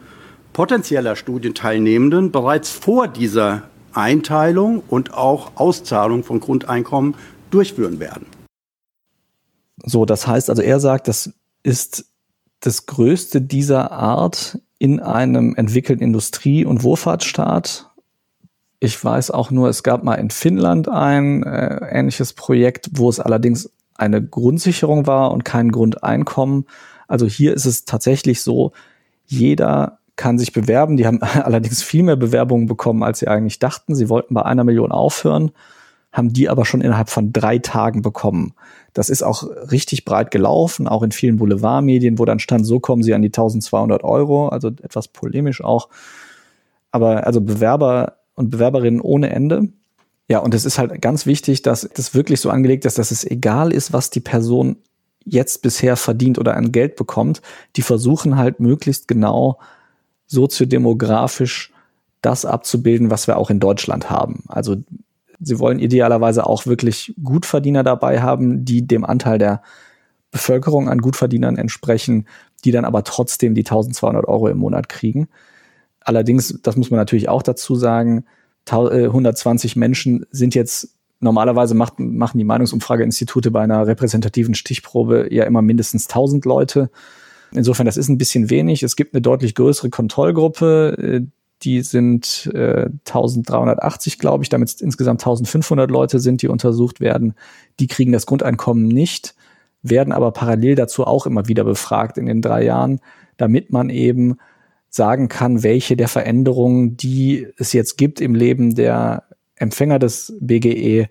potenzieller 0.56 1.16
Studienteilnehmenden 1.16 2.32
bereits 2.32 2.70
vor 2.70 3.08
dieser 3.08 3.64
Einteilung 3.92 4.82
und 4.88 5.12
auch 5.12 5.52
Auszahlung 5.56 6.24
von 6.24 6.40
Grundeinkommen 6.40 7.14
durchführen 7.50 8.00
werden. 8.00 8.24
So, 9.84 10.06
das 10.06 10.26
heißt 10.26 10.48
also, 10.48 10.62
er 10.62 10.80
sagt, 10.80 11.08
das 11.08 11.34
ist 11.62 12.06
das 12.60 12.86
größte 12.86 13.42
dieser 13.42 13.92
Art 13.92 14.58
in 14.78 15.00
einem 15.00 15.54
entwickelten 15.56 16.02
Industrie- 16.02 16.64
und 16.64 16.82
Wohlfahrtsstaat. 16.82 17.90
Ich 18.80 19.04
weiß 19.04 19.32
auch 19.32 19.50
nur, 19.50 19.68
es 19.68 19.82
gab 19.82 20.04
mal 20.04 20.14
in 20.14 20.30
Finnland 20.30 20.88
ein 20.88 21.42
äh, 21.42 21.86
ähnliches 21.90 22.32
Projekt, 22.32 22.88
wo 22.92 23.10
es 23.10 23.20
allerdings 23.20 23.70
eine 23.94 24.24
Grundsicherung 24.24 25.06
war 25.06 25.32
und 25.32 25.44
kein 25.44 25.70
Grundeinkommen. 25.70 26.64
Also 27.08 27.26
hier 27.26 27.52
ist 27.52 27.66
es 27.66 27.84
tatsächlich 27.84 28.40
so, 28.40 28.72
jeder 29.26 29.98
kann 30.16 30.38
sich 30.38 30.52
bewerben. 30.52 30.96
Die 30.96 31.06
haben 31.06 31.22
allerdings 31.22 31.82
viel 31.82 32.02
mehr 32.02 32.16
Bewerbungen 32.16 32.66
bekommen, 32.66 33.02
als 33.02 33.20
sie 33.20 33.28
eigentlich 33.28 33.58
dachten. 33.58 33.94
Sie 33.94 34.08
wollten 34.08 34.34
bei 34.34 34.42
einer 34.42 34.64
Million 34.64 34.92
aufhören, 34.92 35.52
haben 36.12 36.32
die 36.32 36.48
aber 36.48 36.64
schon 36.64 36.80
innerhalb 36.80 37.10
von 37.10 37.32
drei 37.32 37.58
Tagen 37.58 38.02
bekommen. 38.02 38.54
Das 38.94 39.10
ist 39.10 39.22
auch 39.22 39.44
richtig 39.70 40.04
breit 40.06 40.30
gelaufen, 40.30 40.88
auch 40.88 41.02
in 41.02 41.12
vielen 41.12 41.36
Boulevardmedien, 41.36 42.18
wo 42.18 42.24
dann 42.24 42.38
stand, 42.38 42.66
so 42.66 42.80
kommen 42.80 43.02
sie 43.02 43.12
an 43.12 43.22
die 43.22 43.28
1200 43.28 44.02
Euro, 44.02 44.48
also 44.48 44.68
etwas 44.68 45.08
polemisch 45.08 45.62
auch. 45.62 45.88
Aber 46.90 47.26
also 47.26 47.42
Bewerber 47.42 48.16
und 48.34 48.50
Bewerberinnen 48.50 49.02
ohne 49.02 49.30
Ende. 49.30 49.68
Ja, 50.28 50.38
und 50.38 50.54
es 50.54 50.64
ist 50.64 50.78
halt 50.78 51.00
ganz 51.02 51.26
wichtig, 51.26 51.62
dass 51.62 51.88
das 51.94 52.14
wirklich 52.14 52.40
so 52.40 52.50
angelegt 52.50 52.84
ist, 52.84 52.98
dass 52.98 53.10
es 53.10 53.24
egal 53.24 53.72
ist, 53.72 53.92
was 53.92 54.10
die 54.10 54.20
Person 54.20 54.76
jetzt 55.24 55.62
bisher 55.62 55.96
verdient 55.96 56.38
oder 56.38 56.56
an 56.56 56.72
Geld 56.72 56.96
bekommt. 56.96 57.42
Die 57.76 57.82
versuchen 57.82 58.36
halt 58.36 58.60
möglichst 58.60 59.08
genau 59.08 59.58
soziodemografisch 60.26 61.72
das 62.22 62.44
abzubilden, 62.44 63.10
was 63.10 63.26
wir 63.26 63.36
auch 63.36 63.50
in 63.50 63.60
Deutschland 63.60 64.10
haben. 64.10 64.44
Also 64.48 64.76
sie 65.40 65.58
wollen 65.58 65.78
idealerweise 65.78 66.46
auch 66.46 66.66
wirklich 66.66 67.14
Gutverdiener 67.22 67.84
dabei 67.84 68.20
haben, 68.22 68.64
die 68.64 68.86
dem 68.86 69.04
Anteil 69.04 69.38
der 69.38 69.62
Bevölkerung 70.30 70.88
an 70.88 70.98
Gutverdienern 70.98 71.56
entsprechen, 71.56 72.26
die 72.64 72.72
dann 72.72 72.84
aber 72.84 73.04
trotzdem 73.04 73.54
die 73.54 73.62
1200 73.62 74.26
Euro 74.26 74.48
im 74.48 74.58
Monat 74.58 74.88
kriegen. 74.88 75.28
Allerdings, 76.00 76.58
das 76.62 76.76
muss 76.76 76.90
man 76.90 76.98
natürlich 76.98 77.28
auch 77.28 77.42
dazu 77.42 77.74
sagen, 77.74 78.24
120 78.68 79.76
äh, 79.76 79.78
Menschen 79.78 80.26
sind 80.30 80.54
jetzt 80.54 80.96
normalerweise 81.20 81.74
macht, 81.74 81.98
machen 81.98 82.38
die 82.38 82.44
Meinungsumfrageinstitute 82.44 83.50
bei 83.50 83.62
einer 83.62 83.86
repräsentativen 83.86 84.54
Stichprobe 84.54 85.28
ja 85.32 85.44
immer 85.44 85.62
mindestens 85.62 86.08
1000 86.08 86.44
Leute. 86.44 86.90
Insofern, 87.56 87.86
das 87.86 87.96
ist 87.96 88.08
ein 88.08 88.18
bisschen 88.18 88.50
wenig. 88.50 88.82
Es 88.82 88.96
gibt 88.96 89.14
eine 89.14 89.22
deutlich 89.22 89.54
größere 89.54 89.90
Kontrollgruppe. 89.90 91.22
Äh, 91.24 91.26
die 91.62 91.80
sind 91.82 92.50
äh, 92.54 92.90
1380, 93.06 94.18
glaube 94.18 94.44
ich, 94.44 94.50
damit 94.50 94.80
insgesamt 94.80 95.22
1500 95.22 95.90
Leute 95.90 96.20
sind, 96.20 96.42
die 96.42 96.48
untersucht 96.48 97.00
werden. 97.00 97.34
Die 97.80 97.86
kriegen 97.86 98.12
das 98.12 98.26
Grundeinkommen 98.26 98.86
nicht, 98.86 99.34
werden 99.82 100.12
aber 100.12 100.32
parallel 100.32 100.74
dazu 100.74 101.06
auch 101.06 101.26
immer 101.26 101.48
wieder 101.48 101.64
befragt 101.64 102.18
in 102.18 102.26
den 102.26 102.42
drei 102.42 102.64
Jahren, 102.64 103.00
damit 103.38 103.72
man 103.72 103.88
eben 103.88 104.36
sagen 104.90 105.28
kann, 105.28 105.62
welche 105.62 105.96
der 105.96 106.08
Veränderungen, 106.08 106.96
die 106.96 107.46
es 107.56 107.72
jetzt 107.72 107.96
gibt 107.96 108.20
im 108.20 108.34
Leben 108.34 108.74
der 108.74 109.24
Empfänger 109.56 109.98
des 109.98 110.34
BGE, 110.40 111.08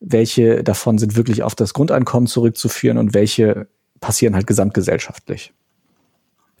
welche 0.00 0.64
davon 0.64 0.98
sind 0.98 1.16
wirklich 1.16 1.42
auf 1.42 1.54
das 1.54 1.74
Grundeinkommen 1.74 2.26
zurückzuführen 2.26 2.98
und 2.98 3.14
welche 3.14 3.68
passieren 4.00 4.34
halt 4.34 4.46
gesamtgesellschaftlich. 4.46 5.52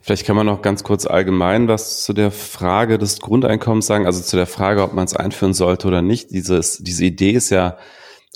Vielleicht 0.04 0.26
kann 0.26 0.36
man 0.36 0.44
noch 0.44 0.60
ganz 0.60 0.84
kurz 0.84 1.06
allgemein 1.06 1.66
was 1.66 2.04
zu 2.04 2.12
der 2.12 2.30
Frage 2.30 2.98
des 2.98 3.20
Grundeinkommens 3.20 3.86
sagen, 3.86 4.04
also 4.04 4.20
zu 4.20 4.36
der 4.36 4.44
Frage, 4.44 4.82
ob 4.82 4.92
man 4.92 5.06
es 5.06 5.16
einführen 5.16 5.54
sollte 5.54 5.88
oder 5.88 6.02
nicht. 6.02 6.30
Dieses, 6.30 6.76
diese 6.76 7.06
Idee 7.06 7.30
ist 7.30 7.48
ja 7.48 7.78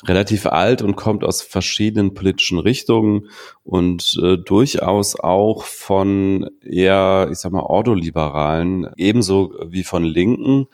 relativ 0.07 0.47
alt 0.47 0.81
und 0.81 0.97
kommt 0.97 1.25
aus 1.25 1.43
verschiedenen 1.43 2.15
politischen 2.15 2.59
Richtungen 2.59 3.29
und 3.65 4.19
äh, 4.23 4.39
durchaus 4.39 5.21
auch 5.21 5.65
von 5.65 6.49
eher, 6.65 7.29
ich 7.31 7.37
sag 7.37 7.53
mal, 7.53 7.65
ordoliberalen, 7.65 8.89
ebenso 8.97 9.53
wie 9.67 9.85
von 9.85 10.05
Linken, 10.05 10.69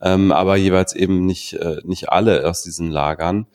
ähm, 0.00 0.32
aber 0.32 0.56
jeweils 0.56 0.96
eben 0.96 1.26
nicht, 1.26 1.52
äh, 1.52 1.76
nicht 1.84 2.08
alle 2.08 2.44
aus 2.48 2.64
diesen 2.64 2.90
Lagern. 2.90 3.46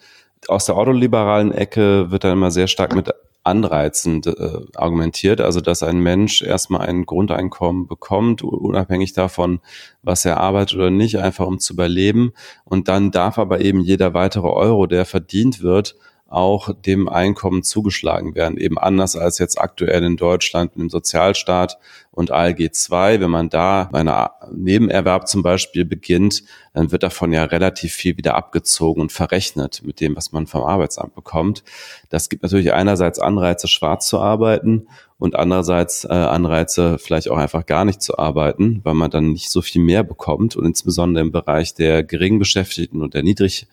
Aus 0.47 0.65
der 0.65 0.77
ordoliberalen 0.77 1.51
Ecke 1.51 2.09
wird 2.09 2.23
dann 2.23 2.31
immer 2.31 2.51
sehr 2.51 2.67
stark 2.67 2.95
mit 2.95 3.13
anreizend 3.45 4.27
äh, 4.27 4.33
argumentiert, 4.75 5.39
also 5.39 5.61
dass 5.61 5.83
ein 5.83 5.99
Mensch 5.99 6.41
erstmal 6.41 6.81
ein 6.81 7.05
Grundeinkommen 7.05 7.87
bekommt, 7.87 8.41
unabhängig 8.41 9.13
davon, 9.13 9.59
was 10.01 10.25
er 10.25 10.37
arbeitet 10.37 10.77
oder 10.77 10.89
nicht, 10.89 11.19
einfach 11.19 11.45
um 11.45 11.59
zu 11.59 11.73
überleben. 11.73 12.33
Und 12.63 12.87
dann 12.87 13.11
darf 13.11 13.37
aber 13.37 13.61
eben 13.61 13.81
jeder 13.81 14.13
weitere 14.13 14.47
Euro, 14.47 14.87
der 14.87 15.05
verdient 15.05 15.61
wird, 15.61 15.95
auch 16.27 16.73
dem 16.73 17.07
Einkommen 17.07 17.61
zugeschlagen 17.61 18.33
werden. 18.33 18.57
Eben 18.57 18.79
anders 18.79 19.15
als 19.15 19.37
jetzt 19.37 19.59
aktuell 19.59 20.03
in 20.03 20.17
Deutschland 20.17 20.75
im 20.75 20.89
Sozialstaat 20.89 21.77
und 22.11 22.31
ALG 22.31 22.71
2. 22.73 23.19
Wenn 23.19 23.29
man 23.29 23.49
da 23.49 23.89
einen 23.93 24.09
Nebenerwerb 24.51 25.27
zum 25.27 25.43
Beispiel 25.43 25.85
beginnt, 25.85 26.43
dann 26.73 26.91
wird 26.91 27.03
davon 27.03 27.31
ja 27.31 27.43
relativ 27.43 27.93
viel 27.93 28.17
wieder 28.17 28.35
abgezogen 28.35 29.01
und 29.01 29.11
verrechnet 29.11 29.83
mit 29.85 30.01
dem, 30.01 30.15
was 30.15 30.31
man 30.31 30.47
vom 30.47 30.63
Arbeitsamt 30.63 31.13
bekommt. 31.13 31.63
Das 32.09 32.27
gibt 32.27 32.41
natürlich 32.41 32.73
einerseits 32.73 33.19
Anreize, 33.19 33.67
schwarz 33.67 34.07
zu 34.07 34.19
arbeiten 34.19 34.87
und 35.19 35.35
andererseits 35.35 36.05
äh, 36.05 36.09
Anreize, 36.09 36.97
vielleicht 36.97 37.29
auch 37.29 37.37
einfach 37.37 37.67
gar 37.67 37.85
nicht 37.85 38.01
zu 38.01 38.17
arbeiten, 38.17 38.81
weil 38.83 38.95
man 38.95 39.11
dann 39.11 39.31
nicht 39.31 39.51
so 39.51 39.61
viel 39.61 39.81
mehr 39.81 40.03
bekommt 40.03 40.55
und 40.55 40.65
insbesondere 40.65 41.23
im 41.23 41.31
Bereich 41.31 41.75
der 41.75 42.03
Geringbeschäftigten 42.03 43.01
und 43.03 43.13
der 43.13 43.21
niedrig 43.21 43.67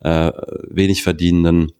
äh, 0.00 0.32
wenig 0.68 1.02
Verdienenden, 1.02 1.72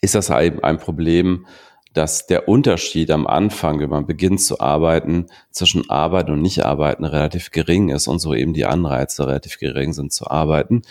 ist 0.00 0.14
das 0.14 0.30
eben 0.30 0.62
ein 0.62 0.78
Problem, 0.78 1.46
dass 1.92 2.26
der 2.26 2.48
Unterschied 2.48 3.10
am 3.10 3.26
Anfang, 3.26 3.80
wenn 3.80 3.90
man 3.90 4.06
beginnt 4.06 4.40
zu 4.40 4.60
arbeiten, 4.60 5.26
zwischen 5.50 5.90
Arbeiten 5.90 6.32
und 6.32 6.42
Nicht-Arbeiten 6.42 7.04
relativ 7.04 7.50
gering 7.50 7.88
ist 7.88 8.06
und 8.06 8.20
so 8.20 8.32
eben 8.32 8.54
die 8.54 8.64
Anreize 8.64 9.26
relativ 9.26 9.58
gering 9.58 9.92
sind 9.92 10.12
zu 10.12 10.30
arbeiten. 10.30 10.82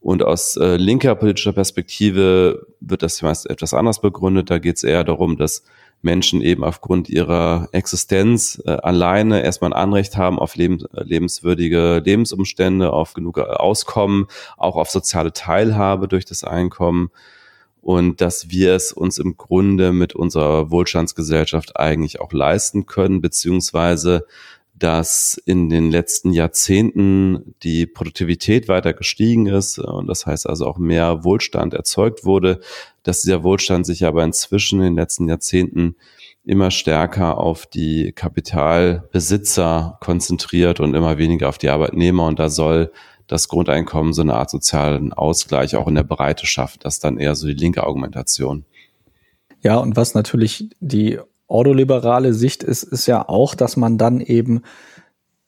Und 0.00 0.22
aus 0.22 0.56
äh, 0.56 0.76
linker 0.76 1.14
politischer 1.14 1.52
Perspektive 1.52 2.66
wird 2.80 3.02
das 3.02 3.22
meist 3.22 3.48
etwas 3.48 3.74
anders 3.74 4.00
begründet. 4.00 4.50
Da 4.50 4.58
geht 4.58 4.76
es 4.76 4.82
eher 4.82 5.04
darum, 5.04 5.36
dass 5.36 5.62
Menschen 6.02 6.40
eben 6.40 6.64
aufgrund 6.64 7.10
ihrer 7.10 7.68
Existenz 7.72 8.60
äh, 8.64 8.70
alleine 8.70 9.42
erstmal 9.42 9.72
ein 9.72 9.78
Anrecht 9.78 10.16
haben 10.16 10.38
auf 10.38 10.56
leben, 10.56 10.82
äh, 10.94 11.04
lebenswürdige 11.04 12.02
Lebensumstände, 12.04 12.92
auf 12.92 13.12
genug 13.12 13.38
Auskommen, 13.38 14.26
auch 14.56 14.76
auf 14.76 14.90
soziale 14.90 15.32
Teilhabe 15.32 16.08
durch 16.08 16.24
das 16.24 16.42
Einkommen 16.44 17.10
und 17.82 18.20
dass 18.20 18.50
wir 18.50 18.74
es 18.74 18.92
uns 18.92 19.18
im 19.18 19.36
Grunde 19.36 19.92
mit 19.92 20.14
unserer 20.14 20.70
Wohlstandsgesellschaft 20.70 21.76
eigentlich 21.76 22.20
auch 22.20 22.32
leisten 22.32 22.86
können, 22.86 23.20
beziehungsweise 23.20 24.26
dass 24.74 25.40
in 25.44 25.68
den 25.68 25.90
letzten 25.90 26.32
Jahrzehnten 26.32 27.54
die 27.62 27.86
Produktivität 27.86 28.66
weiter 28.66 28.94
gestiegen 28.94 29.46
ist 29.46 29.78
und 29.78 30.06
das 30.06 30.24
heißt 30.24 30.48
also 30.48 30.66
auch 30.66 30.78
mehr 30.78 31.22
Wohlstand 31.22 31.74
erzeugt 31.74 32.24
wurde, 32.24 32.60
dass 33.02 33.20
dieser 33.20 33.42
Wohlstand 33.42 33.84
sich 33.84 34.06
aber 34.06 34.24
inzwischen 34.24 34.80
in 34.80 34.86
den 34.86 34.96
letzten 34.96 35.28
Jahrzehnten 35.28 35.96
immer 36.44 36.70
stärker 36.70 37.38
auf 37.38 37.66
die 37.66 38.12
Kapitalbesitzer 38.12 39.98
konzentriert 40.00 40.80
und 40.80 40.94
immer 40.94 41.18
weniger 41.18 41.48
auf 41.48 41.58
die 41.58 41.68
Arbeitnehmer. 41.68 42.26
Und 42.26 42.38
da 42.38 42.48
soll 42.48 42.90
das 43.30 43.46
Grundeinkommen 43.46 44.12
so 44.12 44.22
eine 44.22 44.34
Art 44.34 44.50
sozialen 44.50 45.12
Ausgleich 45.12 45.76
auch 45.76 45.86
in 45.86 45.94
der 45.94 46.02
Breite 46.02 46.46
schafft. 46.46 46.84
Das 46.84 46.94
ist 46.94 47.04
dann 47.04 47.16
eher 47.16 47.36
so 47.36 47.46
die 47.46 47.54
linke 47.54 47.84
Argumentation. 47.84 48.64
Ja, 49.62 49.76
und 49.76 49.94
was 49.94 50.14
natürlich 50.14 50.68
die 50.80 51.20
ordoliberale 51.46 52.34
Sicht 52.34 52.64
ist, 52.64 52.82
ist 52.82 53.06
ja 53.06 53.28
auch, 53.28 53.54
dass 53.54 53.76
man 53.76 53.98
dann 53.98 54.20
eben 54.20 54.62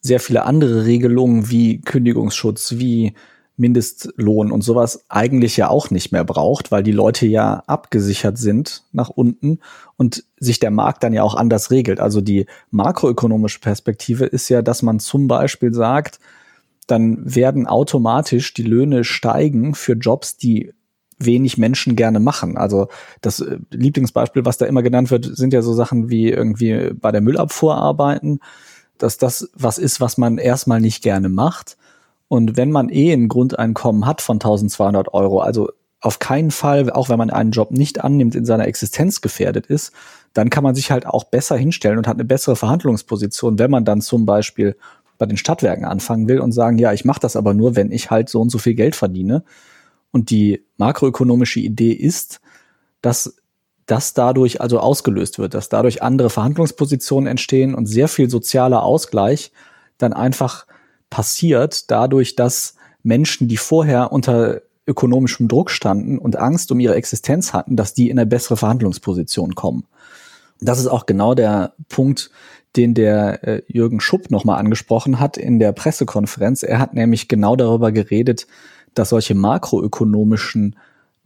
sehr 0.00 0.20
viele 0.20 0.44
andere 0.44 0.84
Regelungen 0.84 1.50
wie 1.50 1.80
Kündigungsschutz, 1.80 2.74
wie 2.76 3.14
Mindestlohn 3.56 4.52
und 4.52 4.62
sowas 4.62 5.04
eigentlich 5.08 5.56
ja 5.56 5.68
auch 5.68 5.90
nicht 5.90 6.12
mehr 6.12 6.24
braucht, 6.24 6.70
weil 6.70 6.84
die 6.84 6.92
Leute 6.92 7.26
ja 7.26 7.64
abgesichert 7.66 8.38
sind 8.38 8.84
nach 8.92 9.08
unten 9.08 9.58
und 9.96 10.24
sich 10.38 10.60
der 10.60 10.70
Markt 10.70 11.02
dann 11.02 11.12
ja 11.12 11.24
auch 11.24 11.34
anders 11.34 11.72
regelt. 11.72 11.98
Also 11.98 12.20
die 12.20 12.46
makroökonomische 12.70 13.60
Perspektive 13.60 14.24
ist 14.24 14.48
ja, 14.48 14.62
dass 14.62 14.82
man 14.82 15.00
zum 15.00 15.26
Beispiel 15.26 15.74
sagt, 15.74 16.20
dann 16.86 17.18
werden 17.22 17.66
automatisch 17.66 18.54
die 18.54 18.62
Löhne 18.62 19.04
steigen 19.04 19.74
für 19.74 19.92
Jobs, 19.94 20.36
die 20.36 20.72
wenig 21.18 21.58
Menschen 21.58 21.96
gerne 21.96 22.20
machen. 22.20 22.56
Also 22.56 22.88
das 23.20 23.40
äh, 23.40 23.58
Lieblingsbeispiel, 23.70 24.44
was 24.44 24.58
da 24.58 24.66
immer 24.66 24.82
genannt 24.82 25.10
wird, 25.10 25.24
sind 25.24 25.52
ja 25.52 25.62
so 25.62 25.72
Sachen 25.72 26.10
wie 26.10 26.30
irgendwie 26.30 26.92
bei 26.94 27.12
der 27.12 27.20
Müllabfuhr 27.20 27.76
arbeiten, 27.76 28.40
dass 28.98 29.18
das 29.18 29.50
was 29.54 29.78
ist, 29.78 30.00
was 30.00 30.18
man 30.18 30.38
erstmal 30.38 30.80
nicht 30.80 31.02
gerne 31.02 31.28
macht. 31.28 31.76
Und 32.28 32.56
wenn 32.56 32.70
man 32.70 32.88
eh 32.88 33.12
ein 33.12 33.28
Grundeinkommen 33.28 34.06
hat 34.06 34.20
von 34.22 34.36
1200 34.36 35.12
Euro, 35.12 35.40
also 35.40 35.70
auf 36.00 36.18
keinen 36.18 36.50
Fall, 36.50 36.90
auch 36.90 37.08
wenn 37.08 37.18
man 37.18 37.30
einen 37.30 37.52
Job 37.52 37.70
nicht 37.70 38.02
annimmt, 38.02 38.34
in 38.34 38.44
seiner 38.44 38.66
Existenz 38.66 39.20
gefährdet 39.20 39.66
ist, 39.66 39.92
dann 40.32 40.50
kann 40.50 40.64
man 40.64 40.74
sich 40.74 40.90
halt 40.90 41.06
auch 41.06 41.24
besser 41.24 41.56
hinstellen 41.56 41.98
und 41.98 42.08
hat 42.08 42.16
eine 42.16 42.24
bessere 42.24 42.56
Verhandlungsposition, 42.56 43.58
wenn 43.58 43.70
man 43.70 43.84
dann 43.84 44.00
zum 44.00 44.26
Beispiel 44.26 44.76
bei 45.18 45.26
den 45.26 45.36
Stadtwerken 45.36 45.84
anfangen 45.84 46.28
will 46.28 46.40
und 46.40 46.52
sagen, 46.52 46.78
ja, 46.78 46.92
ich 46.92 47.04
mache 47.04 47.20
das 47.20 47.36
aber 47.36 47.54
nur, 47.54 47.76
wenn 47.76 47.92
ich 47.92 48.10
halt 48.10 48.28
so 48.28 48.40
und 48.40 48.50
so 48.50 48.58
viel 48.58 48.74
Geld 48.74 48.96
verdiene. 48.96 49.44
Und 50.10 50.30
die 50.30 50.64
makroökonomische 50.76 51.60
Idee 51.60 51.92
ist, 51.92 52.40
dass 53.00 53.36
das 53.86 54.14
dadurch 54.14 54.60
also 54.60 54.78
ausgelöst 54.78 55.38
wird, 55.38 55.54
dass 55.54 55.68
dadurch 55.68 56.02
andere 56.02 56.30
Verhandlungspositionen 56.30 57.26
entstehen 57.26 57.74
und 57.74 57.86
sehr 57.86 58.08
viel 58.08 58.30
sozialer 58.30 58.82
Ausgleich 58.82 59.52
dann 59.98 60.12
einfach 60.12 60.66
passiert, 61.10 61.90
dadurch, 61.90 62.36
dass 62.36 62.74
Menschen, 63.02 63.48
die 63.48 63.56
vorher 63.56 64.12
unter 64.12 64.62
ökonomischem 64.86 65.48
Druck 65.48 65.70
standen 65.70 66.18
und 66.18 66.36
Angst 66.36 66.72
um 66.72 66.80
ihre 66.80 66.94
Existenz 66.94 67.52
hatten, 67.52 67.76
dass 67.76 67.94
die 67.94 68.10
in 68.10 68.18
eine 68.18 68.26
bessere 68.26 68.56
Verhandlungsposition 68.56 69.54
kommen. 69.54 69.86
Das 70.60 70.78
ist 70.78 70.86
auch 70.86 71.06
genau 71.06 71.34
der 71.34 71.74
Punkt, 71.88 72.30
den 72.76 72.94
der 72.94 73.46
äh, 73.46 73.62
Jürgen 73.66 74.00
Schupp 74.00 74.30
nochmal 74.30 74.58
angesprochen 74.58 75.20
hat 75.20 75.36
in 75.36 75.58
der 75.58 75.72
Pressekonferenz. 75.72 76.62
Er 76.62 76.78
hat 76.78 76.94
nämlich 76.94 77.28
genau 77.28 77.56
darüber 77.56 77.92
geredet, 77.92 78.46
dass 78.94 79.10
solche 79.10 79.34
makroökonomischen 79.34 80.76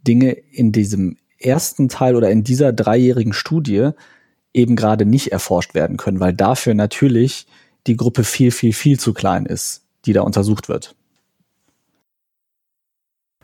Dinge 0.05 0.31
in 0.31 0.71
diesem 0.71 1.17
ersten 1.39 1.89
Teil 1.89 2.15
oder 2.15 2.29
in 2.31 2.43
dieser 2.43 2.73
dreijährigen 2.73 3.33
Studie 3.33 3.91
eben 4.53 4.75
gerade 4.75 5.05
nicht 5.05 5.31
erforscht 5.31 5.75
werden 5.75 5.97
können, 5.97 6.19
weil 6.19 6.33
dafür 6.33 6.73
natürlich 6.73 7.47
die 7.85 7.95
Gruppe 7.95 8.23
viel, 8.23 8.51
viel, 8.51 8.73
viel 8.73 8.99
zu 8.99 9.13
klein 9.13 9.45
ist, 9.45 9.83
die 10.05 10.13
da 10.13 10.21
untersucht 10.21 10.67
wird. 10.67 10.95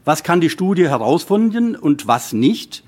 Was 0.05 0.23
kann 0.23 0.41
die 0.41 0.49
Studie 0.49 0.89
herausfinden 0.89 1.75
und 1.75 2.07
was 2.07 2.33
nicht? 2.33 2.83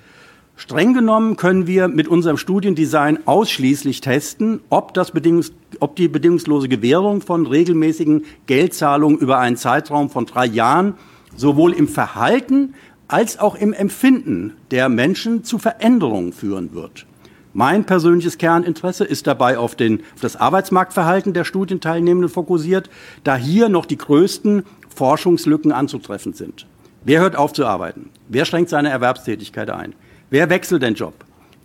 Streng 0.57 0.93
genommen 0.93 1.35
können 1.35 1.67
wir 1.67 1.89
mit 1.89 2.07
unserem 2.07 2.37
Studiendesign 2.37 3.19
ausschließlich 3.25 3.99
testen, 3.99 4.61
ob, 4.69 4.93
das 4.93 5.11
Bedingungs 5.11 5.51
ob 5.81 5.97
die 5.97 6.07
bedingungslose 6.07 6.69
Gewährung 6.69 7.21
von 7.21 7.45
regelmäßigen 7.45 8.23
Geldzahlungen 8.45 9.19
über 9.19 9.37
einen 9.39 9.57
Zeitraum 9.57 10.09
von 10.09 10.25
drei 10.25 10.45
Jahren 10.45 10.93
sowohl 11.35 11.73
im 11.73 11.89
Verhalten 11.89 12.73
als 13.09 13.37
auch 13.37 13.55
im 13.55 13.73
Empfinden 13.73 14.53
der 14.71 14.87
Menschen 14.87 15.43
zu 15.43 15.59
Veränderungen 15.59 16.31
führen 16.31 16.73
wird. 16.73 17.05
Mein 17.53 17.85
persönliches 17.85 18.37
Kerninteresse 18.37 19.03
ist 19.03 19.27
dabei 19.27 19.57
auf, 19.57 19.75
den, 19.75 20.01
auf 20.13 20.21
das 20.21 20.37
Arbeitsmarktverhalten 20.37 21.33
der 21.33 21.43
Studienteilnehmenden 21.43 22.29
fokussiert, 22.29 22.89
da 23.25 23.35
hier 23.35 23.67
noch 23.67 23.85
die 23.85 23.97
größten 23.97 24.63
Forschungslücken 24.93 25.73
anzutreffen 25.73 26.33
sind. 26.33 26.65
Wer 27.03 27.21
hört 27.21 27.35
auf 27.35 27.53
zu 27.53 27.65
arbeiten? 27.65 28.09
Wer 28.29 28.45
schränkt 28.45 28.69
seine 28.69 28.89
Erwerbstätigkeit 28.89 29.69
ein? 29.69 29.93
Wer 30.31 30.49
wechselt 30.49 30.81
den 30.81 30.95
Job? 30.95 31.13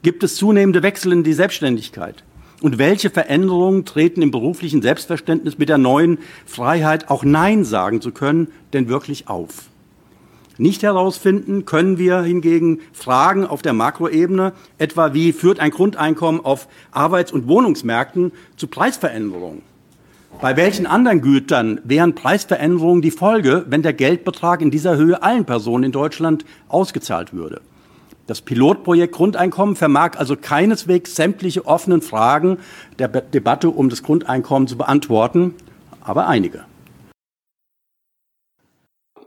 Gibt 0.02 0.22
es 0.22 0.36
zunehmende 0.36 0.82
Wechsel 0.82 1.12
in 1.12 1.24
die 1.24 1.32
Selbstständigkeit? 1.32 2.22
Und 2.60 2.76
welche 2.76 3.08
Veränderungen 3.08 3.86
treten 3.86 4.20
im 4.20 4.30
beruflichen 4.30 4.82
Selbstverständnis 4.82 5.56
mit 5.56 5.70
der 5.70 5.78
neuen 5.78 6.18
Freiheit, 6.44 7.08
auch 7.08 7.24
Nein 7.24 7.64
sagen 7.64 8.02
zu 8.02 8.12
können, 8.12 8.48
denn 8.74 8.90
wirklich 8.90 9.28
auf? 9.28 9.70
Nicht 10.58 10.82
herausfinden 10.82 11.64
können 11.64 11.96
wir 11.96 12.20
hingegen 12.20 12.80
Fragen 12.92 13.46
auf 13.46 13.62
der 13.62 13.72
Makroebene, 13.72 14.52
etwa 14.76 15.14
wie 15.14 15.32
führt 15.32 15.58
ein 15.58 15.70
Grundeinkommen 15.70 16.44
auf 16.44 16.68
Arbeits- 16.90 17.32
und 17.32 17.48
Wohnungsmärkten 17.48 18.30
zu 18.58 18.66
Preisveränderungen? 18.66 19.62
Bei 20.42 20.58
welchen 20.58 20.86
anderen 20.86 21.22
Gütern 21.22 21.80
wären 21.84 22.14
Preisveränderungen 22.14 23.00
die 23.00 23.10
Folge, 23.10 23.64
wenn 23.70 23.80
der 23.80 23.94
Geldbetrag 23.94 24.60
in 24.60 24.70
dieser 24.70 24.98
Höhe 24.98 25.22
allen 25.22 25.46
Personen 25.46 25.84
in 25.84 25.92
Deutschland 25.92 26.44
ausgezahlt 26.68 27.32
würde? 27.32 27.62
Das 28.30 28.42
Pilotprojekt 28.42 29.12
Grundeinkommen 29.12 29.74
vermag 29.74 30.16
also 30.16 30.36
keineswegs 30.36 31.16
sämtliche 31.16 31.66
offenen 31.66 32.00
Fragen 32.00 32.58
der 33.00 33.08
Debatte 33.08 33.70
um 33.70 33.88
das 33.88 34.04
Grundeinkommen 34.04 34.68
zu 34.68 34.78
beantworten, 34.78 35.56
aber 36.00 36.28
einige. 36.28 36.64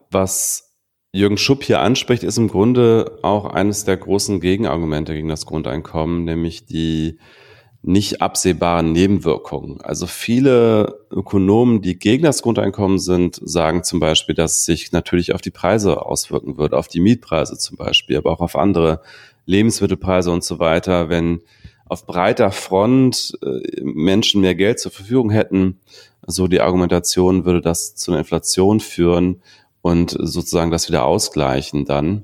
Was 0.09 0.73
Jürgen 1.11 1.37
Schupp 1.37 1.65
hier 1.65 1.81
anspricht, 1.81 2.23
ist 2.23 2.37
im 2.37 2.47
Grunde 2.47 3.19
auch 3.23 3.43
eines 3.43 3.83
der 3.83 3.97
großen 3.97 4.39
Gegenargumente 4.39 5.13
gegen 5.13 5.27
das 5.27 5.45
Grundeinkommen, 5.45 6.23
nämlich 6.23 6.65
die 6.65 7.19
nicht 7.85 8.21
absehbaren 8.21 8.93
Nebenwirkungen. 8.93 9.81
Also 9.81 10.07
viele 10.07 10.99
Ökonomen, 11.11 11.81
die 11.81 11.99
gegen 11.99 12.23
das 12.23 12.41
Grundeinkommen 12.41 12.97
sind, 12.97 13.39
sagen 13.43 13.83
zum 13.83 13.99
Beispiel, 13.99 14.33
dass 14.35 14.59
es 14.59 14.65
sich 14.65 14.93
natürlich 14.93 15.35
auf 15.35 15.41
die 15.41 15.51
Preise 15.51 16.05
auswirken 16.05 16.57
wird, 16.57 16.73
auf 16.73 16.87
die 16.87 17.01
Mietpreise 17.01 17.57
zum 17.57 17.75
Beispiel, 17.75 18.17
aber 18.17 18.31
auch 18.31 18.39
auf 18.39 18.55
andere 18.55 19.01
Lebensmittelpreise 19.45 20.31
und 20.31 20.45
so 20.45 20.59
weiter. 20.59 21.09
Wenn 21.09 21.41
auf 21.85 22.05
breiter 22.05 22.51
Front 22.51 23.37
äh, 23.43 23.81
Menschen 23.83 24.39
mehr 24.39 24.55
Geld 24.55 24.79
zur 24.79 24.91
Verfügung 24.91 25.29
hätten, 25.29 25.79
so 26.25 26.47
die 26.47 26.61
Argumentation 26.61 27.43
würde 27.43 27.59
das 27.59 27.95
zu 27.95 28.11
einer 28.11 28.19
Inflation 28.19 28.79
führen 28.79 29.41
und 29.81 30.15
sozusagen 30.17 30.71
das 30.71 30.87
wieder 30.87 31.03
ausgleichen 31.03 31.83
dann. 31.83 32.23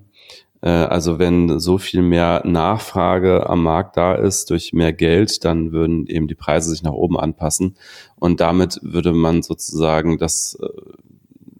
Äh, 0.62 0.70
also 0.70 1.20
wenn 1.20 1.60
so 1.60 1.78
viel 1.78 2.02
mehr 2.02 2.42
Nachfrage 2.46 3.50
am 3.50 3.64
Markt 3.64 3.98
da 3.98 4.16
ist 4.16 4.50
durch 4.50 4.74
mehr 4.74 4.94
Geld, 4.94 5.44
dann 5.46 5.72
würden 5.72 6.08
eben 6.08 6.28
die 6.28 6.36
Preise 6.36 6.70
sich 6.70 6.84
nach 6.84 6.94
oben 6.94 7.20
anpassen 7.20 7.78
und 8.18 8.40
damit 8.40 8.80
würde 8.82 9.14
man 9.14 9.42
sozusagen 9.42 10.18
das 10.18 10.58
äh, 10.62 10.68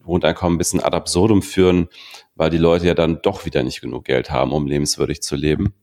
Grundeinkommen 0.04 0.56
ein 0.56 0.58
bisschen 0.58 0.82
ad 0.82 0.96
absurdum 0.96 1.42
führen, 1.42 1.88
weil 2.36 2.50
die 2.50 2.58
Leute 2.58 2.88
ja 2.88 2.96
dann 2.96 3.22
doch 3.22 3.46
wieder 3.46 3.62
nicht 3.64 3.82
genug 3.82 4.06
Geld 4.06 4.32
haben, 4.32 4.52
um 4.52 4.66
lebenswürdig 4.66 5.22
zu 5.22 5.36
leben. 5.36 5.74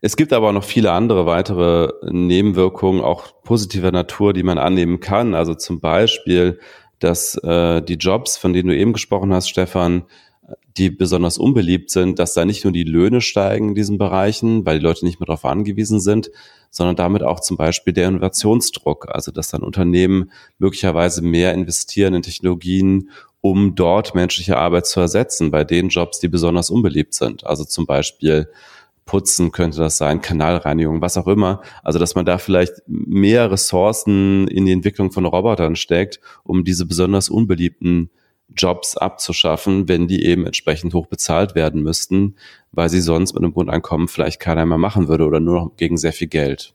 Es 0.00 0.16
gibt 0.16 0.32
aber 0.32 0.50
auch 0.50 0.52
noch 0.52 0.64
viele 0.64 0.92
andere 0.92 1.26
weitere 1.26 1.92
Nebenwirkungen, 2.08 3.00
auch 3.00 3.42
positiver 3.42 3.90
Natur, 3.90 4.32
die 4.32 4.44
man 4.44 4.58
annehmen 4.58 5.00
kann. 5.00 5.34
Also 5.34 5.54
zum 5.54 5.80
Beispiel, 5.80 6.60
dass 7.00 7.36
äh, 7.36 7.82
die 7.82 7.94
Jobs, 7.94 8.36
von 8.36 8.52
denen 8.52 8.68
du 8.68 8.76
eben 8.76 8.92
gesprochen 8.92 9.32
hast, 9.32 9.48
Stefan, 9.48 10.04
die 10.78 10.90
besonders 10.90 11.38
unbeliebt 11.38 11.90
sind, 11.90 12.18
dass 12.18 12.34
da 12.34 12.44
nicht 12.44 12.64
nur 12.64 12.72
die 12.72 12.84
Löhne 12.84 13.20
steigen 13.20 13.70
in 13.70 13.74
diesen 13.74 13.98
Bereichen, 13.98 14.64
weil 14.64 14.78
die 14.78 14.84
Leute 14.84 15.04
nicht 15.04 15.20
mehr 15.20 15.26
darauf 15.26 15.44
angewiesen 15.44 16.00
sind, 16.00 16.30
sondern 16.70 16.96
damit 16.96 17.22
auch 17.22 17.40
zum 17.40 17.56
Beispiel 17.56 17.92
der 17.92 18.08
Innovationsdruck, 18.08 19.08
also 19.10 19.32
dass 19.32 19.50
dann 19.50 19.62
Unternehmen 19.62 20.30
möglicherweise 20.58 21.22
mehr 21.22 21.54
investieren 21.54 22.14
in 22.14 22.22
Technologien, 22.22 23.10
um 23.40 23.74
dort 23.74 24.14
menschliche 24.14 24.56
Arbeit 24.56 24.86
zu 24.86 25.00
ersetzen 25.00 25.50
bei 25.50 25.64
den 25.64 25.88
Jobs, 25.88 26.20
die 26.20 26.28
besonders 26.28 26.70
unbeliebt 26.70 27.14
sind. 27.14 27.46
Also 27.46 27.64
zum 27.64 27.86
Beispiel 27.86 28.48
Putzen 29.04 29.52
könnte 29.52 29.78
das 29.78 29.96
sein, 29.96 30.20
Kanalreinigung, 30.20 31.00
was 31.00 31.16
auch 31.16 31.26
immer. 31.26 31.62
Also 31.82 31.98
dass 31.98 32.14
man 32.14 32.26
da 32.26 32.38
vielleicht 32.38 32.74
mehr 32.86 33.50
Ressourcen 33.50 34.46
in 34.48 34.66
die 34.66 34.72
Entwicklung 34.72 35.10
von 35.12 35.24
Robotern 35.24 35.76
steckt, 35.76 36.20
um 36.44 36.62
diese 36.62 36.84
besonders 36.84 37.30
unbeliebten 37.30 38.10
Jobs 38.56 38.96
abzuschaffen, 38.96 39.88
wenn 39.88 40.08
die 40.08 40.24
eben 40.24 40.46
entsprechend 40.46 40.94
hoch 40.94 41.06
bezahlt 41.06 41.54
werden 41.54 41.82
müssten, 41.82 42.36
weil 42.72 42.88
sie 42.88 43.00
sonst 43.00 43.34
mit 43.34 43.42
einem 43.42 43.52
Grundeinkommen 43.52 44.08
vielleicht 44.08 44.40
keiner 44.40 44.66
mehr 44.66 44.78
machen 44.78 45.08
würde 45.08 45.26
oder 45.26 45.40
nur 45.40 45.54
noch 45.54 45.76
gegen 45.76 45.96
sehr 45.96 46.12
viel 46.12 46.28
Geld. 46.28 46.74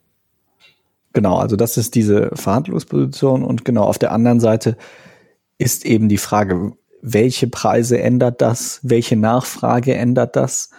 Genau, 1.13 1.38
also 1.38 1.55
das 1.55 1.78
ist 1.78 1.95
diese 1.95 2.32
Verhandlungsposition. 2.34 3.43
Und 3.43 3.65
genau 3.65 3.84
auf 3.84 3.99
der 3.99 4.11
anderen 4.11 4.39
Seite 4.39 4.78
ist 5.57 5.86
eben 5.86 6.09
die 6.09 6.17
Frage, 6.17 6.74
welche 7.01 7.47
Preise 7.47 7.99
ändert 7.99 8.41
das, 8.41 8.80
welche 8.82 9.15
Nachfrage 9.15 9.93
ändert 9.93 10.36
das, 10.36 10.71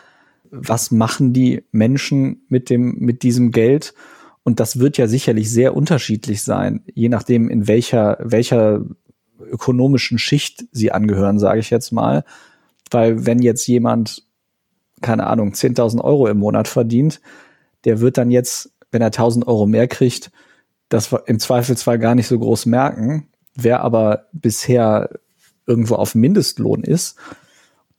was 0.50 0.90
machen 0.90 1.32
die 1.32 1.64
Menschen 1.70 2.44
mit 2.48 2.70
dem 2.70 2.96
mit 2.98 3.22
diesem 3.22 3.50
Geld? 3.50 3.94
Und 4.42 4.60
das 4.60 4.78
wird 4.78 4.98
ja 4.98 5.06
sicherlich 5.06 5.50
sehr 5.50 5.74
unterschiedlich 5.74 6.42
sein, 6.42 6.82
je 6.94 7.08
nachdem 7.08 7.48
in 7.48 7.68
welcher 7.68 8.18
welcher 8.20 8.84
ökonomischen 9.44 10.18
Schicht 10.18 10.64
sie 10.72 10.92
angehören, 10.92 11.38
sage 11.38 11.60
ich 11.60 11.70
jetzt 11.70 11.92
mal. 11.92 12.24
Weil 12.90 13.26
wenn 13.26 13.40
jetzt 13.40 13.66
jemand, 13.66 14.22
keine 15.00 15.26
Ahnung, 15.26 15.52
10.000 15.52 16.02
Euro 16.02 16.28
im 16.28 16.38
Monat 16.38 16.68
verdient, 16.68 17.20
der 17.84 18.00
wird 18.00 18.18
dann 18.18 18.30
jetzt, 18.30 18.72
wenn 18.90 19.02
er 19.02 19.10
1.000 19.10 19.46
Euro 19.46 19.66
mehr 19.66 19.88
kriegt, 19.88 20.30
das 20.88 21.14
im 21.26 21.38
Zweifelsfall 21.38 21.98
gar 21.98 22.14
nicht 22.14 22.28
so 22.28 22.38
groß 22.38 22.66
merken. 22.66 23.28
Wer 23.54 23.80
aber 23.80 24.26
bisher 24.32 25.10
irgendwo 25.66 25.94
auf 25.94 26.14
Mindestlohn 26.14 26.84
ist, 26.84 27.16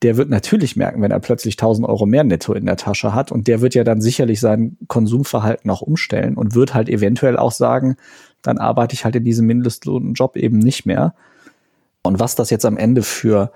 der 0.01 0.17
wird 0.17 0.29
natürlich 0.29 0.75
merken, 0.75 1.01
wenn 1.01 1.11
er 1.11 1.19
plötzlich 1.19 1.55
1000 1.55 1.87
Euro 1.87 2.05
mehr 2.05 2.23
netto 2.23 2.53
in 2.53 2.65
der 2.65 2.77
Tasche 2.77 3.13
hat. 3.13 3.31
Und 3.31 3.47
der 3.47 3.61
wird 3.61 3.75
ja 3.75 3.83
dann 3.83 4.01
sicherlich 4.01 4.39
sein 4.39 4.77
Konsumverhalten 4.87 5.69
auch 5.71 5.81
umstellen 5.81 6.35
und 6.35 6.53
wird 6.53 6.73
halt 6.73 6.89
eventuell 6.89 7.37
auch 7.37 7.51
sagen, 7.51 7.95
dann 8.47 8.57
arbeite 8.57 8.93
ich 8.93 9.05
halt 9.05 9.15
in 9.15 9.23
diesem 9.23 9.47
Mindestlohnjob 9.47 10.37
eben 10.37 10.59
nicht 10.59 10.85
mehr. 10.85 11.15
Und 12.03 12.19
was 12.19 12.35
das 12.35 12.49
jetzt 12.49 12.65
am 12.65 12.77
Ende 12.77 13.01
für 13.01 13.51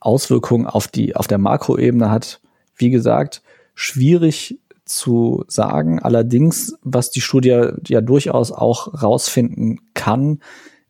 Auswirkungen 0.00 0.66
auf 0.66 0.88
die, 0.88 1.14
auf 1.14 1.26
der 1.26 1.38
Makroebene 1.38 2.10
hat, 2.10 2.40
wie 2.76 2.90
gesagt, 2.90 3.42
schwierig 3.74 4.58
zu 4.86 5.44
sagen. 5.46 6.00
Allerdings, 6.00 6.76
was 6.82 7.10
die 7.10 7.20
Studie 7.20 7.68
ja 7.86 8.00
durchaus 8.00 8.50
auch 8.50 9.02
rausfinden 9.02 9.80
kann, 9.94 10.40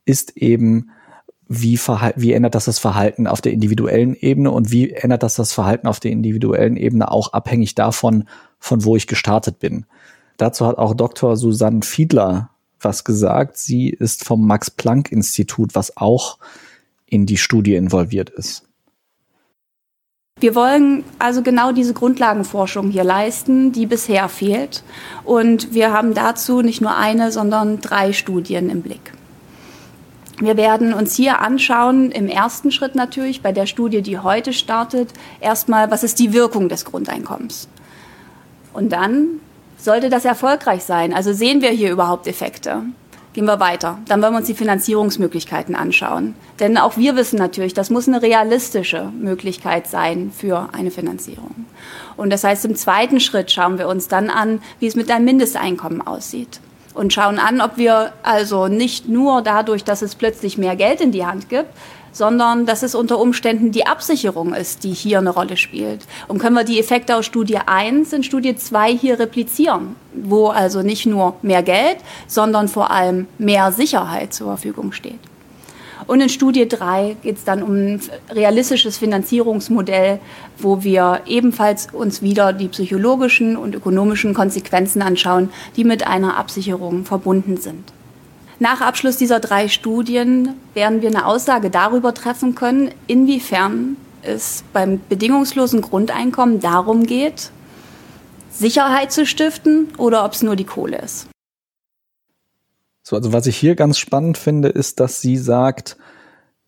ist 0.05 0.37
eben, 0.37 0.91
wie, 1.49 1.79
wie 2.17 2.33
ändert 2.33 2.55
das 2.55 2.65
das 2.65 2.79
Verhalten 2.79 3.27
auf 3.27 3.41
der 3.41 3.53
individuellen 3.53 4.15
Ebene 4.15 4.53
und 4.53 4.71
wie 4.71 4.93
ändert 4.93 5.25
das 5.25 5.35
das 5.35 5.53
Verhalten 5.53 5.89
auf 5.89 6.01
der 6.01 6.13
individuellen 6.13 6.77
Ebene 6.77 7.11
auch 7.11 7.33
abhängig 7.33 7.75
davon, 7.75 8.25
von 8.59 8.85
wo 8.85 8.97
ich 8.97 9.07
gestartet 9.07 9.59
bin. 9.59 9.85
Dazu 10.37 10.67
hat 10.67 10.79
auch 10.79 10.95
Dr. 10.95 11.37
Susanne 11.37 11.83
Fiedler 11.83 12.50
was 12.85 13.05
gesagt. 13.05 13.57
Sie 13.57 13.89
ist 13.91 14.25
vom 14.25 14.47
Max-Planck-Institut, 14.47 15.75
was 15.75 15.97
auch 15.97 16.39
in 17.07 17.27
die 17.27 17.37
Studie 17.37 17.75
involviert 17.75 18.31
ist. 18.31 18.65
Wir 20.41 20.55
wollen 20.55 21.05
also 21.19 21.43
genau 21.43 21.73
diese 21.73 21.93
Grundlagenforschung 21.93 22.91
hier 22.91 23.05
leisten, 23.05 23.73
die 23.73 23.85
bisher 23.85 24.29
fehlt. 24.31 24.83
Und 25.25 25.75
wir 25.75 25.93
haben 25.93 26.15
dazu 26.15 26.63
nicht 26.63 26.81
nur 26.81 26.97
eine, 26.97 27.31
sondern 27.31 27.81
drei 27.81 28.15
Studien 28.15 28.71
im 28.71 28.81
Blick. 28.81 29.13
Wir 30.39 30.57
werden 30.57 30.95
uns 30.95 31.15
hier 31.15 31.41
anschauen, 31.41 32.11
im 32.11 32.27
ersten 32.27 32.73
Schritt 32.73 32.95
natürlich, 32.95 33.43
bei 33.43 33.53
der 33.53 33.67
Studie, 33.67 34.01
die 34.01 34.19
heute 34.19 34.55
startet, 34.55 35.13
erstmal, 35.41 35.91
was 35.91 36.03
ist 36.03 36.19
die 36.19 36.33
Wirkung 36.33 36.71
des 36.71 36.87
Grundeinkommens? 36.87 37.69
Und 38.73 38.91
dann 38.91 39.41
sollte 39.85 40.11
das 40.11 40.25
erfolgreich 40.25 40.85
sein. 40.85 41.13
Also 41.13 41.33
sehen 41.33 41.63
wir 41.63 41.71
hier 41.71 41.91
überhaupt 41.91 42.27
Effekte? 42.27 42.83
Gehen 43.33 43.45
wir 43.45 43.61
weiter. 43.61 43.99
Dann 44.09 44.21
wollen 44.23 44.33
wir 44.33 44.39
uns 44.39 44.49
die 44.49 44.55
Finanzierungsmöglichkeiten 44.55 45.77
anschauen. 45.77 46.35
Denn 46.59 46.77
auch 46.77 46.97
wir 46.97 47.15
wissen 47.15 47.39
natürlich, 47.39 47.75
das 47.75 47.89
muss 47.89 48.09
eine 48.09 48.23
realistische 48.23 49.13
Möglichkeit 49.17 49.87
sein 49.87 50.33
für 50.37 50.71
eine 50.73 50.91
Finanzierung. 50.91 51.67
Und 52.17 52.31
das 52.31 52.43
heißt, 52.43 52.65
im 52.65 52.75
zweiten 52.75 53.21
Schritt 53.21 53.53
schauen 53.53 53.79
wir 53.79 53.87
uns 53.87 54.09
dann 54.09 54.31
an, 54.31 54.61
wie 54.81 54.89
es 54.89 54.97
mit 54.97 55.11
einem 55.11 55.27
Mindesteinkommen 55.27 56.05
aussieht 56.05 56.61
und 56.95 57.13
schauen 57.13 57.39
an, 57.39 57.61
ob 57.61 57.77
wir 57.77 58.13
also 58.23 58.69
nicht 58.69 59.09
nur 59.09 59.43
dadurch, 59.43 59.85
dass 59.85 60.03
es 60.03 60.15
plötzlich 60.15 60.59
mehr 60.59 60.77
Geld 60.77 61.01
in 61.01 61.13
die 61.13 61.25
Hand 61.25 61.49
gibt, 61.49 61.69
sondern 62.13 62.67
dass 62.67 62.83
es 62.83 62.95
unter 62.95 63.19
Umständen 63.19 63.73
die 63.73 63.87
Absicherung 63.87 64.55
ist, 64.55 64.85
die 64.85 64.93
hier 64.93 65.19
eine 65.19 65.31
Rolle 65.31 65.57
spielt. 65.57 66.07
Und 66.29 66.39
können 66.39 66.57
wir 66.57 66.65
die 66.65 66.79
Effekte 66.79 67.17
aus 67.17 67.27
Studie 67.27 67.59
1 67.59 68.13
in 68.13 68.23
Studie 68.23 68.57
2 68.57 68.97
hier 68.97 69.19
replizieren, 69.19 69.97
wo 70.15 70.49
also 70.49 70.83
nicht 70.83 71.07
nur 71.07 71.37
mehr 71.43 71.63
Geld, 71.63 71.99
sondern 72.27 72.69
vor 72.69 72.91
allem 72.91 73.27
mehr 73.39 73.73
Sicherheit 73.73 74.35
zur 74.35 74.49
Verfügung 74.49 74.93
steht. 74.93 75.19
Und 76.07 76.21
in 76.21 76.29
Studie 76.29 76.67
3 76.67 77.17
geht 77.23 77.37
es 77.37 77.45
dann 77.45 77.63
um 77.63 77.75
ein 77.75 78.01
realistisches 78.31 78.99
Finanzierungsmodell, 78.99 80.19
wo 80.59 80.83
wir 80.83 81.21
ebenfalls 81.27 81.89
uns 81.93 82.21
wieder 82.23 82.53
die 82.53 82.69
psychologischen 82.69 83.57
und 83.57 83.75
ökonomischen 83.75 84.35
Konsequenzen 84.35 85.03
anschauen, 85.03 85.51
die 85.77 85.85
mit 85.85 86.07
einer 86.07 86.37
Absicherung 86.37 87.05
verbunden 87.05 87.59
sind. 87.59 87.93
Nach 88.63 88.83
Abschluss 88.83 89.17
dieser 89.17 89.41
drei 89.41 89.69
Studien 89.69 90.55
werden 90.75 91.01
wir 91.01 91.09
eine 91.09 91.25
Aussage 91.25 91.71
darüber 91.71 92.13
treffen 92.13 92.55
können, 92.55 92.91
inwiefern 93.07 93.97
es 94.21 94.65
beim 94.75 95.01
bedingungslosen 95.09 95.81
Grundeinkommen 95.81 96.61
darum 96.61 97.05
geht, 97.05 97.53
Sicherheit 98.51 99.13
zu 99.13 99.25
stiften 99.25 99.89
oder 99.97 100.27
ob 100.27 100.35
es 100.35 100.43
nur 100.43 100.57
die 100.57 100.67
Kohle 100.67 100.99
ist. 100.99 101.29
So, 103.03 103.17
also 103.17 103.33
was 103.33 103.47
ich 103.47 103.57
hier 103.57 103.77
ganz 103.77 103.97
spannend 103.97 104.37
finde, 104.37 104.69
ist, 104.69 105.01
dass 105.01 105.23
sie 105.23 105.39
sagt, 105.39 105.97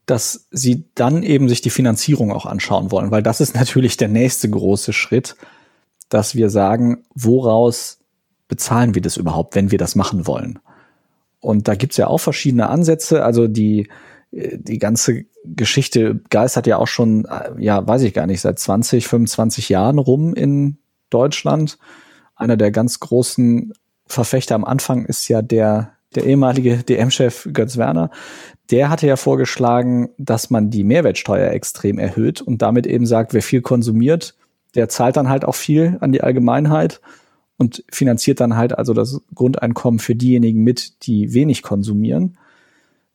dass 0.07 0.47
sie 0.51 0.87
dann 0.95 1.23
eben 1.23 1.51
sich 1.51 1.61
die 1.61 1.69
Finanzierung 1.69 2.33
auch 2.33 2.47
anschauen 2.47 2.91
wollen, 2.91 3.11
weil 3.11 3.23
das 3.23 3.43
ist 3.43 3.55
natürlich 3.55 3.99
der 3.99 4.09
nächste 4.09 4.49
große 4.49 4.95
Schritt, 4.95 5.37
dass 6.09 6.35
wir 6.35 6.49
sagen, 6.49 7.05
woraus 7.15 7.99
bezahlen 8.49 8.95
wir 8.95 9.03
das 9.03 9.19
überhaupt, 9.19 9.55
wenn 9.55 9.71
wir 9.71 9.79
das 9.79 9.95
machen 9.95 10.27
wollen? 10.27 10.59
Und 11.43 11.69
da 11.69 11.75
gibt's 11.75 11.99
ja 11.99 12.07
auch 12.07 12.19
verschiedene 12.19 12.71
Ansätze. 12.71 13.23
Also 13.23 13.49
die, 13.49 13.91
die 14.31 14.79
ganze 14.79 15.25
Geschichte 15.45 16.21
geistert 16.31 16.67
ja 16.67 16.79
auch 16.79 16.87
schon, 16.87 17.27
ja, 17.59 17.87
weiß 17.87 18.03
ich 18.03 18.15
gar 18.15 18.27
nicht, 18.27 18.41
seit 18.41 18.59
20, 18.59 19.07
25 19.07 19.69
Jahren 19.69 19.99
rum 19.99 20.33
in 20.33 20.79
Deutschland. 21.11 21.79
Einer 22.37 22.57
der 22.57 22.71
ganz 22.71 23.01
großen 23.01 23.75
Verfechter 24.07 24.55
am 24.55 24.65
Anfang 24.65 25.05
ist 25.05 25.29
ja 25.29 25.43
der 25.43 25.93
der 26.15 26.25
ehemalige 26.27 26.79
DM-Chef 26.79 27.49
Götz 27.53 27.77
Werner, 27.77 28.11
der 28.71 28.91
hatte 28.91 29.07
ja 29.07 29.17
vorgeschlagen, 29.17 30.11
dass 30.19 30.51
man 30.51 30.71
die 30.71 30.85
Mehrwertsteuer 30.85 31.51
extrem 31.51 31.99
erhöht 31.99 32.41
und 32.41 32.63
damit 32.63 32.87
eben 32.87 33.07
sagt, 33.07 33.35
wer 33.35 33.43
viel 33.43 33.63
konsumiert, 33.63 34.35
der 34.75 34.89
zahlt 34.89 35.17
dann 35.17 35.29
halt 35.29 35.45
auch 35.45 35.55
viel 35.55 35.99
an 36.01 36.13
die 36.13 36.23
Allgemeinheit 36.23 37.01
und 37.63 37.85
finanziert 37.91 38.41
dann 38.41 38.57
halt 38.57 38.77
also 38.77 38.93
das 38.93 39.21
Grundeinkommen 39.37 40.01
für 40.01 40.17
diejenigen 40.17 40.65
mit, 40.65 41.07
die 41.07 41.33
wenig 41.33 41.63
konsumieren. 41.63 42.37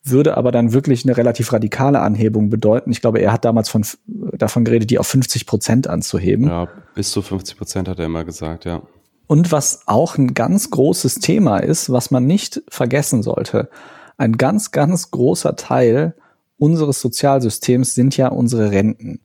Würde 0.03 0.37
aber 0.37 0.53
dann 0.53 0.71
wirklich 0.71 1.03
eine 1.03 1.17
relativ 1.17 1.51
radikale 1.51 1.99
Anhebung 1.99 2.49
bedeuten. 2.49 2.91
Ich 2.91 3.01
glaube, 3.01 3.19
er 3.19 3.33
hat 3.33 3.43
damals 3.43 3.67
von, 3.67 3.85
davon 4.05 4.63
geredet, 4.63 4.89
die 4.89 4.99
auf 4.99 5.07
50 5.07 5.45
Prozent 5.45 5.87
anzuheben. 5.87 6.47
Ja, 6.47 6.69
bis 6.95 7.11
zu 7.11 7.21
50 7.21 7.57
Prozent 7.57 7.89
hat 7.89 7.99
er 7.99 8.05
immer 8.05 8.23
gesagt, 8.23 8.63
ja. 8.63 8.83
Und 9.27 9.51
was 9.51 9.81
auch 9.85 10.17
ein 10.17 10.33
ganz 10.33 10.69
großes 10.71 11.15
Thema 11.15 11.57
ist, 11.57 11.91
was 11.91 12.09
man 12.09 12.25
nicht 12.25 12.61
vergessen 12.69 13.21
sollte. 13.21 13.69
Ein 14.15 14.37
ganz, 14.37 14.71
ganz 14.71 15.11
großer 15.11 15.57
Teil 15.57 16.15
unseres 16.57 17.01
Sozialsystems 17.01 17.93
sind 17.93 18.15
ja 18.15 18.29
unsere 18.29 18.71
Renten. 18.71 19.19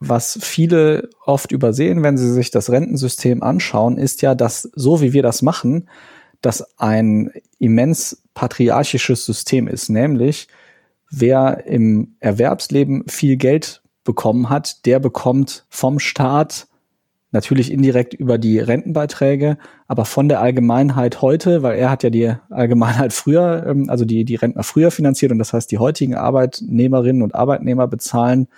Was 0.00 0.38
viele 0.40 1.10
oft 1.26 1.52
übersehen, 1.52 2.02
wenn 2.02 2.16
sie 2.16 2.32
sich 2.32 2.50
das 2.50 2.70
Rentensystem 2.70 3.42
anschauen, 3.42 3.98
ist 3.98 4.22
ja, 4.22 4.34
dass 4.34 4.62
so 4.74 5.02
wie 5.02 5.12
wir 5.12 5.22
das 5.22 5.42
machen, 5.42 5.88
das 6.40 6.78
ein 6.78 7.30
immens 7.58 8.22
patriarchisches 8.32 9.26
System 9.26 9.68
ist, 9.68 9.90
nämlich 9.90 10.48
wer 11.10 11.66
im 11.66 12.16
Erwerbsleben 12.20 13.04
viel 13.08 13.36
Geld 13.36 13.82
bekommen 14.04 14.48
hat, 14.48 14.86
der 14.86 15.00
bekommt 15.00 15.66
vom 15.68 15.98
Staat 15.98 16.66
natürlich 17.32 17.70
indirekt 17.70 18.14
über 18.14 18.38
die 18.38 18.58
Rentenbeiträge, 18.58 19.58
aber 19.86 20.04
von 20.04 20.28
der 20.28 20.40
Allgemeinheit 20.40 21.22
heute, 21.22 21.62
weil 21.62 21.78
er 21.78 21.90
hat 21.90 22.02
ja 22.02 22.10
die 22.10 22.32
Allgemeinheit 22.48 23.12
früher, 23.12 23.66
ähm, 23.66 23.88
also 23.88 24.04
die, 24.04 24.24
die 24.24 24.34
Rentner 24.34 24.62
früher 24.62 24.90
finanziert 24.90 25.30
und 25.30 25.38
das 25.38 25.52
heißt, 25.52 25.70
die 25.70 25.78
heutigen 25.78 26.14
Arbeitnehmerinnen 26.14 27.22
und 27.22 27.34
Arbeitnehmer 27.34 27.86
bezahlen 27.86 28.48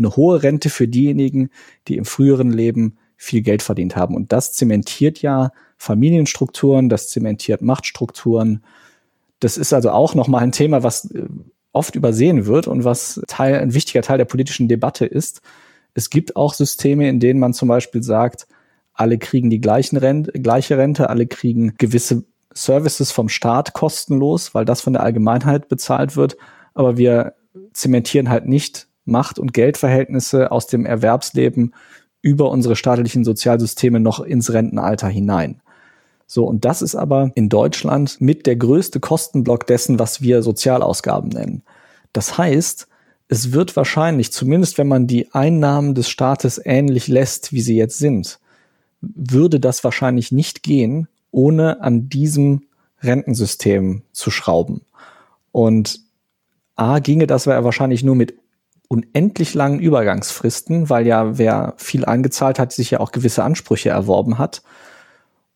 eine 0.00 0.16
hohe 0.16 0.42
Rente 0.42 0.70
für 0.70 0.88
diejenigen, 0.88 1.50
die 1.86 1.96
im 1.96 2.04
früheren 2.04 2.50
Leben 2.50 2.96
viel 3.16 3.42
Geld 3.42 3.62
verdient 3.62 3.96
haben. 3.96 4.16
Und 4.16 4.32
das 4.32 4.54
zementiert 4.54 5.22
ja 5.22 5.52
Familienstrukturen, 5.76 6.88
das 6.88 7.08
zementiert 7.08 7.62
Machtstrukturen. 7.62 8.64
Das 9.40 9.56
ist 9.56 9.72
also 9.72 9.90
auch 9.90 10.14
nochmal 10.14 10.42
ein 10.42 10.52
Thema, 10.52 10.82
was 10.82 11.10
äh, 11.10 11.26
oft 11.72 11.94
übersehen 11.94 12.46
wird 12.46 12.66
und 12.66 12.84
was 12.84 13.20
Teil, 13.28 13.60
ein 13.60 13.74
wichtiger 13.74 14.02
Teil 14.02 14.18
der 14.18 14.24
politischen 14.24 14.68
Debatte 14.68 15.06
ist. 15.06 15.42
Es 15.94 16.10
gibt 16.10 16.36
auch 16.36 16.54
Systeme, 16.54 17.08
in 17.08 17.20
denen 17.20 17.40
man 17.40 17.52
zum 17.52 17.68
Beispiel 17.68 18.02
sagt, 18.02 18.46
alle 18.94 19.18
kriegen 19.18 19.50
die 19.50 19.60
gleichen 19.60 19.96
Rente, 19.96 20.32
gleiche 20.32 20.78
Rente, 20.78 21.08
alle 21.10 21.26
kriegen 21.26 21.74
gewisse 21.78 22.24
Services 22.52 23.12
vom 23.12 23.28
Staat 23.28 23.72
kostenlos, 23.72 24.54
weil 24.54 24.64
das 24.64 24.80
von 24.80 24.92
der 24.92 25.02
Allgemeinheit 25.02 25.68
bezahlt 25.68 26.16
wird. 26.16 26.36
Aber 26.74 26.96
wir 26.96 27.34
zementieren 27.72 28.28
halt 28.28 28.46
nicht 28.46 28.88
Macht- 29.04 29.38
und 29.38 29.52
Geldverhältnisse 29.52 30.52
aus 30.52 30.66
dem 30.66 30.86
Erwerbsleben 30.86 31.74
über 32.22 32.50
unsere 32.50 32.76
staatlichen 32.76 33.24
Sozialsysteme 33.24 34.00
noch 34.00 34.20
ins 34.20 34.52
Rentenalter 34.52 35.08
hinein. 35.08 35.60
So, 36.26 36.44
und 36.44 36.64
das 36.64 36.80
ist 36.80 36.94
aber 36.94 37.32
in 37.34 37.48
Deutschland 37.48 38.20
mit 38.20 38.46
der 38.46 38.56
größte 38.56 39.00
Kostenblock 39.00 39.66
dessen, 39.66 39.98
was 39.98 40.20
wir 40.20 40.42
Sozialausgaben 40.42 41.30
nennen. 41.30 41.62
Das 42.12 42.38
heißt, 42.38 42.86
es 43.28 43.52
wird 43.52 43.74
wahrscheinlich, 43.76 44.32
zumindest 44.32 44.78
wenn 44.78 44.88
man 44.88 45.06
die 45.06 45.32
Einnahmen 45.32 45.94
des 45.94 46.08
Staates 46.08 46.60
ähnlich 46.64 47.08
lässt, 47.08 47.52
wie 47.52 47.60
sie 47.60 47.76
jetzt 47.76 47.98
sind, 47.98 48.38
würde 49.00 49.60
das 49.60 49.82
wahrscheinlich 49.82 50.30
nicht 50.30 50.62
gehen, 50.62 51.08
ohne 51.30 51.80
an 51.80 52.08
diesem 52.08 52.62
Rentensystem 53.02 54.02
zu 54.12 54.30
schrauben. 54.30 54.82
Und 55.52 56.00
A, 56.76 56.98
ginge 56.98 57.26
das 57.26 57.46
wahrscheinlich 57.46 58.02
nur 58.02 58.14
mit 58.14 58.34
unendlich 58.90 59.54
langen 59.54 59.78
Übergangsfristen, 59.78 60.90
weil 60.90 61.06
ja 61.06 61.38
wer 61.38 61.74
viel 61.76 62.04
eingezahlt 62.04 62.58
hat, 62.58 62.72
sich 62.72 62.90
ja 62.90 62.98
auch 62.98 63.12
gewisse 63.12 63.44
Ansprüche 63.44 63.90
erworben 63.90 64.36
hat. 64.36 64.62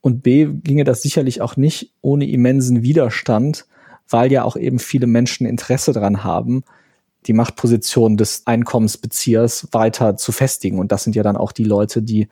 Und 0.00 0.22
B 0.22 0.46
ginge 0.62 0.84
das 0.84 1.02
sicherlich 1.02 1.40
auch 1.40 1.56
nicht 1.56 1.92
ohne 2.00 2.28
immensen 2.28 2.84
Widerstand, 2.84 3.66
weil 4.08 4.30
ja 4.30 4.44
auch 4.44 4.54
eben 4.54 4.78
viele 4.78 5.08
Menschen 5.08 5.48
Interesse 5.48 5.92
daran 5.92 6.22
haben, 6.22 6.62
die 7.26 7.32
Machtposition 7.32 8.16
des 8.16 8.46
Einkommensbeziehers 8.46 9.66
weiter 9.72 10.16
zu 10.16 10.30
festigen. 10.30 10.78
Und 10.78 10.92
das 10.92 11.02
sind 11.02 11.16
ja 11.16 11.24
dann 11.24 11.36
auch 11.36 11.50
die 11.50 11.64
Leute, 11.64 12.02
die 12.02 12.28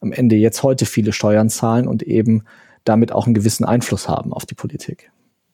am 0.00 0.12
Ende 0.12 0.36
jetzt 0.36 0.62
heute 0.62 0.86
viele 0.86 1.12
Steuern 1.12 1.50
zahlen 1.50 1.86
und 1.86 2.02
eben 2.02 2.44
damit 2.84 3.12
auch 3.12 3.26
einen 3.26 3.34
gewissen 3.34 3.66
Einfluss 3.66 4.08
haben 4.08 4.32
auf 4.32 4.46
die 4.46 4.54
Politik. 4.54 5.10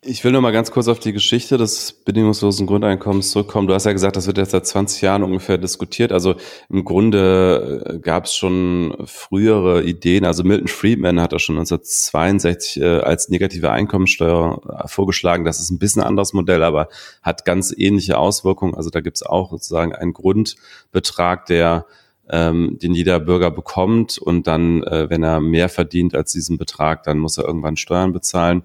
Ich 0.06 0.22
will 0.22 0.32
nur 0.32 0.42
mal 0.42 0.52
ganz 0.52 0.70
kurz 0.70 0.88
auf 0.88 0.98
die 0.98 1.14
Geschichte 1.14 1.56
des 1.56 1.92
bedingungslosen 1.92 2.66
Grundeinkommens 2.66 3.30
zurückkommen. 3.30 3.66
Du 3.66 3.72
hast 3.72 3.86
ja 3.86 3.92
gesagt, 3.92 4.16
das 4.16 4.26
wird 4.26 4.36
jetzt 4.36 4.50
seit 4.50 4.66
20 4.66 5.00
Jahren 5.00 5.22
ungefähr 5.22 5.56
diskutiert. 5.56 6.12
Also 6.12 6.34
im 6.68 6.84
Grunde 6.84 7.84
äh, 7.86 7.98
gab 8.00 8.26
es 8.26 8.34
schon 8.34 8.94
frühere 9.06 9.82
Ideen. 9.82 10.26
Also 10.26 10.44
Milton 10.44 10.68
Friedman 10.68 11.22
hat 11.22 11.32
das 11.32 11.40
schon 11.40 11.56
1962 11.56 12.82
äh, 12.82 12.98
als 12.98 13.30
negative 13.30 13.70
Einkommensteuer 13.70 14.60
äh, 14.68 14.88
vorgeschlagen. 14.88 15.46
Das 15.46 15.58
ist 15.58 15.70
ein 15.70 15.78
bisschen 15.78 16.02
ein 16.02 16.08
anderes 16.08 16.34
Modell, 16.34 16.62
aber 16.62 16.88
hat 17.22 17.46
ganz 17.46 17.74
ähnliche 17.74 18.18
Auswirkungen. 18.18 18.74
Also 18.74 18.90
da 18.90 19.00
gibt 19.00 19.16
es 19.16 19.22
auch 19.22 19.52
sozusagen 19.52 19.94
einen 19.94 20.12
Grundbetrag, 20.12 21.46
der 21.46 21.86
ähm, 22.28 22.78
den 22.82 22.92
jeder 22.92 23.20
Bürger 23.20 23.50
bekommt 23.50 24.18
und 24.18 24.46
dann, 24.46 24.80
wenn 24.82 25.22
er 25.22 25.40
mehr 25.40 25.68
verdient 25.68 26.14
als 26.14 26.32
diesen 26.32 26.56
Betrag, 26.56 27.02
dann 27.04 27.18
muss 27.18 27.36
er 27.36 27.44
irgendwann 27.44 27.76
Steuern 27.76 28.12
bezahlen. 28.12 28.64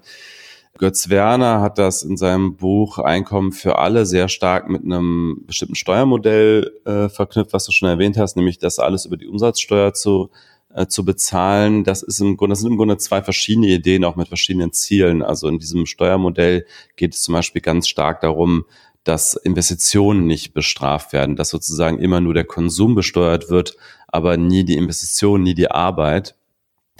Götz 0.78 1.10
Werner 1.10 1.60
hat 1.60 1.78
das 1.78 2.02
in 2.02 2.16
seinem 2.16 2.56
Buch 2.56 2.98
Einkommen 2.98 3.52
für 3.52 3.78
alle 3.78 4.06
sehr 4.06 4.28
stark 4.28 4.68
mit 4.68 4.82
einem 4.82 5.42
bestimmten 5.46 5.74
Steuermodell 5.74 6.72
äh, 6.84 7.08
verknüpft, 7.08 7.52
was 7.52 7.66
du 7.66 7.72
schon 7.72 7.88
erwähnt 7.88 8.16
hast, 8.16 8.36
nämlich 8.36 8.58
das 8.58 8.78
alles 8.78 9.04
über 9.04 9.16
die 9.16 9.26
Umsatzsteuer 9.26 9.92
zu 9.92 10.30
äh, 10.74 10.86
zu 10.86 11.04
bezahlen. 11.04 11.84
Das 11.84 12.02
ist 12.02 12.20
im 12.20 12.36
Grunde, 12.36 12.52
das 12.52 12.60
sind 12.60 12.70
im 12.70 12.76
Grunde 12.76 12.96
zwei 12.96 13.22
verschiedene 13.22 13.68
Ideen, 13.68 14.04
auch 14.04 14.16
mit 14.16 14.28
verschiedenen 14.28 14.72
Zielen. 14.72 15.22
Also 15.22 15.48
in 15.48 15.58
diesem 15.58 15.86
Steuermodell 15.86 16.64
geht 16.96 17.14
es 17.14 17.22
zum 17.22 17.34
Beispiel 17.34 17.60
ganz 17.60 17.88
stark 17.88 18.20
darum, 18.20 18.64
dass 19.04 19.34
Investitionen 19.34 20.26
nicht 20.26 20.52
bestraft 20.54 21.12
werden, 21.12 21.36
dass 21.36 21.48
sozusagen 21.48 21.98
immer 21.98 22.20
nur 22.20 22.34
der 22.34 22.44
Konsum 22.44 22.94
besteuert 22.94 23.50
wird, 23.50 23.76
aber 24.08 24.36
nie 24.36 24.64
die 24.64 24.76
Investition, 24.76 25.42
nie 25.42 25.54
die 25.54 25.70
Arbeit. 25.70 26.36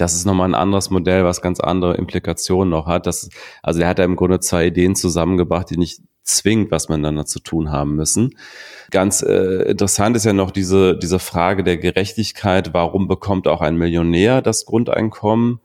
Das 0.01 0.15
ist 0.15 0.25
nochmal 0.25 0.49
ein 0.49 0.55
anderes 0.55 0.89
Modell, 0.89 1.25
was 1.25 1.43
ganz 1.43 1.61
andere 1.61 1.95
Implikationen 1.95 2.71
noch 2.71 2.87
hat. 2.87 3.07
Das, 3.07 3.29
also 3.63 3.81
er 3.83 3.89
hat 3.89 3.99
ja 3.99 4.07
im 4.07 4.17
Grunde 4.17 4.41
zwei 4.41 4.69
Ideen 4.69 4.95
zusammengebracht, 4.95 5.69
die 5.69 5.77
nicht 5.77 6.01
zwingend 6.23 6.71
was 6.71 6.89
miteinander 6.89 7.27
zu 7.27 7.39
tun 7.39 7.71
haben 7.71 7.97
müssen. 7.97 8.35
Ganz 8.91 9.21
äh, 9.21 9.69
interessant 9.69 10.17
ist 10.17 10.25
ja 10.25 10.33
noch 10.33 10.53
diese, 10.53 10.97
diese 10.97 11.19
Frage 11.19 11.65
der 11.65 11.77
Gerechtigkeit. 11.77 12.73
Warum 12.73 13.09
bekommt 13.09 13.47
auch 13.47 13.61
ein 13.61 13.77
Millionär 13.77 14.41
das 14.41 14.65
Grundeinkommen? 14.65 15.61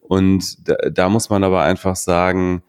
Und 0.00 0.68
da, 0.68 0.74
da 0.90 1.08
muss 1.08 1.30
man 1.30 1.42
aber 1.42 1.62
einfach 1.62 1.96
sagen, 1.96 2.62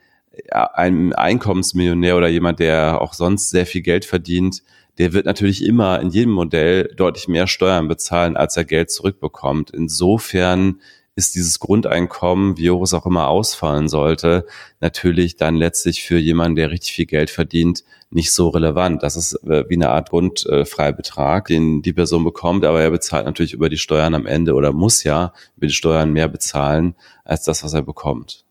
ein 0.51 1.11
Einkommensmillionär 1.11 2.15
oder 2.15 2.29
jemand, 2.29 2.59
der 2.59 3.01
auch 3.01 3.13
sonst 3.13 3.49
sehr 3.49 3.65
viel 3.65 3.81
Geld 3.81 4.05
verdient, 4.05 4.63
der 4.97 5.11
wird 5.11 5.25
natürlich 5.25 5.65
immer 5.65 5.99
in 5.99 6.09
jedem 6.09 6.31
Modell 6.31 6.93
deutlich 6.95 7.27
mehr 7.27 7.47
Steuern 7.47 7.89
bezahlen, 7.89 8.37
als 8.37 8.55
er 8.55 8.63
Geld 8.63 8.91
zurückbekommt. 8.91 9.71
Insofern 9.71 10.79
ist 11.15 11.35
dieses 11.35 11.59
Grundeinkommen, 11.59 12.57
wie 12.57 12.71
hoch 12.71 12.83
es 12.83 12.93
auch 12.93 13.05
immer 13.05 13.27
ausfallen 13.27 13.89
sollte, 13.89 14.45
natürlich 14.79 15.35
dann 15.35 15.55
letztlich 15.55 16.03
für 16.03 16.17
jemanden, 16.17 16.55
der 16.55 16.71
richtig 16.71 16.93
viel 16.93 17.05
Geld 17.05 17.29
verdient, 17.29 17.83
nicht 18.09 18.33
so 18.33 18.49
relevant. 18.49 19.03
Das 19.03 19.15
ist 19.15 19.33
äh, 19.45 19.65
wie 19.69 19.75
eine 19.75 19.89
Art 19.89 20.09
Grundfreibetrag, 20.09 21.47
den 21.47 21.81
die 21.81 21.93
Person 21.93 22.23
bekommt, 22.23 22.65
aber 22.65 22.81
er 22.81 22.91
bezahlt 22.91 23.25
natürlich 23.25 23.53
über 23.53 23.69
die 23.69 23.77
Steuern 23.77 24.13
am 24.13 24.25
Ende 24.25 24.53
oder 24.53 24.71
muss 24.71 25.03
ja 25.03 25.33
über 25.57 25.67
die 25.67 25.73
Steuern 25.73 26.11
mehr 26.11 26.27
bezahlen 26.27 26.95
als 27.25 27.43
das, 27.43 27.63
was 27.63 27.73
er 27.73 27.81
bekommt. 27.81 28.45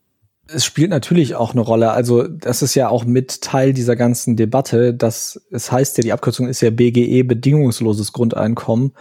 Es 0.53 0.65
spielt 0.65 0.91
natürlich 0.91 1.37
auch 1.37 1.53
eine 1.53 1.61
Rolle. 1.61 1.93
Also 1.93 2.27
das 2.27 2.63
ist 2.63 2.75
ja 2.75 2.89
auch 2.89 3.05
mit 3.05 3.41
Teil 3.41 3.73
dieser 3.73 3.95
ganzen 3.95 4.37
Debatte. 4.37 4.93
dass 4.93 5.41
es 5.51 5.71
heißt 5.71 5.97
ja, 5.99 6.03
die 6.03 6.13
Abkürzung 6.13 6.49
ist 6.49 6.61
ja 6.61 6.71
BGE, 6.71 7.23
bedingungsloses 7.23 8.13
Grundeinkommen. 8.13 8.93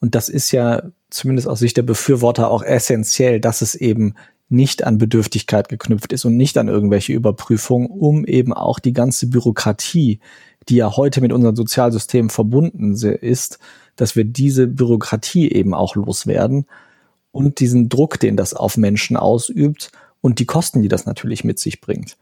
Und 0.00 0.14
das 0.14 0.28
ist 0.28 0.50
ja 0.50 0.82
zumindest 1.10 1.48
aus 1.48 1.58
Sicht 1.60 1.76
der 1.76 1.82
Befürworter 1.82 2.50
auch 2.50 2.62
essentiell, 2.62 3.40
dass 3.40 3.62
es 3.62 3.74
eben 3.74 4.14
nicht 4.48 4.84
an 4.84 4.98
Bedürftigkeit 4.98 5.68
geknüpft 5.68 6.12
ist 6.12 6.24
und 6.24 6.36
nicht 6.36 6.56
an 6.58 6.68
irgendwelche 6.68 7.12
Überprüfungen, 7.12 7.88
um 7.88 8.24
eben 8.24 8.52
auch 8.52 8.78
die 8.78 8.92
ganze 8.92 9.28
Bürokratie, 9.28 10.20
die 10.68 10.76
ja 10.76 10.96
heute 10.96 11.20
mit 11.20 11.32
unserem 11.32 11.56
Sozialsystem 11.56 12.30
verbunden 12.30 12.94
ist, 12.94 13.58
dass 13.96 14.14
wir 14.14 14.24
diese 14.24 14.66
Bürokratie 14.66 15.50
eben 15.50 15.74
auch 15.74 15.96
loswerden 15.96 16.66
und 17.32 17.60
diesen 17.60 17.88
Druck, 17.88 18.20
den 18.20 18.36
das 18.36 18.54
auf 18.54 18.76
Menschen 18.76 19.16
ausübt 19.16 19.90
und 20.20 20.38
die 20.38 20.46
Kosten, 20.46 20.82
die 20.82 20.88
das 20.88 21.06
natürlich 21.06 21.44
mit 21.44 21.58
sich 21.58 21.80
bringt. 21.80 22.16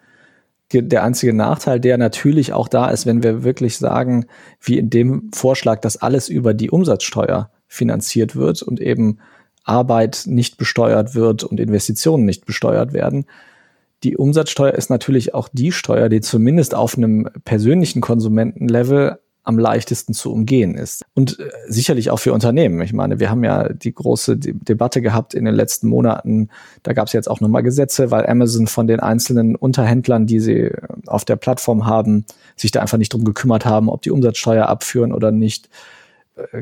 Der 0.72 1.04
einzige 1.04 1.34
Nachteil, 1.34 1.78
der 1.78 1.98
natürlich 1.98 2.52
auch 2.52 2.68
da 2.68 2.88
ist, 2.88 3.06
wenn 3.06 3.22
wir 3.22 3.44
wirklich 3.44 3.76
sagen, 3.76 4.26
wie 4.60 4.78
in 4.78 4.90
dem 4.90 5.30
Vorschlag, 5.32 5.80
dass 5.80 5.98
alles 5.98 6.28
über 6.28 6.54
die 6.54 6.70
Umsatzsteuer 6.70 7.50
finanziert 7.74 8.36
wird 8.36 8.62
und 8.62 8.80
eben 8.80 9.18
Arbeit 9.64 10.24
nicht 10.26 10.56
besteuert 10.58 11.14
wird 11.14 11.44
und 11.44 11.60
Investitionen 11.60 12.24
nicht 12.24 12.46
besteuert 12.46 12.92
werden. 12.92 13.26
Die 14.02 14.16
Umsatzsteuer 14.16 14.72
ist 14.74 14.90
natürlich 14.90 15.34
auch 15.34 15.48
die 15.50 15.72
Steuer, 15.72 16.08
die 16.08 16.20
zumindest 16.20 16.74
auf 16.74 16.96
einem 16.96 17.28
persönlichen 17.44 18.02
Konsumentenlevel 18.02 19.18
am 19.44 19.58
leichtesten 19.58 20.14
zu 20.14 20.32
umgehen 20.32 20.74
ist. 20.74 21.04
Und 21.14 21.38
äh, 21.38 21.50
sicherlich 21.68 22.10
auch 22.10 22.18
für 22.18 22.32
Unternehmen. 22.32 22.80
Ich 22.80 22.94
meine, 22.94 23.20
wir 23.20 23.30
haben 23.30 23.44
ja 23.44 23.68
die 23.68 23.94
große 23.94 24.38
De 24.38 24.54
Debatte 24.54 25.02
gehabt 25.02 25.34
in 25.34 25.44
den 25.44 25.54
letzten 25.54 25.88
Monaten. 25.88 26.48
Da 26.82 26.94
gab 26.94 27.08
es 27.08 27.12
jetzt 27.12 27.30
auch 27.30 27.40
nochmal 27.40 27.62
Gesetze, 27.62 28.10
weil 28.10 28.26
Amazon 28.26 28.66
von 28.66 28.86
den 28.86 29.00
einzelnen 29.00 29.54
Unterhändlern, 29.54 30.26
die 30.26 30.40
sie 30.40 30.70
auf 31.06 31.26
der 31.26 31.36
Plattform 31.36 31.86
haben, 31.86 32.24
sich 32.56 32.70
da 32.70 32.80
einfach 32.80 32.98
nicht 32.98 33.12
drum 33.12 33.24
gekümmert 33.24 33.66
haben, 33.66 33.90
ob 33.90 34.00
die 34.00 34.10
Umsatzsteuer 34.10 34.66
abführen 34.66 35.12
oder 35.12 35.30
nicht 35.30 35.68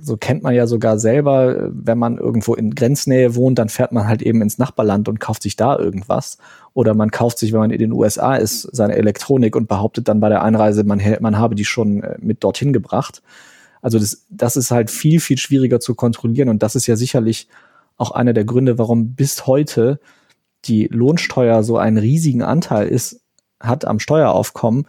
so 0.01 0.17
kennt 0.19 0.43
man 0.43 0.55
ja 0.55 0.67
sogar 0.67 0.99
selber, 0.99 1.71
wenn 1.73 1.99
man 1.99 2.19
irgendwo 2.19 2.55
in 2.55 2.75
Grenznähe 2.75 3.35
wohnt, 3.35 3.59
dann 3.59 3.71
fährt 3.71 3.93
man 3.93 4.07
halt 4.07 4.21
eben 4.21 4.43
ins 4.43 4.59
Nachbarland 4.59 5.09
und 5.09 5.19
kauft 5.19 5.43
sich 5.43 5.57
da 5.57 5.79
irgendwas. 5.79 6.37
Oder 6.75 6.95
man 6.95 7.11
kauft 7.11 7.39
sich, 7.39 7.53
wenn 7.53 7.61
man 7.61 7.71
in 7.71 7.79
den 7.79 7.93
USA 7.93 8.37
ist, 8.37 8.63
seine 8.73 8.97
Elektronik 8.97 9.57
und 9.57 9.69
behauptet 9.69 10.09
dann 10.09 10.21
bei 10.21 10.29
der 10.29 10.43
Einreise, 10.43 10.85
man, 10.85 11.01
man 11.21 11.39
habe 11.39 11.55
die 11.55 11.65
schon 11.65 12.03
äh, 12.03 12.17
mit 12.21 12.45
dorthin 12.45 12.73
gebracht. 12.73 13.23
Also 13.81 13.99
das, 13.99 14.27
das 14.29 14.57
ist 14.57 14.71
halt 14.71 14.91
viel, 14.91 15.21
viel 15.21 15.39
schwieriger 15.39 15.81
zu 15.81 15.95
kontrollieren. 15.95 16.51
Und 16.51 16.63
das 16.63 16.77
ist 16.77 16.87
ja 16.87 16.97
sicherlich 16.97 17.49
auch 17.97 18.11
einer 18.11 18.35
der 18.35 18.45
Gründe, 18.45 18.79
warum 18.79 19.15
bis 19.15 19.47
heute 19.47 20.01
die 20.67 20.87
Lohnsteuer 20.89 21.63
so 21.63 21.79
einen 21.79 21.99
riesigen 21.99 22.43
Anteil 22.43 22.89
ist, 22.89 23.21
hat 23.59 23.85
am 23.85 23.99
Steueraufkommen, 23.99 24.87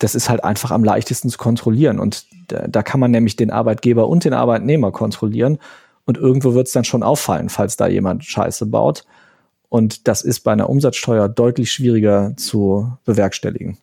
das 0.00 0.14
ist 0.14 0.28
halt 0.28 0.42
einfach 0.42 0.72
am 0.72 0.82
leichtesten 0.82 1.28
zu 1.28 1.38
kontrollieren. 1.38 2.00
Und 2.00 2.26
da, 2.48 2.66
da 2.66 2.82
kann 2.82 2.98
man 2.98 3.12
nämlich 3.12 3.36
den 3.36 3.50
Arbeitgeber 3.50 4.08
und 4.08 4.24
den 4.24 4.32
Arbeitnehmer 4.32 4.90
kontrollieren. 4.90 5.58
Und 6.06 6.16
irgendwo 6.16 6.54
wird 6.54 6.66
es 6.66 6.72
dann 6.72 6.84
schon 6.84 7.02
auffallen, 7.04 7.50
falls 7.50 7.76
da 7.76 7.86
jemand 7.86 8.24
Scheiße 8.24 8.66
baut. 8.66 9.04
Und 9.68 10.08
das 10.08 10.22
ist 10.22 10.40
bei 10.40 10.52
einer 10.52 10.68
Umsatzsteuer 10.68 11.28
deutlich 11.28 11.70
schwieriger 11.70 12.32
zu 12.36 12.90
bewerkstelligen. 13.04 13.78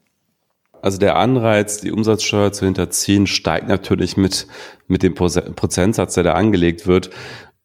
Also 0.82 0.98
der 0.98 1.16
Anreiz, 1.16 1.80
die 1.82 1.92
Umsatzsteuer 1.92 2.52
zu 2.52 2.66
hinterziehen, 2.66 3.28
steigt 3.28 3.68
natürlich 3.68 4.18
mit, 4.18 4.48
mit 4.88 5.04
dem 5.04 5.16
Prozentsatz, 5.16 6.16
der 6.16 6.24
da 6.24 6.34
angelegt 6.34 6.88
wird. 6.88 7.10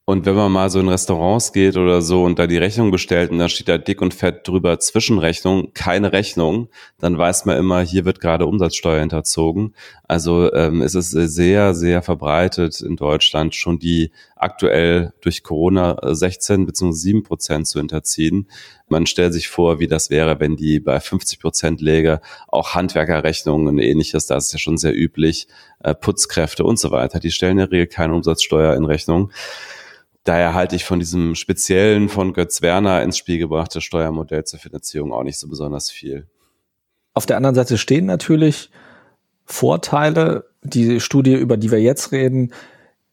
Und 0.05 0.27
wenn 0.27 0.35
man 0.35 0.51
mal 0.51 0.69
so 0.69 0.81
in 0.81 0.89
Restaurants 0.89 1.53
geht 1.53 1.77
oder 1.77 2.03
so 2.03 2.25
und 2.25 2.37
da 2.37 2.49
die 2.49 2.57
Rechnung 2.57 2.91
bestellt 2.91 3.31
und 3.31 3.39
da 3.39 3.49
steht 3.49 3.69
da 3.69 3.79
dick 3.79 4.03
und 4.03 4.13
fett 4.13 4.49
drüber 4.49 4.81
Zwischenrechnung, 4.81 5.75
keine 5.75 6.13
Rechnung, 6.13 6.71
dann 6.99 7.17
weiß 7.17 7.45
man 7.45 7.57
immer, 7.57 7.83
hier 7.83 8.05
wird 8.05 8.21
gerade 8.21 8.47
Umsatzsteuer 8.47 8.99
hinterzogen. 8.99 9.77
Also 10.03 10.53
ähm, 10.55 10.83
es 10.83 10.97
ist 10.97 11.11
sehr, 11.13 11.75
sehr 11.75 12.03
verbreitet 12.03 12.81
in 12.81 12.97
Deutschland 12.97 13.55
schon 13.55 13.79
die 13.79 14.11
aktuell 14.35 15.13
durch 15.21 15.45
Corona 15.45 15.97
16 16.03 16.67
bzw. 16.67 16.91
7 16.91 17.23
Prozent 17.23 17.69
zu 17.69 17.79
hinterziehen. 17.79 18.49
Man 18.89 19.07
stellt 19.07 19.33
sich 19.33 19.47
vor, 19.47 19.79
wie 19.79 19.87
das 19.87 20.11
wäre, 20.11 20.41
wenn 20.41 20.57
die 20.57 20.81
bei 20.81 20.99
50 20.99 21.39
Prozent 21.39 21.81
läge, 21.81 22.21
auch 22.49 22.75
Handwerkerrechnungen 22.75 23.69
und 23.69 23.79
ähnliches, 23.79 24.27
das 24.27 24.47
ist 24.47 24.53
ja 24.55 24.59
schon 24.59 24.79
sehr 24.79 24.99
üblich, 24.99 25.47
äh, 25.79 25.95
Putzkräfte 25.95 26.65
und 26.65 26.81
so 26.81 26.91
weiter, 26.91 27.21
die 27.21 27.31
stellen 27.31 27.53
in 27.53 27.59
der 27.59 27.71
Regel 27.71 27.87
keine 27.87 28.15
Umsatzsteuer 28.15 28.75
in 28.75 28.85
Rechnung 28.85 29.31
daher 30.25 30.55
halte 30.55 30.77
ich 30.77 30.85
von 30.85 30.99
diesem 30.99 31.35
speziellen, 31.35 32.09
von 32.09 32.33
Götz 32.33 32.63
Werner 32.63 33.03
ins 33.03 33.19
Spiel 33.19 33.39
gebrachte 33.39 33.81
Steuermodell 33.81 34.45
zur 34.45 34.59
Finanzierung 34.59 35.13
auch 35.13 35.25
nicht 35.25 35.39
so 35.39 35.49
besonders 35.49 35.91
viel. 35.91 36.27
Auf 37.15 37.27
der 37.27 37.37
anderen 37.37 37.55
Seite 37.55 37.79
stehen 37.79 38.07
natürlich 38.07 38.71
Vorteile. 39.45 40.47
Die 40.63 41.01
Studie, 41.01 41.35
über 41.35 41.57
die 41.57 41.71
wir 41.71 41.81
jetzt 41.81 42.13
reden, 42.13 42.53